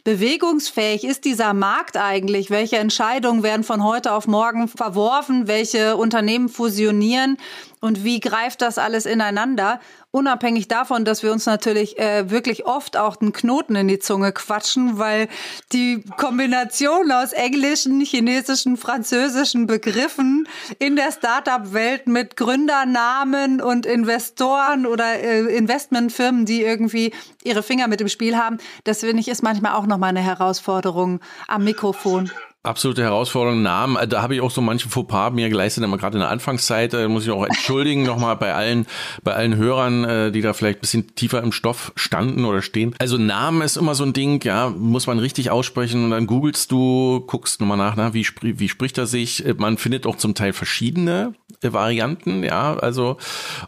[0.05, 2.51] bewegungsfähig ist dieser Markt eigentlich?
[2.51, 5.47] Welche Entscheidungen werden von heute auf morgen verworfen?
[5.47, 7.37] Welche Unternehmen fusionieren?
[7.81, 9.81] Und wie greift das alles ineinander?
[10.11, 14.33] Unabhängig davon, dass wir uns natürlich äh, wirklich oft auch den Knoten in die Zunge
[14.33, 15.29] quatschen, weil
[15.73, 20.47] die Kombination aus englischen, chinesischen, französischen Begriffen
[20.79, 27.15] in der Startup-Welt mit Gründernamen und Investoren oder äh, Investmentfirmen, die irgendwie
[27.45, 31.21] ihre Finger mit dem Spiel haben, das finde ich ist manchmal auch nochmal eine Herausforderung
[31.49, 32.31] am Mikrofon.
[32.63, 33.97] Absolute Herausforderung, Namen.
[33.97, 36.93] Äh, da habe ich auch so manche Fauxpas mir geleistet, immer gerade in der Anfangszeit.
[36.93, 38.87] Da muss ich auch entschuldigen nochmal bei allen,
[39.23, 42.95] bei allen Hörern, äh, die da vielleicht ein bisschen tiefer im Stoff standen oder stehen.
[42.99, 46.71] Also Namen ist immer so ein Ding, ja, muss man richtig aussprechen und dann googelst
[46.71, 49.47] du, guckst nochmal nach, na, wie, wie spricht er sich?
[49.47, 51.33] Äh, man findet auch zum Teil verschiedene
[51.63, 53.17] Varianten, ja, also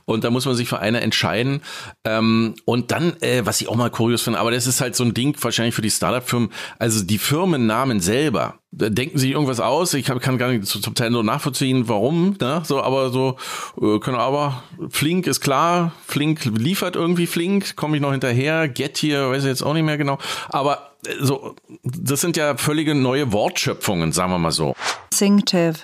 [0.05, 1.63] und da muss man sich für eine entscheiden.
[2.05, 5.15] Ähm, und dann, was ich auch mal kurios finde, aber das ist halt so ein
[5.15, 9.93] Ding wahrscheinlich für die Startup-Firmen, also die Firmennamen selber denken sich irgendwas aus.
[9.95, 12.37] Ich kann gar nicht zum Teil nur nachvollziehen, warum.
[12.41, 12.63] Ne?
[12.65, 13.37] So, aber so
[13.81, 15.93] äh, können aber Flink ist klar.
[16.07, 17.77] Flink liefert irgendwie Flink.
[17.77, 18.69] Komme ich noch hinterher.
[18.69, 20.19] Get hier, weiß ich jetzt auch nicht mehr genau.
[20.49, 24.75] Aber äh, so, das sind ja völlige neue Wortschöpfungen, sagen wir mal so.
[25.13, 25.75] Synctive.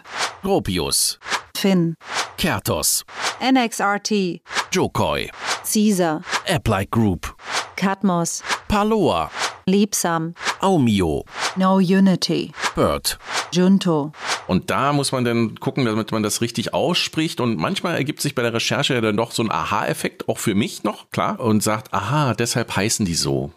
[0.43, 1.19] Gropius.
[1.59, 1.97] Finn.
[2.37, 3.05] Kertos.
[3.41, 4.41] NXRT.
[4.71, 5.29] Jokoi.
[5.65, 6.23] Caesar.
[6.47, 7.35] Applike Group.
[7.75, 8.45] Katmos.
[8.69, 9.29] Paloa.
[9.67, 10.35] Liebsam.
[10.61, 11.25] Aumio.
[11.57, 12.53] No Unity.
[12.77, 13.19] Bird.
[13.51, 14.13] Junto.
[14.47, 17.41] Und da muss man dann gucken, damit man das richtig ausspricht.
[17.41, 20.55] Und manchmal ergibt sich bei der Recherche ja dann doch so ein Aha-Effekt, auch für
[20.55, 23.51] mich noch, klar, und sagt, aha, deshalb heißen die so.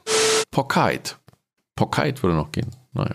[0.49, 1.19] Pocket.
[1.75, 2.71] Pocket würde noch gehen.
[2.93, 3.13] Naja.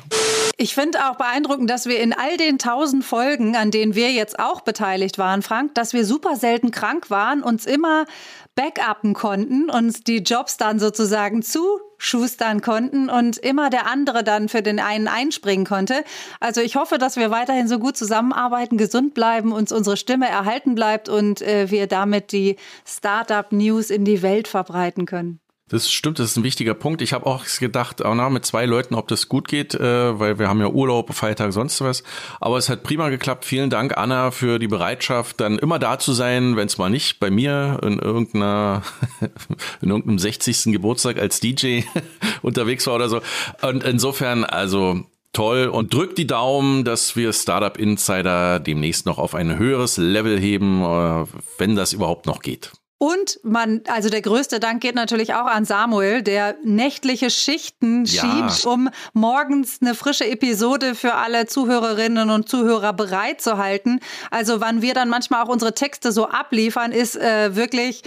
[0.59, 4.39] Ich finde auch beeindruckend, dass wir in all den tausend Folgen, an denen wir jetzt
[4.39, 8.07] auch beteiligt waren, Frank, dass wir super selten krank waren, uns immer
[8.55, 14.63] backuppen konnten, uns die Jobs dann sozusagen zuschustern konnten und immer der andere dann für
[14.63, 16.03] den einen einspringen konnte.
[16.41, 20.75] Also ich hoffe, dass wir weiterhin so gut zusammenarbeiten, gesund bleiben, uns unsere Stimme erhalten
[20.75, 25.39] bleibt und äh, wir damit die Startup-News in die Welt verbreiten können.
[25.69, 27.03] Das stimmt, das ist ein wichtiger Punkt.
[27.03, 30.39] Ich habe auch gedacht, oh na, mit zwei Leuten, ob das gut geht, äh, weil
[30.39, 32.05] wir haben ja Urlaub, Feiertag, sonst was.
[32.41, 33.45] Aber es hat prima geklappt.
[33.45, 37.19] Vielen Dank, Anna, für die Bereitschaft, dann immer da zu sein, wenn es mal nicht
[37.19, 38.85] bei mir in irgendeiner,
[39.81, 40.67] in irgendeinem 60.
[40.67, 41.81] Geburtstag als DJ
[42.43, 43.21] unterwegs war oder so.
[43.61, 45.01] Und insofern, also
[45.33, 50.39] toll und drückt die Daumen, dass wir Startup Insider demnächst noch auf ein höheres Level
[50.39, 51.25] heben, äh,
[51.59, 52.71] wenn das überhaupt noch geht.
[52.99, 58.23] Und man, also der größte Dank geht natürlich auch an Samuel, der nächtliche Schichten ja.
[58.23, 64.01] schiebt, um morgens eine frische Episode für alle Zuhörerinnen und Zuhörer bereit zu halten.
[64.31, 68.03] Also wann wir dann manchmal auch unsere Texte so abliefern, ist äh, wirklich,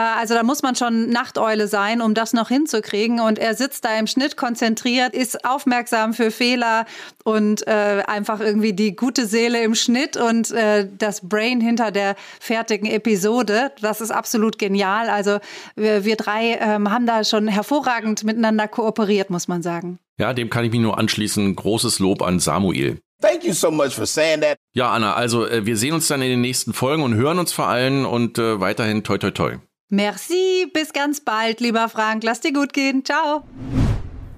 [0.00, 3.20] also da muss man schon Nachteule sein, um das noch hinzukriegen.
[3.20, 6.86] Und er sitzt da im Schnitt konzentriert, ist aufmerksam für Fehler
[7.24, 12.16] und äh, einfach irgendwie die gute Seele im Schnitt und äh, das Brain hinter der
[12.40, 13.72] fertigen Episode.
[13.80, 15.08] Das ist absolut absolut genial.
[15.08, 15.38] Also
[15.76, 19.98] wir, wir drei ähm, haben da schon hervorragend miteinander kooperiert, muss man sagen.
[20.18, 21.54] Ja, dem kann ich mich nur anschließen.
[21.56, 22.98] Großes Lob an Samuel.
[23.20, 24.56] Thank you so much for saying that.
[24.74, 27.52] Ja, Anna, also äh, wir sehen uns dann in den nächsten Folgen und hören uns
[27.52, 29.56] vor allem und äh, weiterhin toi toi toi.
[29.90, 32.24] Merci, bis ganz bald, lieber Frank.
[32.24, 33.04] Lass dir gut gehen.
[33.04, 33.42] Ciao.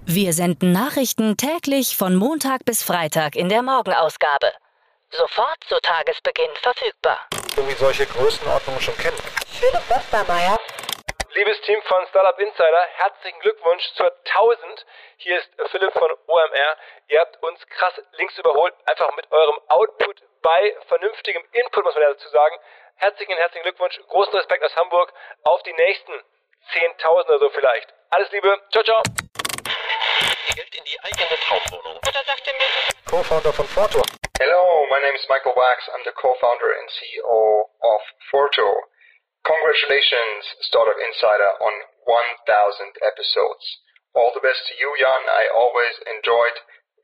[0.04, 4.52] Wir senden Nachrichten täglich von Montag bis Freitag in der Morgenausgabe.
[5.10, 7.26] Sofort zu Tagesbeginn verfügbar.
[7.56, 9.16] Irgendwie solche Größenordnungen schon kennen.
[9.46, 10.58] Philipp Westermeier.
[11.34, 14.86] Liebes Team von Startup Insider, herzlichen Glückwunsch zur 1000.
[15.18, 16.76] Hier ist Philipp von OMR.
[17.08, 22.04] Ihr habt uns krass links überholt, einfach mit eurem Output bei vernünftigem Input, muss man
[22.04, 22.56] ja dazu sagen.
[22.94, 26.12] Herzlichen, herzlichen Glückwunsch, großen Respekt aus Hamburg auf die nächsten
[26.70, 27.92] 10.000 oder so vielleicht.
[28.10, 29.02] Alles Liebe, ciao, ciao.
[30.54, 31.98] Geld in die eigene Traumwohnung.
[31.98, 32.70] Oder sagt er mir,
[33.10, 34.00] Co-Founder von Forto.
[34.38, 35.82] Hello, my name is Michael Wax.
[35.88, 38.70] I'm the co-founder and CEO of Forto.
[39.42, 41.74] Congratulations, Startup Insider, on
[42.06, 43.82] 1000 episodes.
[44.14, 45.26] All the best to you, Jan.
[45.26, 46.54] I always enjoyed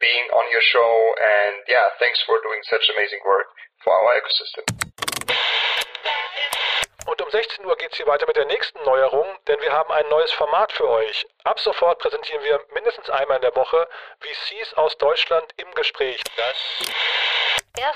[0.02, 3.46] being on your show, and yeah, thanks for doing such amazing work
[3.86, 4.66] for our ecosystem.
[7.06, 9.90] Und um 16 Uhr geht es hier weiter mit der nächsten Neuerung, denn wir haben
[9.90, 11.26] ein neues Format für euch.
[11.44, 13.88] Ab sofort präsentieren wir mindestens einmal in der Woche
[14.20, 16.20] VCs aus Deutschland im Gespräch.
[16.36, 16.56] Das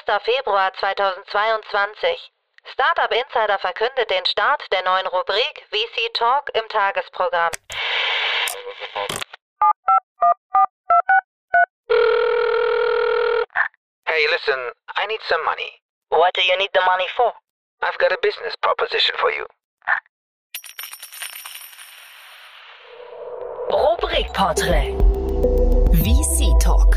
[0.09, 0.25] 1.
[0.25, 2.33] Februar 2022.
[2.73, 7.53] Startup Insider verkündet den Start der neuen Rubrik VC Talk im Tagesprogramm.
[14.17, 14.59] Hey, listen,
[14.97, 15.73] I need some money.
[16.09, 17.33] What do you need the money for?
[17.83, 19.45] I've got a business proposition for you.
[23.71, 24.97] Rubrikporträt.
[25.93, 26.97] VC Talk.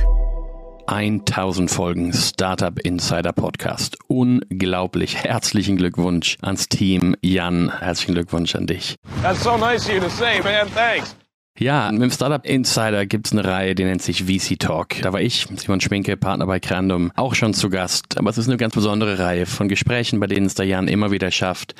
[0.88, 3.97] 1000 Folgen Startup Insider Podcast.
[4.07, 5.17] Unglaublich.
[5.17, 7.17] Herzlichen Glückwunsch ans Team.
[7.22, 8.95] Jan, herzlichen Glückwunsch an dich.
[9.22, 10.70] That's so nice of you to say, man.
[10.70, 11.18] Thanks.
[11.60, 15.01] Ja, mit dem Startup Insider gibt's eine Reihe, die nennt sich VC Talk.
[15.01, 18.18] Da war ich, Simon Schminke, Partner bei Crandom, auch schon zu Gast.
[18.18, 21.12] Aber es ist eine ganz besondere Reihe von Gesprächen, bei denen es der Jan immer
[21.12, 21.76] wieder schafft,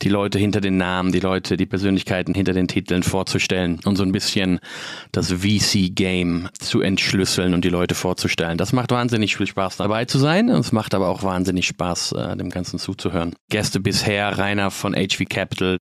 [0.00, 4.02] die Leute hinter den Namen, die Leute, die Persönlichkeiten hinter den Titeln vorzustellen und so
[4.02, 4.60] ein bisschen
[5.12, 8.56] das VC-Game zu entschlüsseln und die Leute vorzustellen.
[8.56, 12.12] Das macht wahnsinnig viel Spaß dabei zu sein und es macht aber auch wahnsinnig Spaß,
[12.12, 13.34] äh, dem Ganzen zuzuhören.
[13.50, 15.76] Gäste bisher Rainer von HV Capital,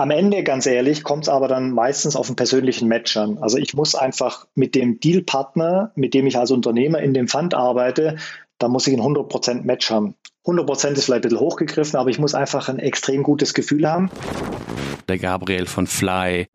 [0.00, 3.38] am Ende, ganz ehrlich, kommt es aber dann meistens auf einen persönlichen Match an.
[3.38, 7.54] Also ich muss einfach mit dem Dealpartner, mit dem ich als Unternehmer in dem Fund
[7.54, 8.16] arbeite,
[8.58, 10.14] da muss ich ein 100% Match haben.
[10.46, 14.10] 100% ist vielleicht ein bisschen hochgegriffen, aber ich muss einfach ein extrem gutes Gefühl haben.
[15.08, 16.46] Der Gabriel von Fly.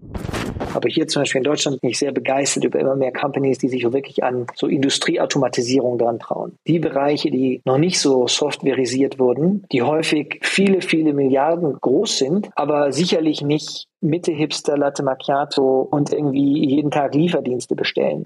[0.76, 3.70] Aber hier zum Beispiel in Deutschland bin ich sehr begeistert über immer mehr Companies, die
[3.70, 6.58] sich wirklich an so Industrieautomatisierung dran trauen.
[6.68, 12.50] Die Bereiche, die noch nicht so softwareisiert wurden, die häufig viele, viele Milliarden groß sind,
[12.56, 18.24] aber sicherlich nicht Mitte Hipster, Latte Macchiato und irgendwie jeden Tag Lieferdienste bestellen.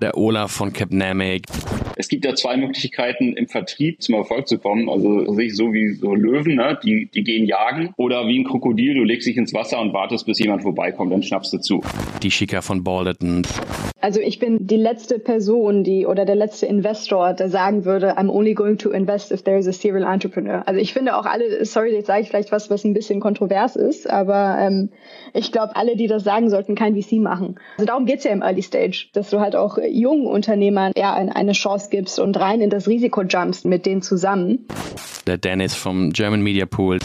[0.00, 1.42] Der Olaf von Capnamic.
[1.96, 4.88] Es gibt ja zwei Möglichkeiten im Vertrieb zum Erfolg zu kommen.
[4.88, 6.78] Also sich so wie so Löwen, ne?
[6.84, 7.92] die, die gehen jagen.
[7.96, 11.24] Oder wie ein Krokodil, du legst dich ins Wasser und wartest, bis jemand vorbeikommt, dann
[11.24, 11.82] schnappst du zu.
[12.22, 13.42] Die Schicker von Balderton.
[14.00, 18.30] Also ich bin die letzte Person, die oder der letzte Investor, der sagen würde, I'm
[18.30, 20.62] only going to invest if there is a serial entrepreneur.
[20.66, 23.74] Also ich finde auch alle, sorry, jetzt sage ich vielleicht was, was ein bisschen kontrovers
[23.74, 24.90] ist, aber ähm,
[25.34, 27.58] ich glaube, alle, die das sagen sollten, kein VC machen.
[27.76, 31.52] Also darum geht's ja im Early Stage, dass du halt auch jungen Unternehmern eher eine
[31.52, 34.66] Chance gibst und rein in das Risiko jumpst mit denen zusammen.
[35.26, 36.98] Der Dennis vom German Media Pool.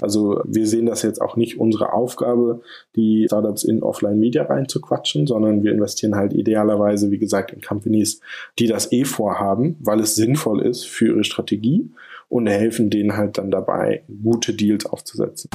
[0.00, 2.62] Also wir sehen das jetzt auch nicht unsere Aufgabe,
[2.94, 8.20] die Startups in Offline-Media reinzuquatschen, sondern wir investieren halt idealerweise, wie gesagt, in Companies,
[8.58, 11.90] die das eh vorhaben, weil es sinnvoll ist für ihre Strategie
[12.28, 15.50] und helfen denen halt dann dabei, gute Deals aufzusetzen.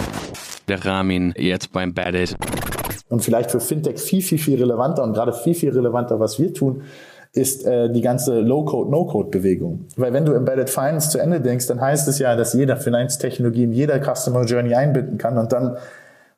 [0.67, 2.35] Der Ramin jetzt beim Badit.
[3.13, 6.51] Und vielleicht für Fintech viel, viel, viel relevanter und gerade viel, viel relevanter, was wir
[6.51, 6.81] tun,
[7.31, 9.85] ist äh, die ganze Low-Code, No-Code-Bewegung.
[9.97, 13.65] Weil wenn du Embedded Finance zu Ende denkst, dann heißt es ja, dass jeder Finanztechnologie
[13.65, 15.77] in jeder Customer Journey einbinden kann und dann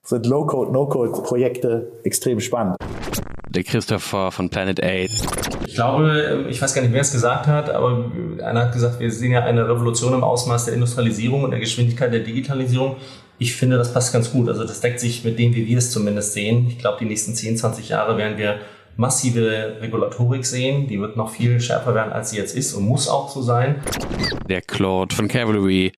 [0.03, 2.76] sind Low-Code, No-Code-Projekte extrem spannend.
[3.47, 5.63] Der Christopher von Planet 8.
[5.67, 8.11] Ich glaube, ich weiß gar nicht, wer es gesagt hat, aber
[8.43, 12.11] einer hat gesagt, wir sehen ja eine Revolution im Ausmaß der Industrialisierung und der Geschwindigkeit
[12.11, 12.97] der Digitalisierung.
[13.38, 14.47] Ich finde, das passt ganz gut.
[14.47, 16.67] Also das deckt sich mit dem, wie wir es zumindest sehen.
[16.69, 18.59] Ich glaube, die nächsten 10, 20 Jahre werden wir
[18.98, 20.88] massive Regulatorik sehen.
[20.88, 23.82] Die wird noch viel schärfer werden, als sie jetzt ist und muss auch so sein.
[24.50, 25.93] Der Claude von Cavalry.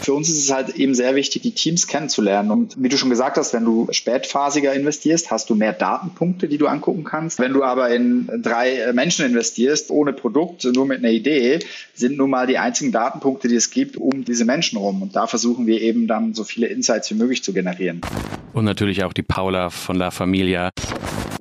[0.00, 2.50] Für uns ist es halt eben sehr wichtig, die Teams kennenzulernen.
[2.50, 6.58] Und wie du schon gesagt hast, wenn du spätphasiger investierst, hast du mehr Datenpunkte, die
[6.58, 7.38] du angucken kannst.
[7.38, 11.60] Wenn du aber in drei Menschen investierst, ohne Produkt, nur mit einer Idee,
[11.94, 15.00] sind nun mal die einzigen Datenpunkte, die es gibt, um diese Menschen rum.
[15.00, 18.02] Und da versuchen wir eben dann so viele Insights wie möglich zu generieren.
[18.52, 20.70] Und natürlich auch die Paula von La Familia.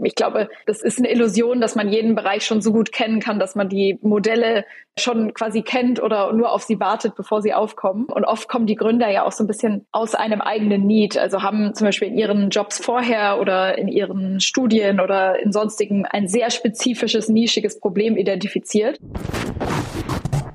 [0.06, 3.40] Ich glaube, das ist eine Illusion, dass man jeden Bereich schon so gut kennen kann,
[3.40, 4.66] dass man die Modelle
[4.98, 8.06] schon quasi kennt oder nur auf sie wartet, bevor sie aufkommen.
[8.06, 11.18] Und oft kommen die Gründer ja auch so ein bisschen aus einem eigenen Need.
[11.18, 16.06] Also haben zum Beispiel in ihren Jobs vorher oder in ihren Studien oder in sonstigen
[16.06, 19.00] ein sehr spezifisches, nischiges Problem identifiziert.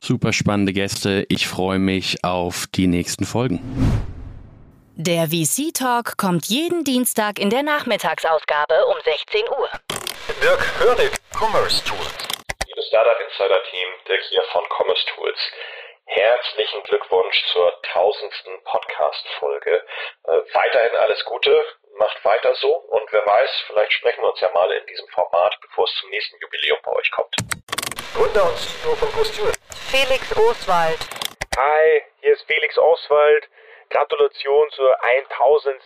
[0.03, 1.27] Super spannende Gäste.
[1.29, 3.61] Ich freue mich auf die nächsten Folgen.
[5.01, 9.71] Der VC Talk kommt jeden Dienstag in der Nachmittagsausgabe um 16 Uhr.
[10.43, 12.11] Dirk Hörnig, Commerce Tools.
[12.67, 15.39] Liebes Startup Insider Team, Dirk hier von Commerce Tools.
[16.07, 19.87] Herzlichen Glückwunsch zur tausendsten Podcast-Folge.
[20.25, 21.63] Äh, weiterhin alles Gute,
[21.97, 25.57] macht weiter so und wer weiß, vielleicht sprechen wir uns ja mal in diesem Format,
[25.61, 27.37] bevor es zum nächsten Jubiläum bei euch kommt.
[28.17, 29.53] Gründer und CEO von Costune.
[29.93, 30.99] Felix Oswald.
[31.57, 33.49] Hi, hier ist Felix Oswald.
[33.91, 35.82] Gratulation zur 1000.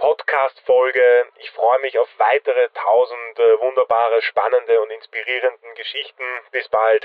[0.00, 1.26] Podcast-Folge.
[1.36, 6.24] Ich freue mich auf weitere 1000 wunderbare, spannende und inspirierenden Geschichten.
[6.52, 7.04] Bis bald.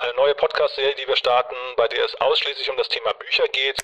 [0.00, 3.76] Eine neue Podcast-Serie, die wir starten, bei der es ausschließlich um das Thema Bücher geht.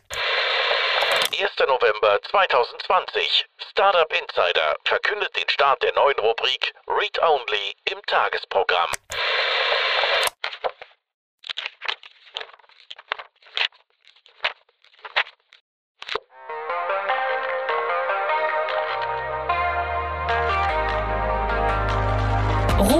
[1.41, 1.68] 1.
[1.68, 3.47] November 2020.
[3.70, 8.91] Startup Insider verkündet den Start der neuen Rubrik Read Only im Tagesprogramm.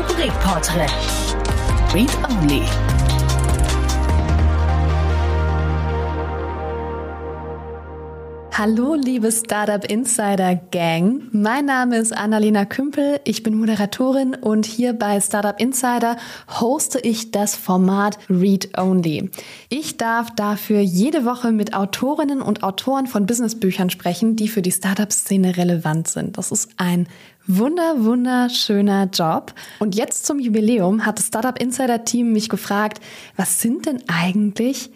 [0.09, 0.91] Rubrikporträt.
[1.93, 2.63] Read Only.
[8.53, 11.29] Hallo, liebe Startup Insider Gang.
[11.31, 13.21] Mein Name ist Annalena Kümpel.
[13.25, 16.17] Ich bin Moderatorin und hier bei Startup Insider
[16.61, 19.31] hoste ich das Format Read Only.
[19.69, 24.73] Ich darf dafür jede Woche mit Autorinnen und Autoren von Businessbüchern sprechen, die für die
[24.73, 26.37] Startup-Szene relevant sind.
[26.37, 27.07] Das ist ein
[27.51, 29.55] Wunder, wunderschöner Job.
[29.79, 33.01] Und jetzt zum Jubiläum hat das Startup Insider Team mich gefragt,
[33.37, 34.91] was sind denn eigentlich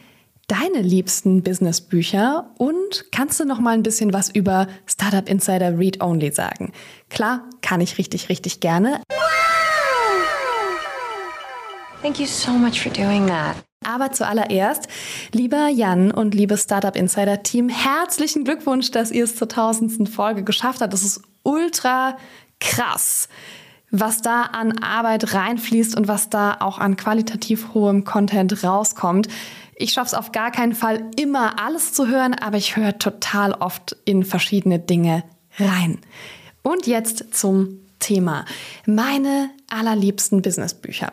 [0.49, 6.03] deine liebsten Businessbücher und kannst du noch mal ein bisschen was über Startup Insider Read
[6.03, 6.73] Only sagen?
[7.09, 9.01] Klar, kann ich richtig, richtig gerne.
[12.03, 13.57] Thank you so much for doing that.
[13.83, 14.89] Aber zuallererst,
[15.33, 20.45] lieber Jan und liebes Startup Insider Team, herzlichen Glückwunsch, dass ihr es zur tausendsten Folge
[20.45, 20.93] geschafft habt.
[20.93, 22.17] Das ist ultra
[22.63, 23.29] krass,
[23.91, 29.29] was da an Arbeit reinfließt und was da auch an qualitativ hohem Content rauskommt.
[29.75, 33.53] Ich schaffe es auf gar keinen Fall immer alles zu hören, aber ich höre total
[33.53, 35.25] oft in verschiedene Dinge
[35.59, 35.99] rein.
[36.63, 38.45] Und jetzt zum Thema.
[38.87, 41.13] Meine allerliebsten Businessbücher.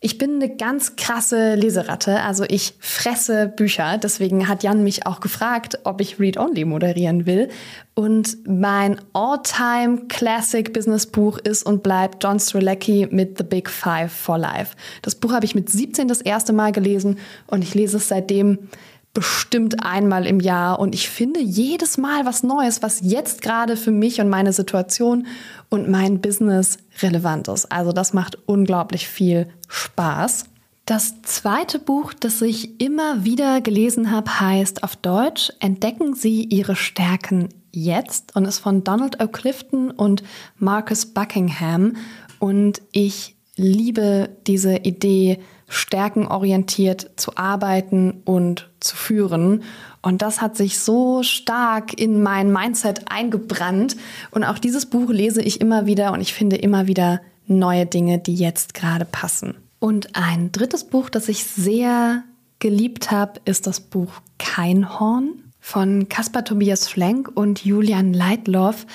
[0.00, 3.96] Ich bin eine ganz krasse Leseratte, also ich fresse Bücher.
[3.96, 7.48] Deswegen hat Jan mich auch gefragt, ob ich Read Only moderieren will.
[7.94, 14.12] Und mein all-time Classic Business Buch ist und bleibt John Strzelecki mit The Big Five
[14.12, 14.76] for Life.
[15.00, 18.68] Das Buch habe ich mit 17 das erste Mal gelesen und ich lese es seitdem
[19.16, 23.90] bestimmt einmal im Jahr und ich finde jedes Mal was Neues, was jetzt gerade für
[23.90, 25.26] mich und meine Situation
[25.70, 27.72] und mein Business relevant ist.
[27.72, 30.44] Also das macht unglaublich viel Spaß.
[30.84, 36.76] Das zweite Buch, das ich immer wieder gelesen habe, heißt auf Deutsch Entdecken Sie Ihre
[36.76, 39.28] Stärken jetzt und ist von Donald O.
[39.28, 40.24] Clifton und
[40.58, 41.96] Marcus Buckingham.
[42.38, 45.38] Und ich liebe diese Idee,
[45.68, 49.64] stärkenorientiert zu arbeiten und zu führen.
[50.02, 53.96] Und das hat sich so stark in mein Mindset eingebrannt.
[54.30, 58.18] Und auch dieses Buch lese ich immer wieder und ich finde immer wieder neue Dinge,
[58.18, 59.54] die jetzt gerade passen.
[59.78, 62.22] Und ein drittes Buch, das ich sehr
[62.58, 68.86] geliebt habe, ist das Buch Keinhorn von Caspar Tobias Schlenk und Julian Leitloff,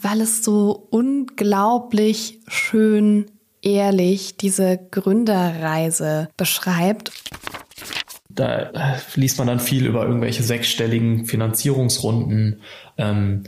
[0.00, 3.26] weil es so unglaublich schön
[3.64, 7.12] ehrlich diese Gründerreise beschreibt.
[8.28, 12.60] Da liest man dann viel über irgendwelche sechsstelligen Finanzierungsrunden.
[12.98, 13.44] Ähm,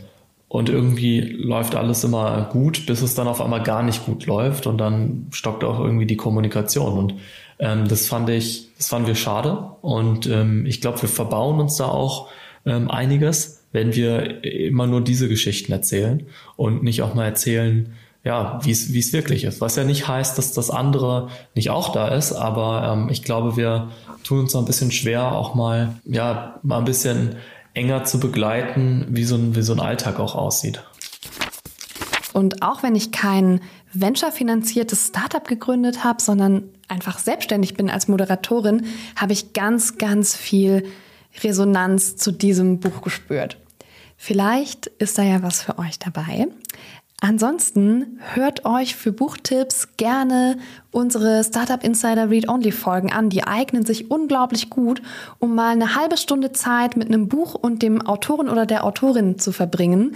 [0.48, 4.66] und irgendwie läuft alles immer gut, bis es dann auf einmal gar nicht gut läuft
[4.66, 6.96] und dann stockt auch irgendwie die Kommunikation.
[6.96, 7.14] Und
[7.58, 9.72] ähm, das fand ich, das fanden wir schade.
[9.82, 12.28] Und ähm, ich glaube, wir verbauen uns da auch
[12.64, 17.92] ähm, einiges, wenn wir immer nur diese Geschichten erzählen und nicht auch mal erzählen,
[18.26, 19.60] ja, wie es wirklich ist.
[19.60, 23.56] Was ja nicht heißt, dass das andere nicht auch da ist, aber ähm, ich glaube,
[23.56, 23.92] wir
[24.24, 27.36] tun uns ein bisschen schwer, auch mal ja mal ein bisschen
[27.72, 30.82] enger zu begleiten, wie so ein wie so ein Alltag auch aussieht.
[32.32, 33.60] Und auch wenn ich kein
[33.92, 40.84] venture-finanziertes Startup gegründet habe, sondern einfach selbstständig bin als Moderatorin, habe ich ganz, ganz viel
[41.44, 43.56] Resonanz zu diesem Buch gespürt.
[44.16, 46.48] Vielleicht ist da ja was für euch dabei.
[47.22, 50.58] Ansonsten hört euch für Buchtipps gerne
[50.90, 53.30] unsere Startup Insider Read Only Folgen an.
[53.30, 55.00] Die eignen sich unglaublich gut,
[55.38, 59.38] um mal eine halbe Stunde Zeit mit einem Buch und dem Autoren oder der Autorin
[59.38, 60.14] zu verbringen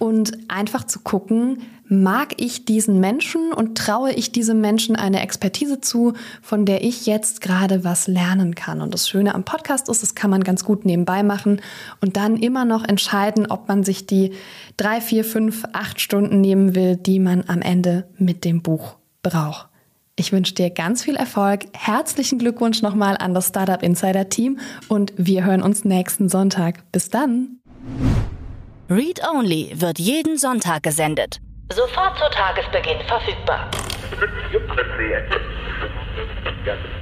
[0.00, 1.58] und einfach zu gucken,
[1.90, 7.04] mag ich diesen Menschen und traue ich diesem Menschen eine Expertise zu, von der ich
[7.04, 8.80] jetzt gerade was lernen kann.
[8.80, 11.60] Und das Schöne am Podcast ist, das kann man ganz gut nebenbei machen
[12.00, 14.32] und dann immer noch entscheiden, ob man sich die
[14.76, 19.68] drei, vier, fünf, acht Stunden nehmen will, die man am Ende mit dem Buch braucht.
[20.14, 21.64] Ich wünsche dir ganz viel Erfolg.
[21.72, 26.90] Herzlichen Glückwunsch nochmal an das Startup Insider Team und wir hören uns nächsten Sonntag.
[26.92, 27.58] Bis dann.
[28.88, 31.40] Read Only wird jeden Sonntag gesendet.
[31.72, 33.70] Sofort zu Tagesbeginn verfügbar.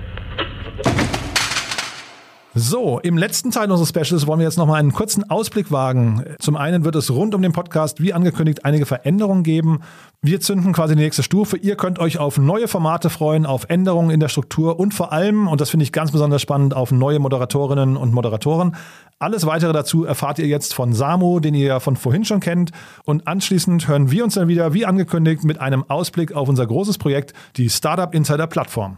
[2.60, 6.24] So, im letzten Teil unseres Specials wollen wir jetzt nochmal einen kurzen Ausblick wagen.
[6.40, 9.82] Zum einen wird es rund um den Podcast, wie angekündigt, einige Veränderungen geben.
[10.22, 11.56] Wir zünden quasi die nächste Stufe.
[11.56, 15.46] Ihr könnt euch auf neue Formate freuen, auf Änderungen in der Struktur und vor allem,
[15.46, 18.74] und das finde ich ganz besonders spannend, auf neue Moderatorinnen und Moderatoren.
[19.20, 22.72] Alles weitere dazu erfahrt ihr jetzt von Samu, den ihr ja von vorhin schon kennt.
[23.04, 26.98] Und anschließend hören wir uns dann wieder, wie angekündigt, mit einem Ausblick auf unser großes
[26.98, 28.96] Projekt, die Startup Insider Plattform.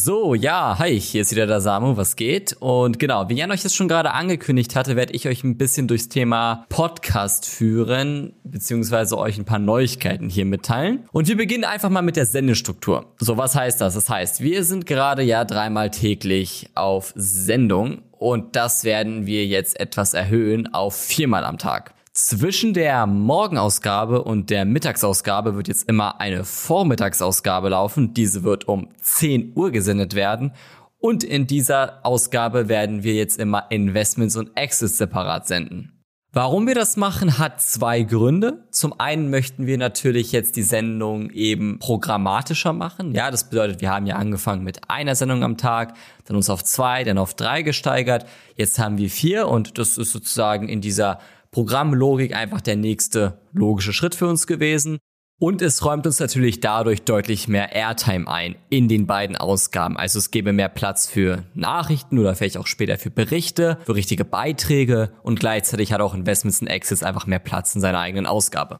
[0.00, 2.56] So, ja, hi, hier ist wieder der Samu, was geht?
[2.60, 5.88] Und genau, wie Jan euch das schon gerade angekündigt hatte, werde ich euch ein bisschen
[5.88, 11.08] durchs Thema Podcast führen, beziehungsweise euch ein paar Neuigkeiten hier mitteilen.
[11.10, 13.12] Und wir beginnen einfach mal mit der Sendestruktur.
[13.18, 13.94] So, was heißt das?
[13.94, 19.80] Das heißt, wir sind gerade ja dreimal täglich auf Sendung und das werden wir jetzt
[19.80, 21.92] etwas erhöhen auf viermal am Tag.
[22.20, 28.12] Zwischen der Morgenausgabe und der Mittagsausgabe wird jetzt immer eine Vormittagsausgabe laufen.
[28.12, 30.52] Diese wird um 10 Uhr gesendet werden.
[30.98, 35.92] Und in dieser Ausgabe werden wir jetzt immer Investments und Exits separat senden.
[36.32, 38.64] Warum wir das machen, hat zwei Gründe.
[38.70, 43.14] Zum einen möchten wir natürlich jetzt die Sendung eben programmatischer machen.
[43.14, 45.94] Ja, das bedeutet, wir haben ja angefangen mit einer Sendung am Tag,
[46.26, 48.26] dann uns auf zwei, dann auf drei gesteigert.
[48.56, 51.18] Jetzt haben wir vier und das ist sozusagen in dieser
[51.50, 54.98] Programmlogik einfach der nächste logische Schritt für uns gewesen.
[55.40, 59.96] Und es räumt uns natürlich dadurch deutlich mehr Airtime ein in den beiden Ausgaben.
[59.96, 64.24] Also es gäbe mehr Platz für Nachrichten oder vielleicht auch später für Berichte, für richtige
[64.24, 68.78] Beiträge und gleichzeitig hat auch Investments in Access einfach mehr Platz in seiner eigenen Ausgabe.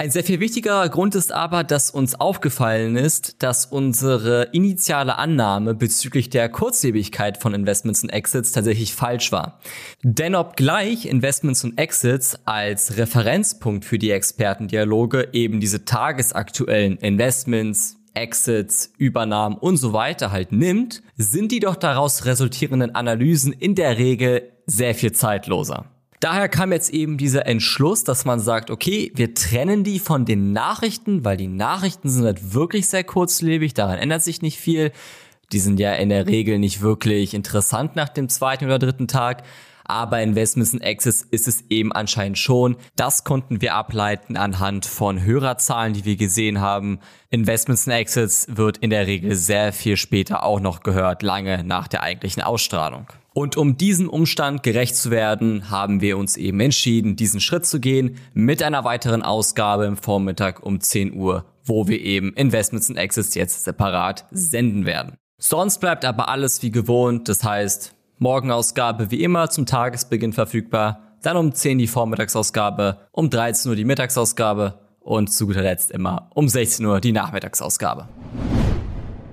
[0.00, 5.74] Ein sehr viel wichtiger Grund ist aber, dass uns aufgefallen ist, dass unsere initiale Annahme
[5.74, 9.58] bezüglich der Kurzlebigkeit von Investments und Exits tatsächlich falsch war.
[10.04, 18.92] Denn obgleich Investments und Exits als Referenzpunkt für die Expertendialoge eben diese tagesaktuellen Investments, Exits,
[18.98, 24.52] Übernahmen und so weiter halt nimmt, sind die doch daraus resultierenden Analysen in der Regel
[24.64, 25.86] sehr viel zeitloser.
[26.20, 30.52] Daher kam jetzt eben dieser Entschluss, dass man sagt, okay, wir trennen die von den
[30.52, 34.90] Nachrichten, weil die Nachrichten sind halt wirklich sehr kurzlebig, daran ändert sich nicht viel.
[35.52, 39.44] Die sind ja in der Regel nicht wirklich interessant nach dem zweiten oder dritten Tag.
[39.84, 42.76] Aber Investments in Access ist es eben anscheinend schon.
[42.94, 47.00] Das konnten wir ableiten anhand von Hörerzahlen, die wir gesehen haben.
[47.30, 51.88] Investments in Access wird in der Regel sehr viel später auch noch gehört, lange nach
[51.88, 53.06] der eigentlichen Ausstrahlung.
[53.38, 57.78] Und um diesem Umstand gerecht zu werden, haben wir uns eben entschieden, diesen Schritt zu
[57.78, 62.98] gehen mit einer weiteren Ausgabe im Vormittag um 10 Uhr, wo wir eben Investments in
[62.98, 65.14] Access jetzt separat senden werden.
[65.40, 71.36] Sonst bleibt aber alles wie gewohnt, das heißt, Morgenausgabe wie immer zum Tagesbeginn verfügbar, dann
[71.36, 76.48] um 10 die Vormittagsausgabe, um 13 Uhr die Mittagsausgabe und zu guter Letzt immer um
[76.48, 78.08] 16 Uhr die Nachmittagsausgabe.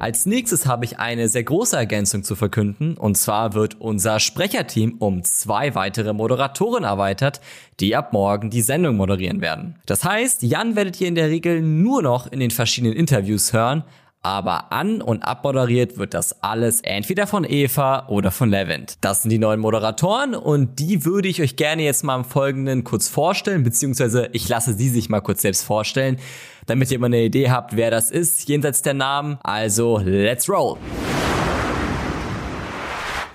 [0.05, 4.97] Als nächstes habe ich eine sehr große Ergänzung zu verkünden, und zwar wird unser Sprecherteam
[4.99, 7.41] um zwei weitere Moderatoren erweitert,
[7.79, 9.79] die ab morgen die Sendung moderieren werden.
[9.87, 13.83] Das heißt, Jan werdet ihr in der Regel nur noch in den verschiedenen Interviews hören,
[14.25, 18.95] aber an- und abmoderiert wird das alles entweder von Eva oder von Levent.
[19.01, 22.83] Das sind die neuen Moderatoren und die würde ich euch gerne jetzt mal im Folgenden
[22.83, 26.17] kurz vorstellen, beziehungsweise ich lasse sie sich mal kurz selbst vorstellen,
[26.65, 29.37] damit ihr mal eine Idee habt, wer das ist, jenseits der Namen.
[29.43, 30.79] Also, let's roll!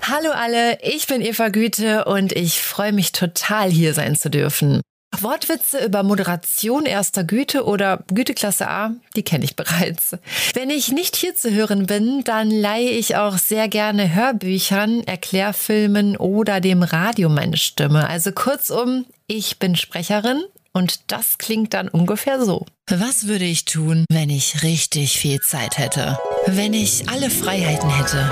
[0.03, 4.81] Hallo alle, ich bin Eva Güte und ich freue mich total hier sein zu dürfen.
[5.19, 10.17] Wortwitze über Moderation erster Güte oder Güteklasse A, die kenne ich bereits.
[10.55, 16.17] Wenn ich nicht hier zu hören bin, dann leihe ich auch sehr gerne Hörbüchern, Erklärfilmen
[16.17, 18.09] oder dem Radio meine Stimme.
[18.09, 20.43] Also kurzum, ich bin Sprecherin
[20.73, 22.67] und das klingt dann ungefähr so.
[22.89, 26.19] Was würde ich tun, wenn ich richtig viel Zeit hätte?
[26.47, 28.31] Wenn ich alle Freiheiten hätte?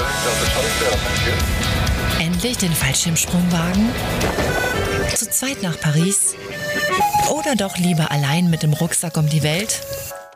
[2.21, 3.91] Endlich den Fallschirmsprung wagen?
[5.15, 6.35] Zu zweit nach Paris?
[7.31, 9.83] Oder doch lieber allein mit dem Rucksack um die Welt?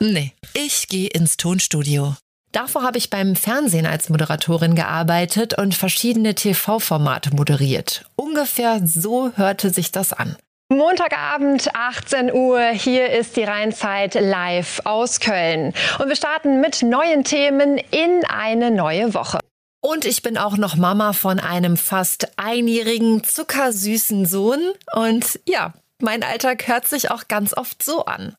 [0.01, 2.15] Nee, ich gehe ins Tonstudio.
[2.53, 8.05] Davor habe ich beim Fernsehen als Moderatorin gearbeitet und verschiedene TV-Formate moderiert.
[8.17, 10.37] Ungefähr so hörte sich das an.
[10.69, 12.61] Montagabend, 18 Uhr.
[12.71, 15.75] Hier ist die Rheinzeit live aus Köln.
[15.99, 19.39] Und wir starten mit neuen Themen in eine neue Woche.
[19.85, 24.61] Und ich bin auch noch Mama von einem fast einjährigen, zuckersüßen Sohn.
[24.95, 28.37] Und ja, mein Alltag hört sich auch ganz oft so an.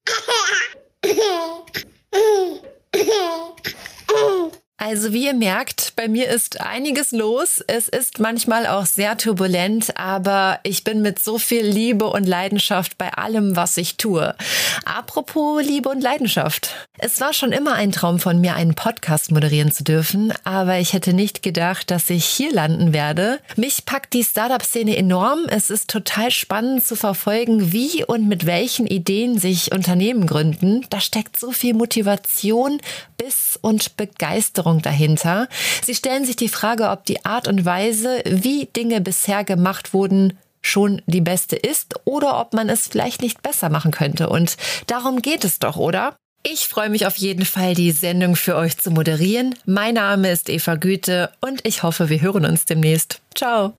[4.77, 7.63] Also wie ihr merkt, bei mir ist einiges los.
[7.67, 12.97] Es ist manchmal auch sehr turbulent, aber ich bin mit so viel Liebe und Leidenschaft
[12.97, 14.35] bei allem, was ich tue.
[14.83, 16.71] Apropos Liebe und Leidenschaft.
[16.97, 20.93] Es war schon immer ein Traum von mir, einen Podcast moderieren zu dürfen, aber ich
[20.93, 23.39] hätte nicht gedacht, dass ich hier landen werde.
[23.55, 25.45] Mich packt die Startup-Szene enorm.
[25.49, 30.85] Es ist total spannend zu verfolgen, wie und mit welchen Ideen sich Unternehmen gründen.
[30.89, 32.81] Da steckt so viel Motivation,
[33.17, 35.47] Biss und Begeisterung Erfahrung dahinter.
[35.83, 40.37] Sie stellen sich die Frage, ob die Art und Weise, wie Dinge bisher gemacht wurden,
[40.61, 44.29] schon die beste ist oder ob man es vielleicht nicht besser machen könnte.
[44.29, 44.55] Und
[44.87, 46.15] darum geht es doch, oder?
[46.45, 49.55] Ich freue mich auf jeden Fall, die Sendung für euch zu moderieren.
[49.65, 53.21] Mein Name ist Eva Güte und ich hoffe, wir hören uns demnächst.
[53.35, 53.73] Ciao.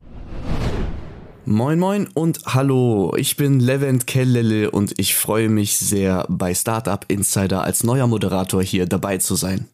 [1.47, 7.05] Moin moin und hallo, ich bin Levent Kellele und ich freue mich sehr, bei Startup
[7.09, 9.69] Insider als neuer Moderator hier dabei zu sein.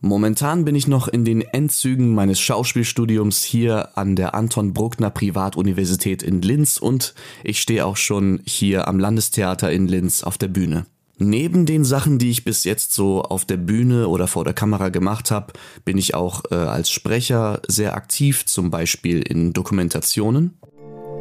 [0.00, 6.22] Momentan bin ich noch in den Endzügen meines Schauspielstudiums hier an der Anton Bruckner Privatuniversität
[6.22, 10.84] in Linz und ich stehe auch schon hier am Landestheater in Linz auf der Bühne.
[11.18, 14.90] Neben den Sachen, die ich bis jetzt so auf der Bühne oder vor der Kamera
[14.90, 15.54] gemacht habe,
[15.86, 20.58] bin ich auch äh, als Sprecher sehr aktiv, zum Beispiel in Dokumentationen.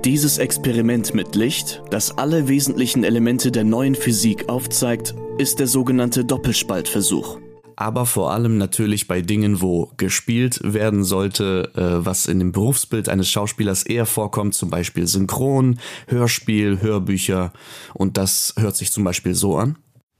[0.03, 6.25] Dieses Experiment mit Licht, das alle wesentlichen Elemente der neuen Physik aufzeigt, ist der sogenannte
[6.25, 7.39] Doppelspaltversuch
[7.75, 13.09] aber vor allem natürlich bei Dingen, wo gespielt werden sollte, äh, was in dem Berufsbild
[13.09, 17.51] eines Schauspielers eher vorkommt, zum Beispiel Synchron, Hörspiel, Hörbücher.
[17.93, 19.77] Und das hört sich zum Beispiel so an.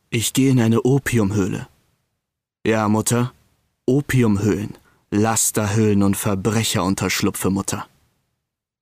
[0.10, 1.68] Ich gehe in eine Opiumhöhle.
[2.66, 3.32] Ja, Mutter.
[3.86, 4.74] Opiumhöhlen,
[5.12, 7.86] Lasterhöhlen und Verbrecherunterschlupfe, Mutter.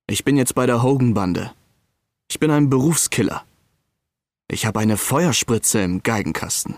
[0.07, 1.51] Ich bin jetzt bei der Hogan-Bande.
[2.29, 3.43] Ich bin ein Berufskiller.
[4.47, 6.75] Ich habe eine Feuerspritze im Geigenkasten.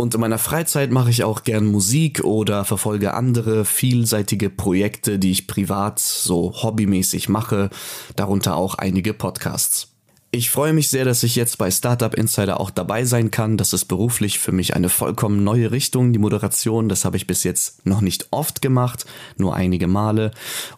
[0.00, 5.32] Und in meiner Freizeit mache ich auch gern Musik oder verfolge andere vielseitige Projekte, die
[5.32, 7.68] ich privat so hobbymäßig mache,
[8.14, 9.88] darunter auch einige Podcasts.
[10.30, 13.56] Ich freue mich sehr, dass ich jetzt bei Startup Insider auch dabei sein kann.
[13.56, 16.88] Das ist beruflich für mich eine vollkommen neue Richtung, die Moderation.
[16.88, 19.04] Das habe ich bis jetzt noch nicht oft gemacht,
[19.36, 20.30] nur einige Male.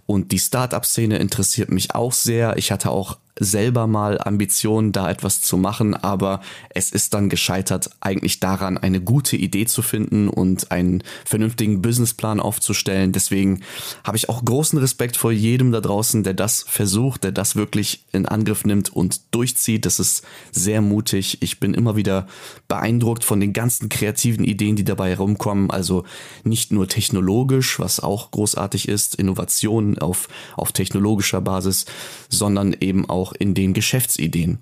[0.06, 2.56] Und die Startup-Szene interessiert mich auch sehr.
[2.56, 7.90] Ich hatte auch selber mal Ambitionen, da etwas zu machen, aber es ist dann gescheitert,
[8.00, 13.12] eigentlich daran, eine gute Idee zu finden und einen vernünftigen Businessplan aufzustellen.
[13.12, 13.62] Deswegen
[14.04, 18.04] habe ich auch großen Respekt vor jedem da draußen, der das versucht, der das wirklich
[18.12, 19.86] in Angriff nimmt und durchzieht.
[19.86, 20.22] Das ist
[20.52, 21.38] sehr mutig.
[21.40, 22.28] Ich bin immer wieder
[22.68, 25.70] beeindruckt von den ganzen kreativen Ideen, die dabei herumkommen.
[25.70, 26.04] Also
[26.44, 31.86] nicht nur technologisch, was auch großartig ist, Innovationen auf, auf technologischer Basis,
[32.28, 34.58] sondern eben auch auch in den Geschäftsideen.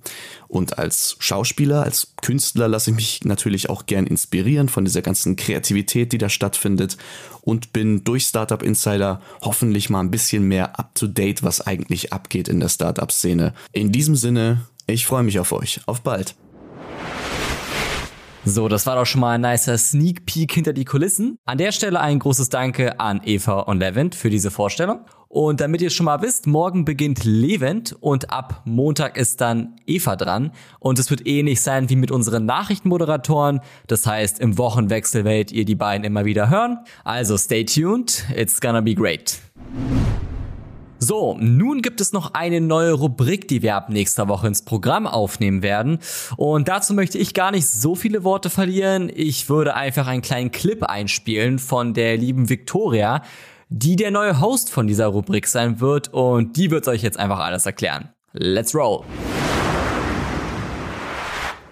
[0.47, 5.37] Und als Schauspieler, als Künstler lasse ich mich natürlich auch gern inspirieren von dieser ganzen
[5.37, 6.97] Kreativität, die da stattfindet
[7.43, 12.13] und bin durch Startup Insider hoffentlich mal ein bisschen mehr up to date, was eigentlich
[12.13, 13.55] abgeht in der Startup Szene.
[13.73, 15.81] In diesem Sinne, ich freue mich auf euch.
[15.87, 16.35] Auf bald.
[18.49, 21.39] So, das war doch schon mal ein nicer Sneak Peek hinter die Kulissen.
[21.45, 25.01] An der Stelle ein großes Danke an Eva und Levent für diese Vorstellung.
[25.29, 30.17] Und damit ihr schon mal wisst, morgen beginnt Levent und ab Montag ist dann Eva
[30.17, 30.53] dran.
[30.81, 33.61] Und es wird ähnlich sein wie mit unseren Nachrichtenmoderatoren.
[33.87, 36.79] Das heißt, im Wochenwechsel werdet ihr die beiden immer wieder hören.
[37.05, 39.39] Also stay tuned, it's gonna be great.
[41.01, 45.07] So, nun gibt es noch eine neue Rubrik, die wir ab nächster Woche ins Programm
[45.07, 46.01] aufnehmen werden.
[46.37, 49.11] Und dazu möchte ich gar nicht so viele Worte verlieren.
[49.15, 53.23] Ich würde einfach einen kleinen Clip einspielen von der lieben Victoria,
[53.69, 56.13] die der neue Host von dieser Rubrik sein wird.
[56.13, 58.09] Und die wird euch jetzt einfach alles erklären.
[58.33, 59.05] Let's roll!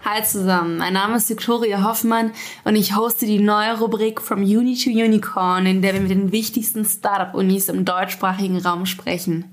[0.09, 2.31] Hi zusammen, mein Name ist Victoria Hoffmann
[2.63, 6.31] und ich hoste die neue Rubrik From Uni to Unicorn, in der wir mit den
[6.31, 9.47] wichtigsten Startup-Unis im deutschsprachigen Raum sprechen.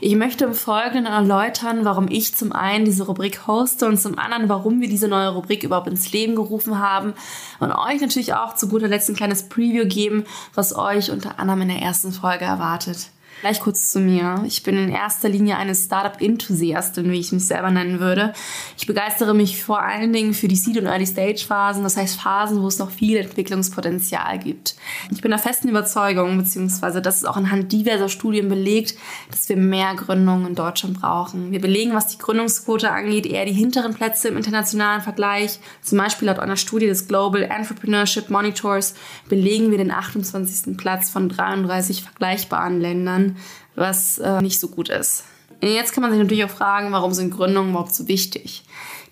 [0.00, 4.48] Ich möchte im Folgenden erläutern, warum ich zum einen diese Rubrik hoste und zum anderen,
[4.48, 7.14] warum wir diese neue Rubrik überhaupt ins Leben gerufen haben
[7.58, 10.22] und euch natürlich auch zu guter Letzt ein kleines Preview geben,
[10.54, 13.10] was euch unter anderem in der ersten Folge erwartet.
[13.42, 14.42] Gleich kurz zu mir.
[14.46, 18.32] Ich bin in erster Linie eine Startup-Enthusiastin, wie ich mich selber nennen würde.
[18.78, 22.66] Ich begeistere mich vor allen Dingen für die Seed- und Early-Stage-Phasen, das heißt Phasen, wo
[22.68, 24.76] es noch viel Entwicklungspotenzial gibt.
[25.10, 28.94] Ich bin der festen Überzeugung, beziehungsweise das ist auch anhand diverser Studien belegt,
[29.30, 31.52] dass wir mehr Gründungen in Deutschland brauchen.
[31.52, 35.60] Wir belegen, was die Gründungsquote angeht, eher die hinteren Plätze im internationalen Vergleich.
[35.82, 38.94] Zum Beispiel laut einer Studie des Global Entrepreneurship Monitors
[39.28, 40.78] belegen wir den 28.
[40.78, 43.25] Platz von 33 vergleichbaren Ländern,
[43.74, 45.24] was äh, nicht so gut ist.
[45.62, 48.64] Jetzt kann man sich natürlich auch fragen, warum sind Gründungen überhaupt so wichtig?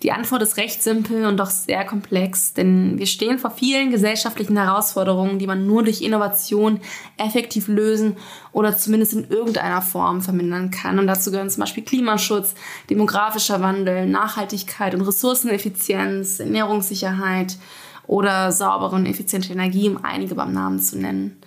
[0.03, 4.55] Die Antwort ist recht simpel und doch sehr komplex, denn wir stehen vor vielen gesellschaftlichen
[4.57, 6.79] Herausforderungen, die man nur durch Innovation
[7.17, 8.17] effektiv lösen
[8.51, 10.99] oder zumindest in irgendeiner Form vermindern kann.
[10.99, 12.53] Und dazu gehören zum Beispiel Klimaschutz,
[12.89, 17.57] demografischer Wandel, Nachhaltigkeit und Ressourceneffizienz, Ernährungssicherheit
[18.05, 21.41] oder saubere und effiziente Energie, um einige beim Namen zu nennen.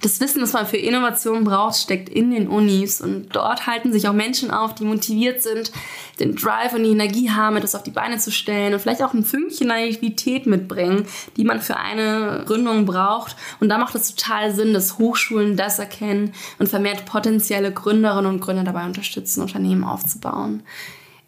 [0.00, 4.08] Das Wissen, das man für Innovation braucht, steckt in den Unis und dort halten sich
[4.08, 5.72] auch Menschen auf, die motiviert sind,
[6.20, 9.12] den Drive und die Energie haben, etwas auf die Beine zu stellen und vielleicht auch
[9.12, 11.06] ein Fünkchen Naivität mitbringen,
[11.36, 13.36] die man für eine Gründung braucht.
[13.58, 18.40] Und da macht es total Sinn, dass Hochschulen das erkennen und vermehrt potenzielle Gründerinnen und
[18.40, 20.62] Gründer dabei unterstützen, Unternehmen aufzubauen.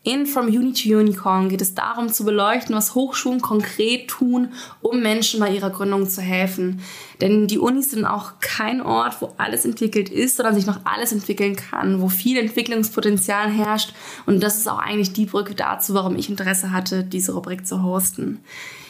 [0.03, 5.03] In From Uni to Unicorn geht es darum zu beleuchten, was Hochschulen konkret tun, um
[5.03, 6.81] Menschen bei ihrer Gründung zu helfen.
[7.21, 11.13] Denn die Unis sind auch kein Ort, wo alles entwickelt ist, sondern sich noch alles
[11.13, 13.93] entwickeln kann, wo viel Entwicklungspotenzial herrscht.
[14.25, 17.83] Und das ist auch eigentlich die Brücke dazu, warum ich Interesse hatte, diese Rubrik zu
[17.83, 18.41] hosten.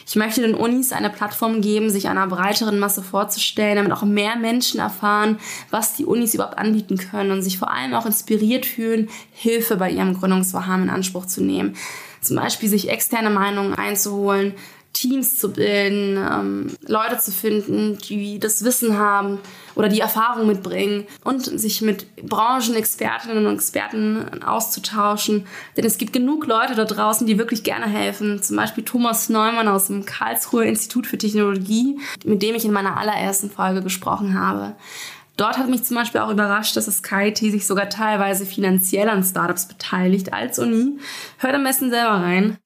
[0.05, 4.35] Ich möchte den Unis eine Plattform geben, sich einer breiteren Masse vorzustellen, damit auch mehr
[4.35, 9.09] Menschen erfahren, was die Unis überhaupt anbieten können und sich vor allem auch inspiriert fühlen,
[9.31, 11.75] Hilfe bei ihrem Gründungsvorhaben in Anspruch zu nehmen.
[12.21, 14.53] Zum Beispiel sich externe Meinungen einzuholen,
[14.93, 19.39] Teams zu bilden, ähm, Leute zu finden, die das Wissen haben
[19.75, 25.45] oder die Erfahrung mitbringen und sich mit Branchenexpertinnen und Experten auszutauschen.
[25.77, 28.41] Denn es gibt genug Leute da draußen, die wirklich gerne helfen.
[28.41, 32.97] Zum Beispiel Thomas Neumann aus dem Karlsruher Institut für Technologie, mit dem ich in meiner
[32.97, 34.75] allerersten Folge gesprochen habe.
[35.37, 39.23] Dort hat mich zum Beispiel auch überrascht, dass das KIT sich sogar teilweise finanziell an
[39.23, 40.99] Startups beteiligt als Uni.
[41.39, 42.57] Hört am besten selber rein.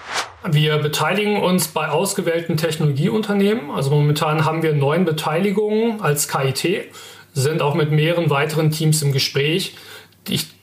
[0.47, 3.71] Wir beteiligen uns bei ausgewählten Technologieunternehmen.
[3.71, 6.91] Also momentan haben wir neun Beteiligungen als KIT,
[7.33, 9.75] sind auch mit mehreren weiteren Teams im Gespräch.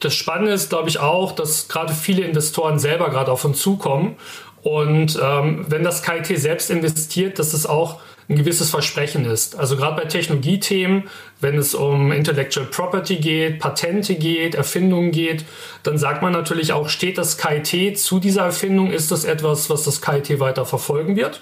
[0.00, 4.16] Das Spannende ist, glaube ich, auch, dass gerade viele Investoren selber gerade auf uns zukommen.
[4.62, 8.00] Und ähm, wenn das KIT selbst investiert, dass es auch
[8.32, 9.56] ein gewisses Versprechen ist.
[9.58, 11.04] Also gerade bei Technologiethemen,
[11.40, 15.44] wenn es um Intellectual Property geht, Patente geht, Erfindungen geht,
[15.82, 19.84] dann sagt man natürlich auch, steht das KIT zu dieser Erfindung, ist das etwas, was
[19.84, 21.40] das KIT weiter verfolgen wird.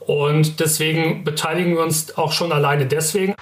[0.00, 3.34] Und deswegen beteiligen wir uns auch schon alleine deswegen.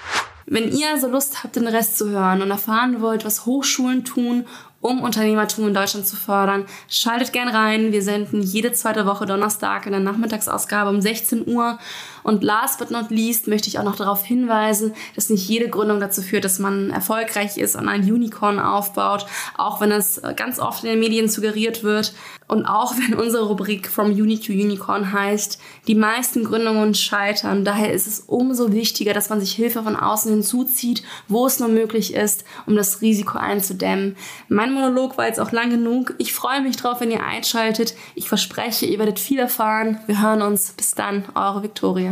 [0.45, 4.45] Wenn ihr also Lust habt, den Rest zu hören und erfahren wollt, was Hochschulen tun,
[4.81, 6.65] um Unternehmertum in Deutschland zu fördern.
[6.87, 7.91] Schaltet gern rein.
[7.91, 11.79] Wir senden jede zweite Woche Donnerstag in der Nachmittagsausgabe um 16 Uhr.
[12.23, 15.99] Und last but not least möchte ich auch noch darauf hinweisen, dass nicht jede Gründung
[15.99, 19.25] dazu führt, dass man erfolgreich ist und ein Unicorn aufbaut,
[19.57, 22.13] auch wenn es ganz oft in den Medien suggeriert wird.
[22.47, 27.63] Und auch wenn unsere Rubrik From Uni to Unicorn heißt, die meisten Gründungen scheitern.
[27.63, 31.69] Daher ist es umso wichtiger, dass man sich Hilfe von außen hinzuzieht, wo es nur
[31.69, 34.17] möglich ist, um das Risiko einzudämmen.
[34.49, 36.15] Mein Monolog war jetzt auch lang genug.
[36.17, 37.95] Ich freue mich drauf, wenn ihr einschaltet.
[38.15, 39.99] Ich verspreche, ihr werdet viel erfahren.
[40.07, 40.73] Wir hören uns.
[40.75, 42.08] Bis dann, eure Victoria.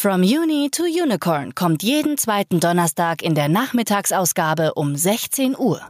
[0.00, 5.80] From Uni to Unicorn kommt jeden zweiten Donnerstag in der Nachmittagsausgabe um 16 Uhr.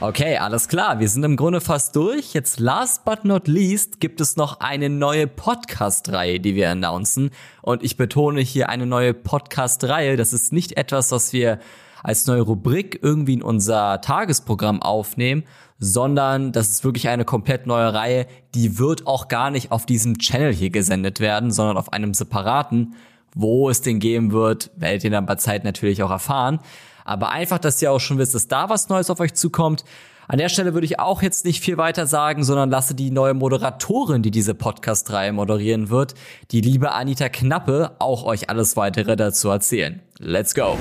[0.00, 1.00] Okay, alles klar.
[1.00, 2.32] Wir sind im Grunde fast durch.
[2.32, 7.30] Jetzt last but not least gibt es noch eine neue Podcast-Reihe, die wir announcen.
[7.60, 10.16] Und ich betone hier eine neue Podcast-Reihe.
[10.16, 11.58] Das ist nicht etwas, was wir
[12.02, 15.44] als neue Rubrik irgendwie in unser Tagesprogramm aufnehmen,
[15.84, 18.26] sondern das ist wirklich eine komplett neue Reihe.
[18.54, 22.94] Die wird auch gar nicht auf diesem Channel hier gesendet werden, sondern auf einem separaten.
[23.34, 26.60] Wo es den geben wird, werdet ihr dann bei Zeit natürlich auch erfahren.
[27.04, 29.84] Aber einfach, dass ihr auch schon wisst, dass da was Neues auf euch zukommt.
[30.26, 33.34] An der Stelle würde ich auch jetzt nicht viel weiter sagen, sondern lasse die neue
[33.34, 36.14] Moderatorin, die diese Podcast-Reihe moderieren wird,
[36.50, 40.00] die liebe Anita Knappe, auch euch alles weitere dazu erzählen.
[40.18, 40.78] Let's go!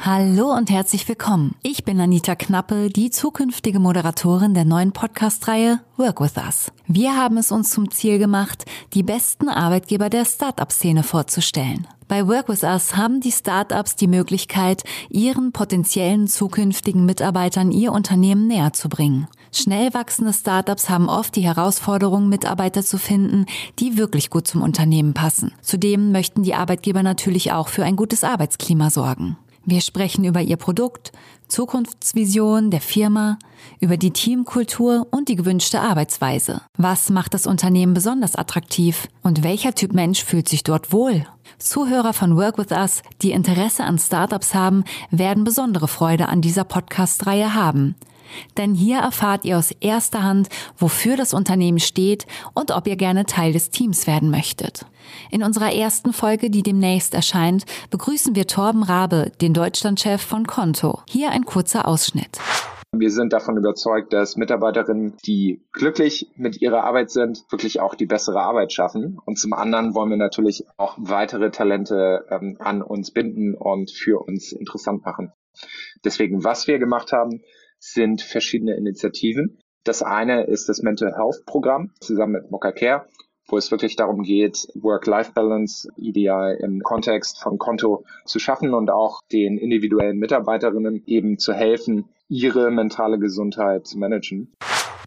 [0.00, 1.56] Hallo und herzlich willkommen.
[1.60, 6.70] Ich bin Anita Knappe, die zukünftige Moderatorin der neuen Podcast-Reihe Work With Us.
[6.86, 8.64] Wir haben es uns zum Ziel gemacht,
[8.94, 11.88] die besten Arbeitgeber der Startup-Szene vorzustellen.
[12.06, 18.46] Bei Work With Us haben die Startups die Möglichkeit, ihren potenziellen zukünftigen Mitarbeitern ihr Unternehmen
[18.46, 19.26] näher zu bringen.
[19.52, 23.46] Schnell wachsende Startups haben oft die Herausforderung, Mitarbeiter zu finden,
[23.80, 25.52] die wirklich gut zum Unternehmen passen.
[25.60, 29.36] Zudem möchten die Arbeitgeber natürlich auch für ein gutes Arbeitsklima sorgen.
[29.64, 31.12] Wir sprechen über ihr Produkt,
[31.48, 33.38] Zukunftsvision der Firma,
[33.80, 36.62] über die Teamkultur und die gewünschte Arbeitsweise.
[36.76, 41.26] Was macht das Unternehmen besonders attraktiv und welcher Typ Mensch fühlt sich dort wohl?
[41.58, 46.64] Zuhörer von Work with Us, die Interesse an Startups haben, werden besondere Freude an dieser
[46.64, 47.96] Podcast-Reihe haben.
[48.56, 53.24] Denn hier erfahrt ihr aus erster Hand, wofür das Unternehmen steht und ob ihr gerne
[53.24, 54.84] Teil des Teams werden möchtet.
[55.30, 61.02] In unserer ersten Folge, die demnächst erscheint, begrüßen wir Torben Rabe, den Deutschlandchef von Konto.
[61.08, 62.38] Hier ein kurzer Ausschnitt.
[62.92, 68.06] Wir sind davon überzeugt, dass Mitarbeiterinnen, die glücklich mit ihrer Arbeit sind, wirklich auch die
[68.06, 69.18] bessere Arbeit schaffen.
[69.26, 74.24] Und zum anderen wollen wir natürlich auch weitere Talente ähm, an uns binden und für
[74.26, 75.32] uns interessant machen.
[76.02, 77.42] Deswegen, was wir gemacht haben,
[77.78, 79.58] sind verschiedene Initiativen.
[79.84, 83.06] Das eine ist das Mental Health Programm zusammen mit Mokka Care,
[83.48, 89.22] wo es wirklich darum geht, Work-Life-Balance ideal im Kontext von Konto zu schaffen und auch
[89.32, 94.52] den individuellen Mitarbeiterinnen eben zu helfen, ihre mentale Gesundheit zu managen.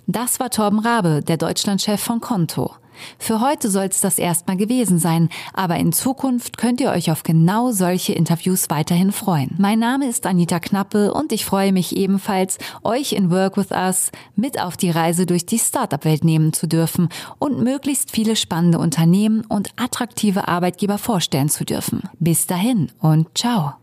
[0.08, 2.76] Das war Torben Rabe, der Deutschlandchef von Konto.
[3.18, 7.24] Für heute soll es das erstmal gewesen sein, aber in Zukunft könnt ihr euch auf
[7.24, 9.56] genau solche Interviews weiterhin freuen.
[9.58, 14.12] Mein Name ist Anita Knappe und ich freue mich ebenfalls, euch in Work with Us
[14.36, 17.10] mit auf die Reise durch die Startup-Welt nehmen zu dürfen
[17.40, 22.04] und möglichst viele spannende Unternehmen und attraktive Arbeitgeber vorstellen zu dürfen.
[22.20, 23.81] Bis dahin und ciao.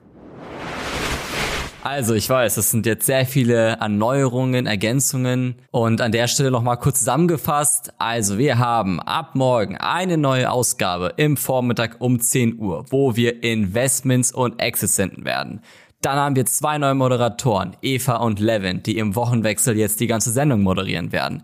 [1.91, 6.77] Also ich weiß, es sind jetzt sehr viele Erneuerungen, Ergänzungen und an der Stelle nochmal
[6.77, 7.95] kurz zusammengefasst.
[7.97, 13.43] Also wir haben ab morgen eine neue Ausgabe im Vormittag um 10 Uhr, wo wir
[13.43, 15.63] Investments und Exits senden werden.
[16.03, 20.31] Dann haben wir zwei neue Moderatoren, Eva und Levin, die im Wochenwechsel jetzt die ganze
[20.31, 21.43] Sendung moderieren werden.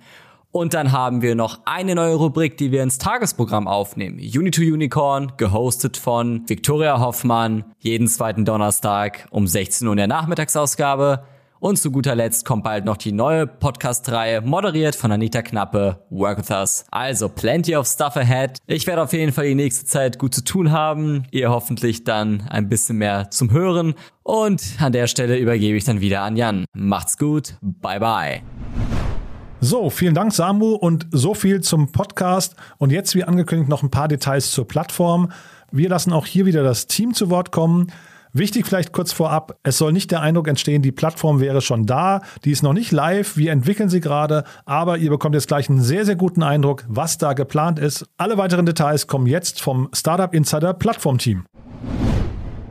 [0.55, 4.21] Und dann haben wir noch eine neue Rubrik, die wir ins Tagesprogramm aufnehmen.
[4.21, 10.07] Uni to Unicorn, gehostet von Viktoria Hoffmann, jeden zweiten Donnerstag um 16 Uhr in der
[10.07, 11.25] Nachmittagsausgabe.
[11.59, 16.39] Und zu guter Letzt kommt bald noch die neue Podcast-Reihe, moderiert von Anita Knappe, Work
[16.39, 16.85] With Us.
[16.93, 18.59] Also plenty of stuff ahead.
[18.69, 21.25] Ich werde auf jeden Fall die nächste Zeit gut zu tun haben.
[21.33, 23.95] Ihr hoffentlich dann ein bisschen mehr zum Hören.
[24.23, 26.65] Und an der Stelle übergebe ich dann wieder an Jan.
[26.75, 27.57] Macht's gut.
[27.61, 28.64] Bye bye.
[29.67, 32.55] So, vielen Dank, Samu, und so viel zum Podcast.
[32.77, 35.33] Und jetzt, wie angekündigt, noch ein paar Details zur Plattform.
[35.73, 37.91] Wir lassen auch hier wieder das Team zu Wort kommen.
[38.35, 42.21] Wichtig vielleicht kurz vorab, es soll nicht der Eindruck entstehen, die Plattform wäre schon da,
[42.45, 45.81] die ist noch nicht live, wir entwickeln sie gerade, aber ihr bekommt jetzt gleich einen
[45.81, 48.05] sehr, sehr guten Eindruck, was da geplant ist.
[48.19, 51.47] Alle weiteren Details kommen jetzt vom Startup Insider Plattform-Team.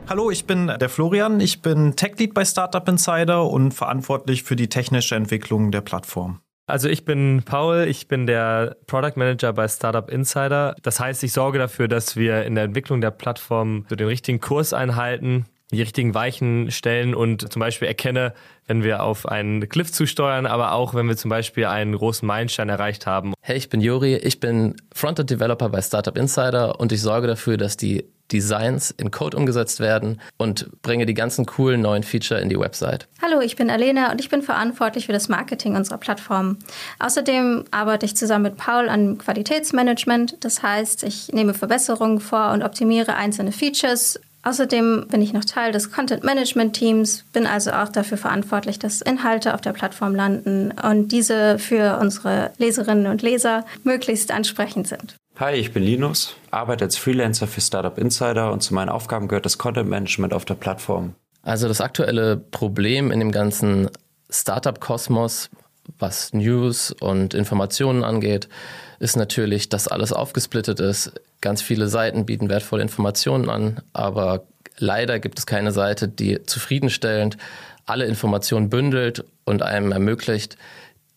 [0.08, 4.54] Hallo, ich bin der Florian, ich bin Tech Lead bei Startup Insider und verantwortlich für
[4.54, 6.38] die technische Entwicklung der Plattform.
[6.66, 10.74] Also ich bin Paul, ich bin der Product Manager bei Startup Insider.
[10.82, 14.40] Das heißt, ich sorge dafür, dass wir in der Entwicklung der Plattform so den richtigen
[14.40, 18.32] Kurs einhalten, die richtigen Weichen stellen und zum Beispiel erkenne,
[18.66, 22.68] wenn wir auf einen Cliff zusteuern, aber auch wenn wir zum Beispiel einen großen Meilenstein
[22.68, 23.34] erreicht haben.
[23.40, 27.56] Hey, ich bin Juri, ich bin Frontend Developer bei Startup Insider und ich sorge dafür,
[27.56, 32.48] dass die Designs in Code umgesetzt werden und bringe die ganzen coolen neuen Feature in
[32.48, 33.06] die Website.
[33.20, 36.58] Hallo, ich bin Alena und ich bin verantwortlich für das Marketing unserer Plattform.
[36.98, 40.42] Außerdem arbeite ich zusammen mit Paul an Qualitätsmanagement.
[40.42, 44.18] Das heißt, ich nehme Verbesserungen vor und optimiere einzelne Features.
[44.44, 49.00] Außerdem bin ich noch Teil des Content Management Teams, bin also auch dafür verantwortlich, dass
[49.00, 55.16] Inhalte auf der Plattform landen und diese für unsere Leserinnen und Leser möglichst ansprechend sind.
[55.36, 59.46] Hi, ich bin Linus, arbeite als Freelancer für Startup Insider und zu meinen Aufgaben gehört
[59.46, 61.14] das Content Management auf der Plattform.
[61.42, 63.88] Also das aktuelle Problem in dem ganzen
[64.30, 65.48] Startup-Kosmos,
[65.98, 68.48] was News und Informationen angeht,
[68.98, 71.12] ist natürlich, dass alles aufgesplittet ist.
[71.40, 74.46] Ganz viele Seiten bieten wertvolle Informationen an, aber
[74.78, 77.36] leider gibt es keine Seite, die zufriedenstellend
[77.86, 80.56] alle Informationen bündelt und einem ermöglicht,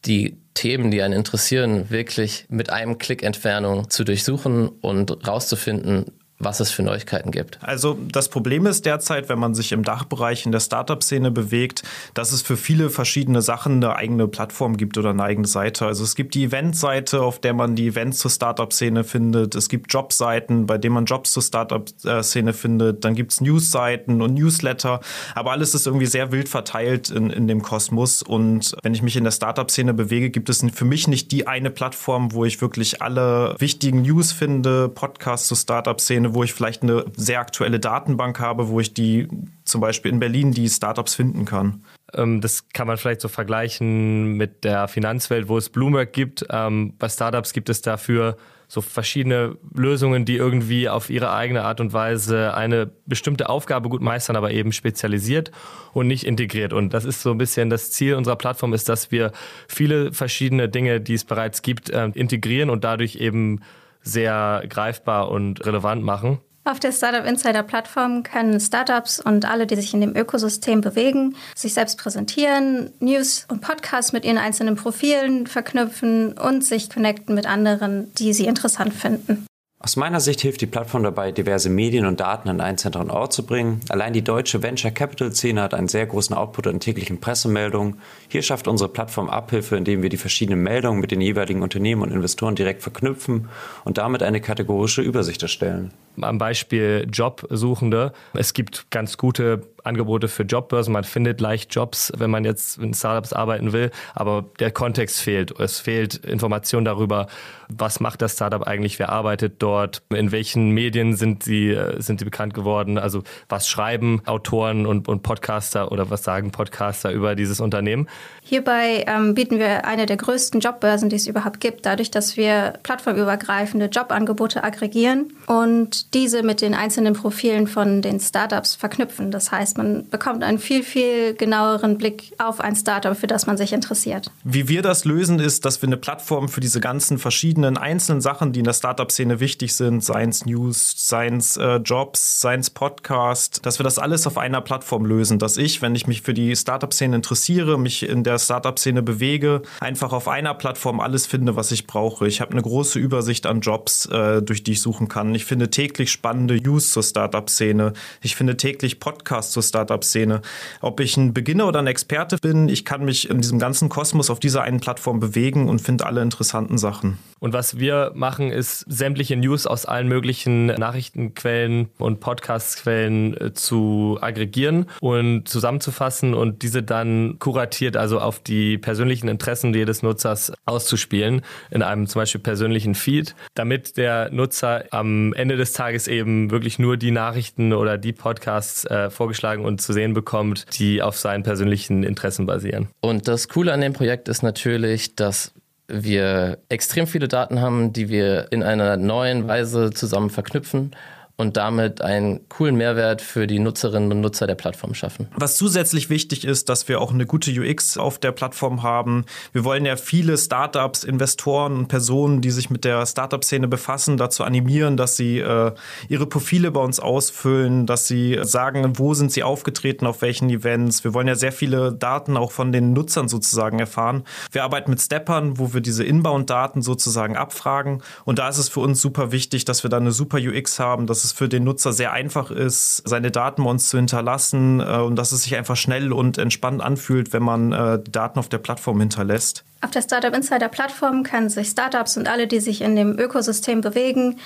[0.06, 6.06] die Themen, die einen interessieren, wirklich mit einem Klick Entfernung zu durchsuchen und rauszufinden,
[6.40, 7.58] was es für Neuigkeiten gibt.
[7.64, 11.82] Also das Problem ist derzeit, wenn man sich im Dachbereich in der Startup-Szene bewegt,
[12.14, 15.88] dass es für viele verschiedene Sachen eine eigene Plattform gibt oder eine eigene Seite.
[15.88, 19.56] Also es gibt die Event-Seite, auf der man die Events zur Startup-Szene findet.
[19.56, 23.04] Es gibt Jobseiten, bei denen man Jobs zur Startup-Szene findet.
[23.04, 25.00] Dann gibt es News-Seiten und Newsletter.
[25.34, 28.22] Aber alles ist irgendwie sehr wild verteilt in, in dem Kosmos.
[28.22, 31.72] Und wenn ich mich in der Startup-Szene bewege, gibt es für mich nicht die eine
[31.72, 37.06] Plattform, wo ich wirklich alle wichtigen News finde, Podcasts zur Startup-Szene wo ich vielleicht eine
[37.16, 39.28] sehr aktuelle Datenbank habe, wo ich die
[39.66, 41.84] zum Beispiel in Berlin die Startups finden kann.
[42.14, 46.46] Ähm, das kann man vielleicht so vergleichen mit der Finanzwelt, wo es Bloomberg gibt.
[46.50, 48.38] Ähm, bei Startups gibt es dafür
[48.70, 54.02] so verschiedene Lösungen, die irgendwie auf ihre eigene Art und Weise eine bestimmte Aufgabe gut
[54.02, 55.52] meistern, aber eben spezialisiert
[55.94, 56.74] und nicht integriert.
[56.74, 59.32] Und das ist so ein bisschen das Ziel unserer Plattform, ist, dass wir
[59.70, 63.62] viele verschiedene Dinge, die es bereits gibt, äh, integrieren und dadurch eben
[64.08, 66.40] sehr greifbar und relevant machen.
[66.68, 71.38] Auf der Startup Insider Plattform können Startups und alle, die sich in dem Ökosystem bewegen,
[71.56, 77.46] sich selbst präsentieren, News und Podcasts mit ihren einzelnen Profilen verknüpfen und sich connecten mit
[77.48, 79.48] anderen, die sie interessant finden.
[79.80, 83.32] Aus meiner Sicht hilft die Plattform dabei, diverse Medien und Daten an einen zentralen Ort
[83.32, 83.82] zu bringen.
[83.90, 88.00] Allein die deutsche Venture Capital Szene hat einen sehr großen Output an täglichen Pressemeldungen.
[88.28, 92.12] Hier schafft unsere Plattform Abhilfe, indem wir die verschiedenen Meldungen mit den jeweiligen Unternehmen und
[92.12, 93.50] Investoren direkt verknüpfen
[93.86, 95.94] und damit eine kategorische Übersicht erstellen.
[96.22, 98.14] Am Beispiel Jobsuchende.
[98.34, 100.94] Es gibt ganz gute Angebote für Jobbörsen.
[100.94, 105.58] Man findet leicht Jobs, wenn man jetzt in Startups arbeiten will, aber der Kontext fehlt.
[105.60, 107.28] Es fehlt Information darüber,
[107.70, 112.20] was macht das Startup eigentlich, wer arbeitet dort, in welchen Medien sind sie, äh, sind
[112.20, 117.36] sie bekannt geworden, also was schreiben Autoren und, und Podcaster oder was sagen Podcaster über
[117.36, 118.08] dieses Unternehmen.
[118.42, 122.74] Hierbei ähm, bieten wir eine der größten Jobbörsen, die es überhaupt gibt, dadurch, dass wir
[122.84, 129.32] plattformübergreifende Jobangebote aggregieren und diese mit den einzelnen Profilen von den Startups verknüpfen.
[129.32, 133.58] Das heißt, man bekommt einen viel, viel genaueren Blick auf ein Startup, für das man
[133.58, 134.32] sich interessiert.
[134.44, 138.54] Wie wir das lösen, ist, dass wir eine Plattform für diese ganzen verschiedenen einzelnen Sachen,
[138.54, 143.84] die in der Startup-Szene wichtig sind, Science News, Science äh, Jobs, Science Podcast, dass wir
[143.84, 145.40] das alles auf einer Plattform lösen.
[145.40, 150.14] Dass ich, wenn ich mich für die Startup-Szene interessiere, mich in der Startup-Szene bewege, einfach
[150.14, 152.28] auf einer Plattform alles finde, was ich brauche.
[152.28, 155.36] Ich habe eine große Übersicht an Jobs, äh, durch die ich suchen kann.
[155.36, 157.94] Ich finde täglich spannende News zur Startup-Szene.
[158.22, 160.42] Ich finde täglich Podcasts zur Startup-Szene.
[160.82, 164.30] Ob ich ein Beginner oder ein Experte bin, ich kann mich in diesem ganzen Kosmos
[164.30, 167.18] auf dieser einen Plattform bewegen und finde alle interessanten Sachen.
[167.40, 174.18] Und was wir machen, ist sämtliche News aus allen möglichen Nachrichtenquellen und Podcastquellen äh, zu
[174.22, 181.42] aggregieren und zusammenzufassen und diese dann kuratiert, also auf die persönlichen Interessen jedes Nutzers auszuspielen
[181.70, 186.80] in einem zum Beispiel persönlichen Feed, damit der Nutzer am Ende des Tages eben wirklich
[186.80, 191.44] nur die Nachrichten oder die Podcasts äh, vorgeschlagen und zu sehen bekommt, die auf seinen
[191.44, 192.88] persönlichen Interessen basieren.
[193.02, 195.54] Und das Coole an dem Projekt ist natürlich, dass
[195.88, 200.92] wir extrem viele Daten haben, die wir in einer neuen Weise zusammen verknüpfen
[201.38, 205.28] und damit einen coolen Mehrwert für die Nutzerinnen und Nutzer der Plattform schaffen.
[205.36, 209.26] Was zusätzlich wichtig ist, dass wir auch eine gute UX auf der Plattform haben.
[209.54, 214.44] Wir wollen ja viele Startups, Investoren und Personen, die sich mit der Startup-Szene befassen, dazu
[214.44, 215.74] animieren, dass sie äh,
[216.10, 221.04] ihre Profile bei uns ausfüllen, dass sie sagen, wo sind sie aufgetreten, auf welchen Events.
[221.04, 224.24] Wir wollen ja sehr viele Daten auch von den Nutzern sozusagen erfahren.
[224.52, 228.02] Wir arbeiten mit Steppern, wo wir diese Inbound-Daten sozusagen abfragen.
[228.26, 231.06] Und da ist es für uns super wichtig, dass wir da eine super UX haben,
[231.06, 234.98] dass es für den Nutzer sehr einfach ist, seine Daten bei uns zu hinterlassen äh,
[234.98, 238.60] und dass es sich einfach schnell und entspannt anfühlt, wenn man äh, Daten auf der
[238.60, 239.64] Plattform hinterlässt.
[239.82, 243.82] Auf der Startup Insider Plattform können sich Startups und alle, die sich in dem Ökosystem
[243.82, 244.38] bewegen,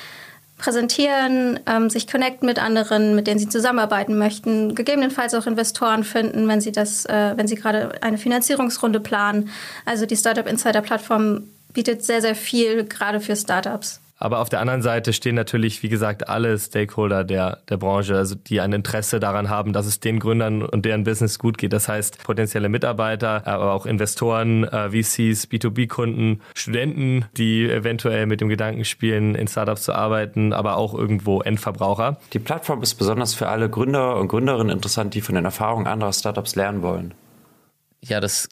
[0.58, 6.48] präsentieren, ähm, sich connecten mit anderen, mit denen sie zusammenarbeiten möchten, gegebenenfalls auch Investoren finden,
[6.48, 9.49] wenn sie das, äh, wenn sie gerade eine Finanzierungsrunde planen.
[9.86, 11.44] Also die Startup Insider Plattform
[11.74, 14.01] bietet sehr, sehr viel gerade für Startups.
[14.22, 18.35] Aber auf der anderen Seite stehen natürlich, wie gesagt, alle Stakeholder der, der Branche, also
[18.35, 21.73] die ein Interesse daran haben, dass es den Gründern und deren Business gut geht.
[21.73, 28.49] Das heißt, potenzielle Mitarbeiter, aber auch Investoren, äh, VCs, B2B-Kunden, Studenten, die eventuell mit dem
[28.49, 32.18] Gedanken spielen, in Startups zu arbeiten, aber auch irgendwo Endverbraucher.
[32.34, 36.14] Die Plattform ist besonders für alle Gründer und Gründerinnen interessant, die von den Erfahrungen anderer
[36.14, 37.15] Startups lernen wollen.
[38.02, 38.49] Ja, das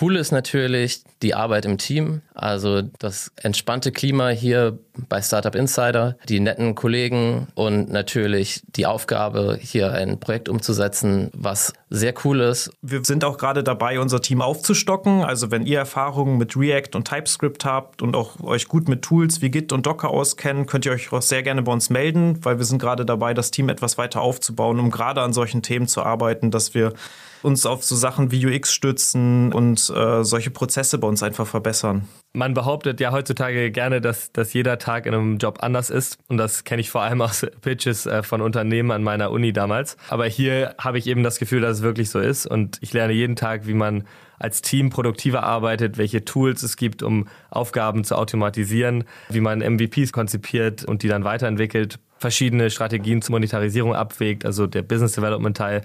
[0.00, 4.78] Cool ist natürlich die Arbeit im Team, also das entspannte Klima hier
[5.08, 11.74] bei Startup Insider, die netten Kollegen und natürlich die Aufgabe, hier ein Projekt umzusetzen, was
[11.90, 12.70] sehr cool ist.
[12.80, 15.24] Wir sind auch gerade dabei, unser Team aufzustocken.
[15.24, 19.42] Also wenn ihr Erfahrungen mit React und TypeScript habt und auch euch gut mit Tools
[19.42, 22.58] wie Git und Docker auskennen, könnt ihr euch auch sehr gerne bei uns melden, weil
[22.58, 26.02] wir sind gerade dabei, das Team etwas weiter aufzubauen, um gerade an solchen Themen zu
[26.02, 26.94] arbeiten, dass wir
[27.42, 32.08] uns auf so Sachen wie UX stützen und äh, solche Prozesse bei uns einfach verbessern.
[32.32, 36.18] Man behauptet ja heutzutage gerne, dass, dass jeder Tag in einem Job anders ist.
[36.28, 39.96] Und das kenne ich vor allem aus Pitches äh, von Unternehmen an meiner Uni damals.
[40.08, 42.46] Aber hier habe ich eben das Gefühl, dass es wirklich so ist.
[42.46, 44.04] Und ich lerne jeden Tag, wie man
[44.38, 50.12] als Team produktiver arbeitet, welche Tools es gibt, um Aufgaben zu automatisieren, wie man MVPs
[50.12, 55.82] konzipiert und die dann weiterentwickelt verschiedene Strategien zur Monetarisierung abwägt, also der Business Development Teil.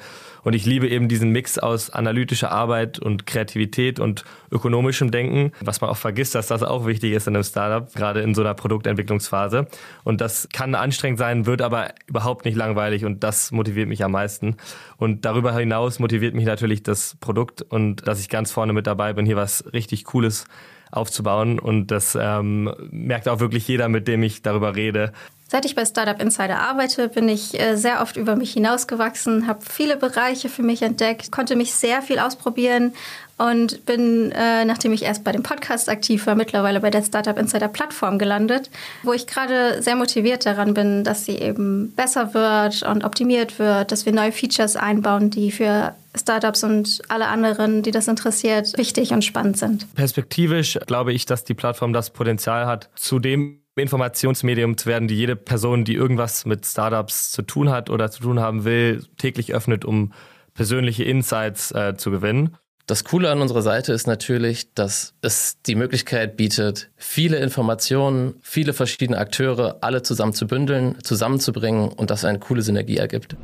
[0.48, 5.82] Und ich liebe eben diesen Mix aus analytischer Arbeit und Kreativität und ökonomischem Denken, was
[5.82, 8.54] man auch vergisst, dass das auch wichtig ist in einem Startup, gerade in so einer
[8.54, 9.68] Produktentwicklungsphase.
[10.06, 14.14] Und das kann anstrengend sein, wird aber überhaupt nicht langweilig und das motiviert mich am
[14.14, 14.56] meisten.
[14.96, 19.12] Und darüber hinaus motiviert mich natürlich das Produkt und dass ich ganz vorne mit dabei
[19.12, 20.46] bin, hier was richtig Cooles
[20.92, 21.60] aufzubauen.
[21.60, 25.12] Und das ähm, merkt auch wirklich jeder, mit dem ich darüber rede.
[25.50, 29.60] Seit ich bei Startup Insider arbeite, bin ich äh, sehr oft über mich hinausgewachsen, habe
[29.68, 32.94] viele Bereiche für mich entdeckt, konnte mich sehr viel ausprobieren
[33.38, 37.38] und bin, äh, nachdem ich erst bei dem Podcast aktiv war, mittlerweile bei der Startup
[37.38, 38.70] Insider Plattform gelandet,
[39.04, 43.94] wo ich gerade sehr motiviert daran bin, dass sie eben besser wird und optimiert wird,
[43.94, 49.12] dass wir neue Features einbauen, die für Startups und alle anderen, die das interessiert, wichtig
[49.12, 49.94] und spannend sind.
[49.96, 55.16] Perspektivisch glaube ich, dass die Plattform das Potenzial hat, zu dem Informationsmedium zu werden, die
[55.16, 59.54] jede Person, die irgendwas mit Startups zu tun hat oder zu tun haben will, täglich
[59.54, 60.14] öffnet, um
[60.54, 62.58] persönliche Insights äh, zu gewinnen.
[62.88, 68.72] Das Coole an unserer Seite ist natürlich, dass es die Möglichkeit bietet, viele Informationen, viele
[68.72, 73.36] verschiedene Akteure, alle zusammen zu bündeln, zusammenzubringen und das eine coole Synergie ergibt.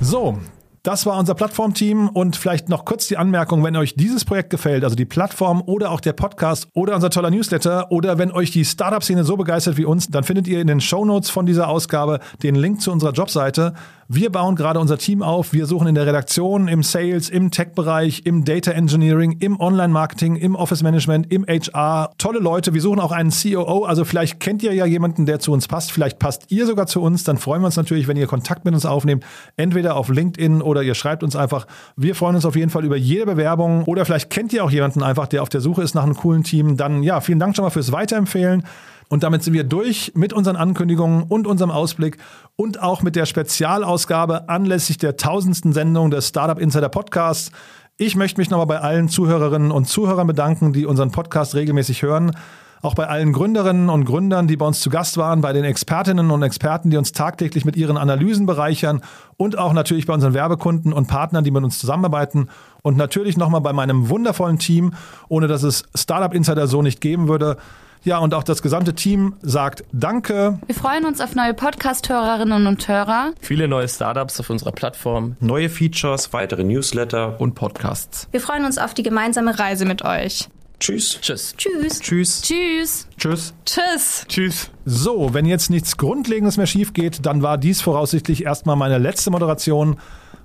[0.00, 0.38] So,
[0.82, 4.82] das war unser Plattformteam und vielleicht noch kurz die Anmerkung, wenn euch dieses Projekt gefällt,
[4.82, 8.64] also die Plattform oder auch der Podcast oder unser toller Newsletter oder wenn euch die
[8.64, 12.56] Startup-Szene so begeistert wie uns, dann findet ihr in den Shownotes von dieser Ausgabe den
[12.56, 13.74] Link zu unserer Jobseite.
[14.14, 15.54] Wir bauen gerade unser Team auf.
[15.54, 20.54] Wir suchen in der Redaktion, im Sales, im Tech-Bereich, im Data Engineering, im Online-Marketing, im
[20.54, 22.10] Office-Management, im HR.
[22.18, 22.74] Tolle Leute.
[22.74, 23.84] Wir suchen auch einen COO.
[23.84, 25.92] Also vielleicht kennt ihr ja jemanden, der zu uns passt.
[25.92, 27.24] Vielleicht passt ihr sogar zu uns.
[27.24, 29.24] Dann freuen wir uns natürlich, wenn ihr Kontakt mit uns aufnehmt.
[29.56, 31.66] Entweder auf LinkedIn oder ihr schreibt uns einfach.
[31.96, 33.84] Wir freuen uns auf jeden Fall über jede Bewerbung.
[33.84, 36.44] Oder vielleicht kennt ihr auch jemanden einfach, der auf der Suche ist nach einem coolen
[36.44, 36.76] Team.
[36.76, 38.64] Dann ja, vielen Dank schon mal fürs Weiterempfehlen.
[39.12, 42.16] Und damit sind wir durch mit unseren Ankündigungen und unserem Ausblick
[42.56, 47.52] und auch mit der Spezialausgabe anlässlich der tausendsten Sendung des Startup Insider Podcasts.
[47.98, 52.34] Ich möchte mich nochmal bei allen Zuhörerinnen und Zuhörern bedanken, die unseren Podcast regelmäßig hören.
[52.80, 56.30] Auch bei allen Gründerinnen und Gründern, die bei uns zu Gast waren, bei den Expertinnen
[56.30, 59.02] und Experten, die uns tagtäglich mit ihren Analysen bereichern
[59.36, 62.48] und auch natürlich bei unseren Werbekunden und Partnern, die mit uns zusammenarbeiten.
[62.80, 64.94] Und natürlich nochmal bei meinem wundervollen Team,
[65.28, 67.58] ohne dass es Startup Insider so nicht geben würde.
[68.04, 70.58] Ja, und auch das gesamte Team sagt Danke.
[70.66, 73.32] Wir freuen uns auf neue Podcast-Hörerinnen und Hörer.
[73.40, 75.36] Viele neue Startups auf unserer Plattform.
[75.38, 78.26] Neue Features, weitere Newsletter und Podcasts.
[78.32, 80.48] Wir freuen uns auf die gemeinsame Reise mit euch.
[80.80, 81.20] Tschüss.
[81.20, 81.54] Tschüss.
[81.56, 82.00] Tschüss.
[82.00, 82.42] Tschüss.
[82.42, 83.06] Tschüss.
[83.16, 83.54] Tschüss.
[83.64, 84.24] Tschüss.
[84.26, 84.70] Tschüss.
[84.84, 89.30] So, wenn jetzt nichts Grundlegendes mehr schief geht, dann war dies voraussichtlich erstmal meine letzte
[89.30, 89.98] Moderation.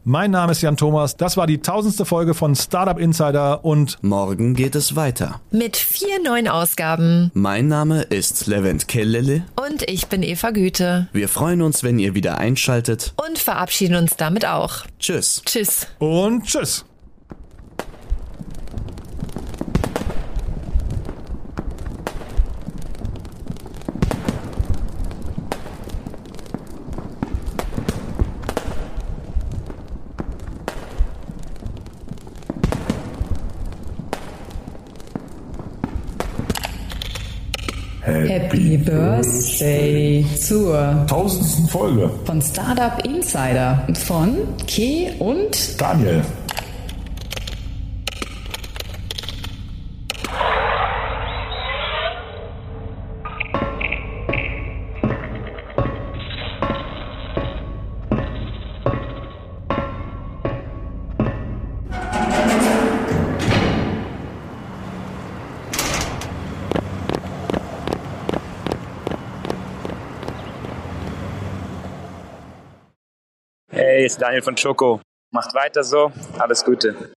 [0.09, 1.17] Mein Name ist Jan Thomas.
[1.17, 5.41] Das war die tausendste Folge von Startup Insider und morgen geht es weiter.
[5.51, 7.29] Mit vier neuen Ausgaben.
[7.33, 9.43] Mein Name ist Levent Kellele.
[9.57, 11.09] Und ich bin Eva Güte.
[11.11, 13.15] Wir freuen uns, wenn ihr wieder einschaltet.
[13.17, 14.85] Und verabschieden uns damit auch.
[14.97, 15.41] Tschüss.
[15.45, 15.87] Tschüss.
[15.99, 16.85] Und tschüss.
[38.07, 46.21] Happy Birthday zur tausendsten Folge von Startup Insider von Ke und Daniel.
[74.07, 75.01] Ist Daniel von Choco.
[75.31, 76.11] Macht weiter so.
[76.39, 77.11] Alles Gute.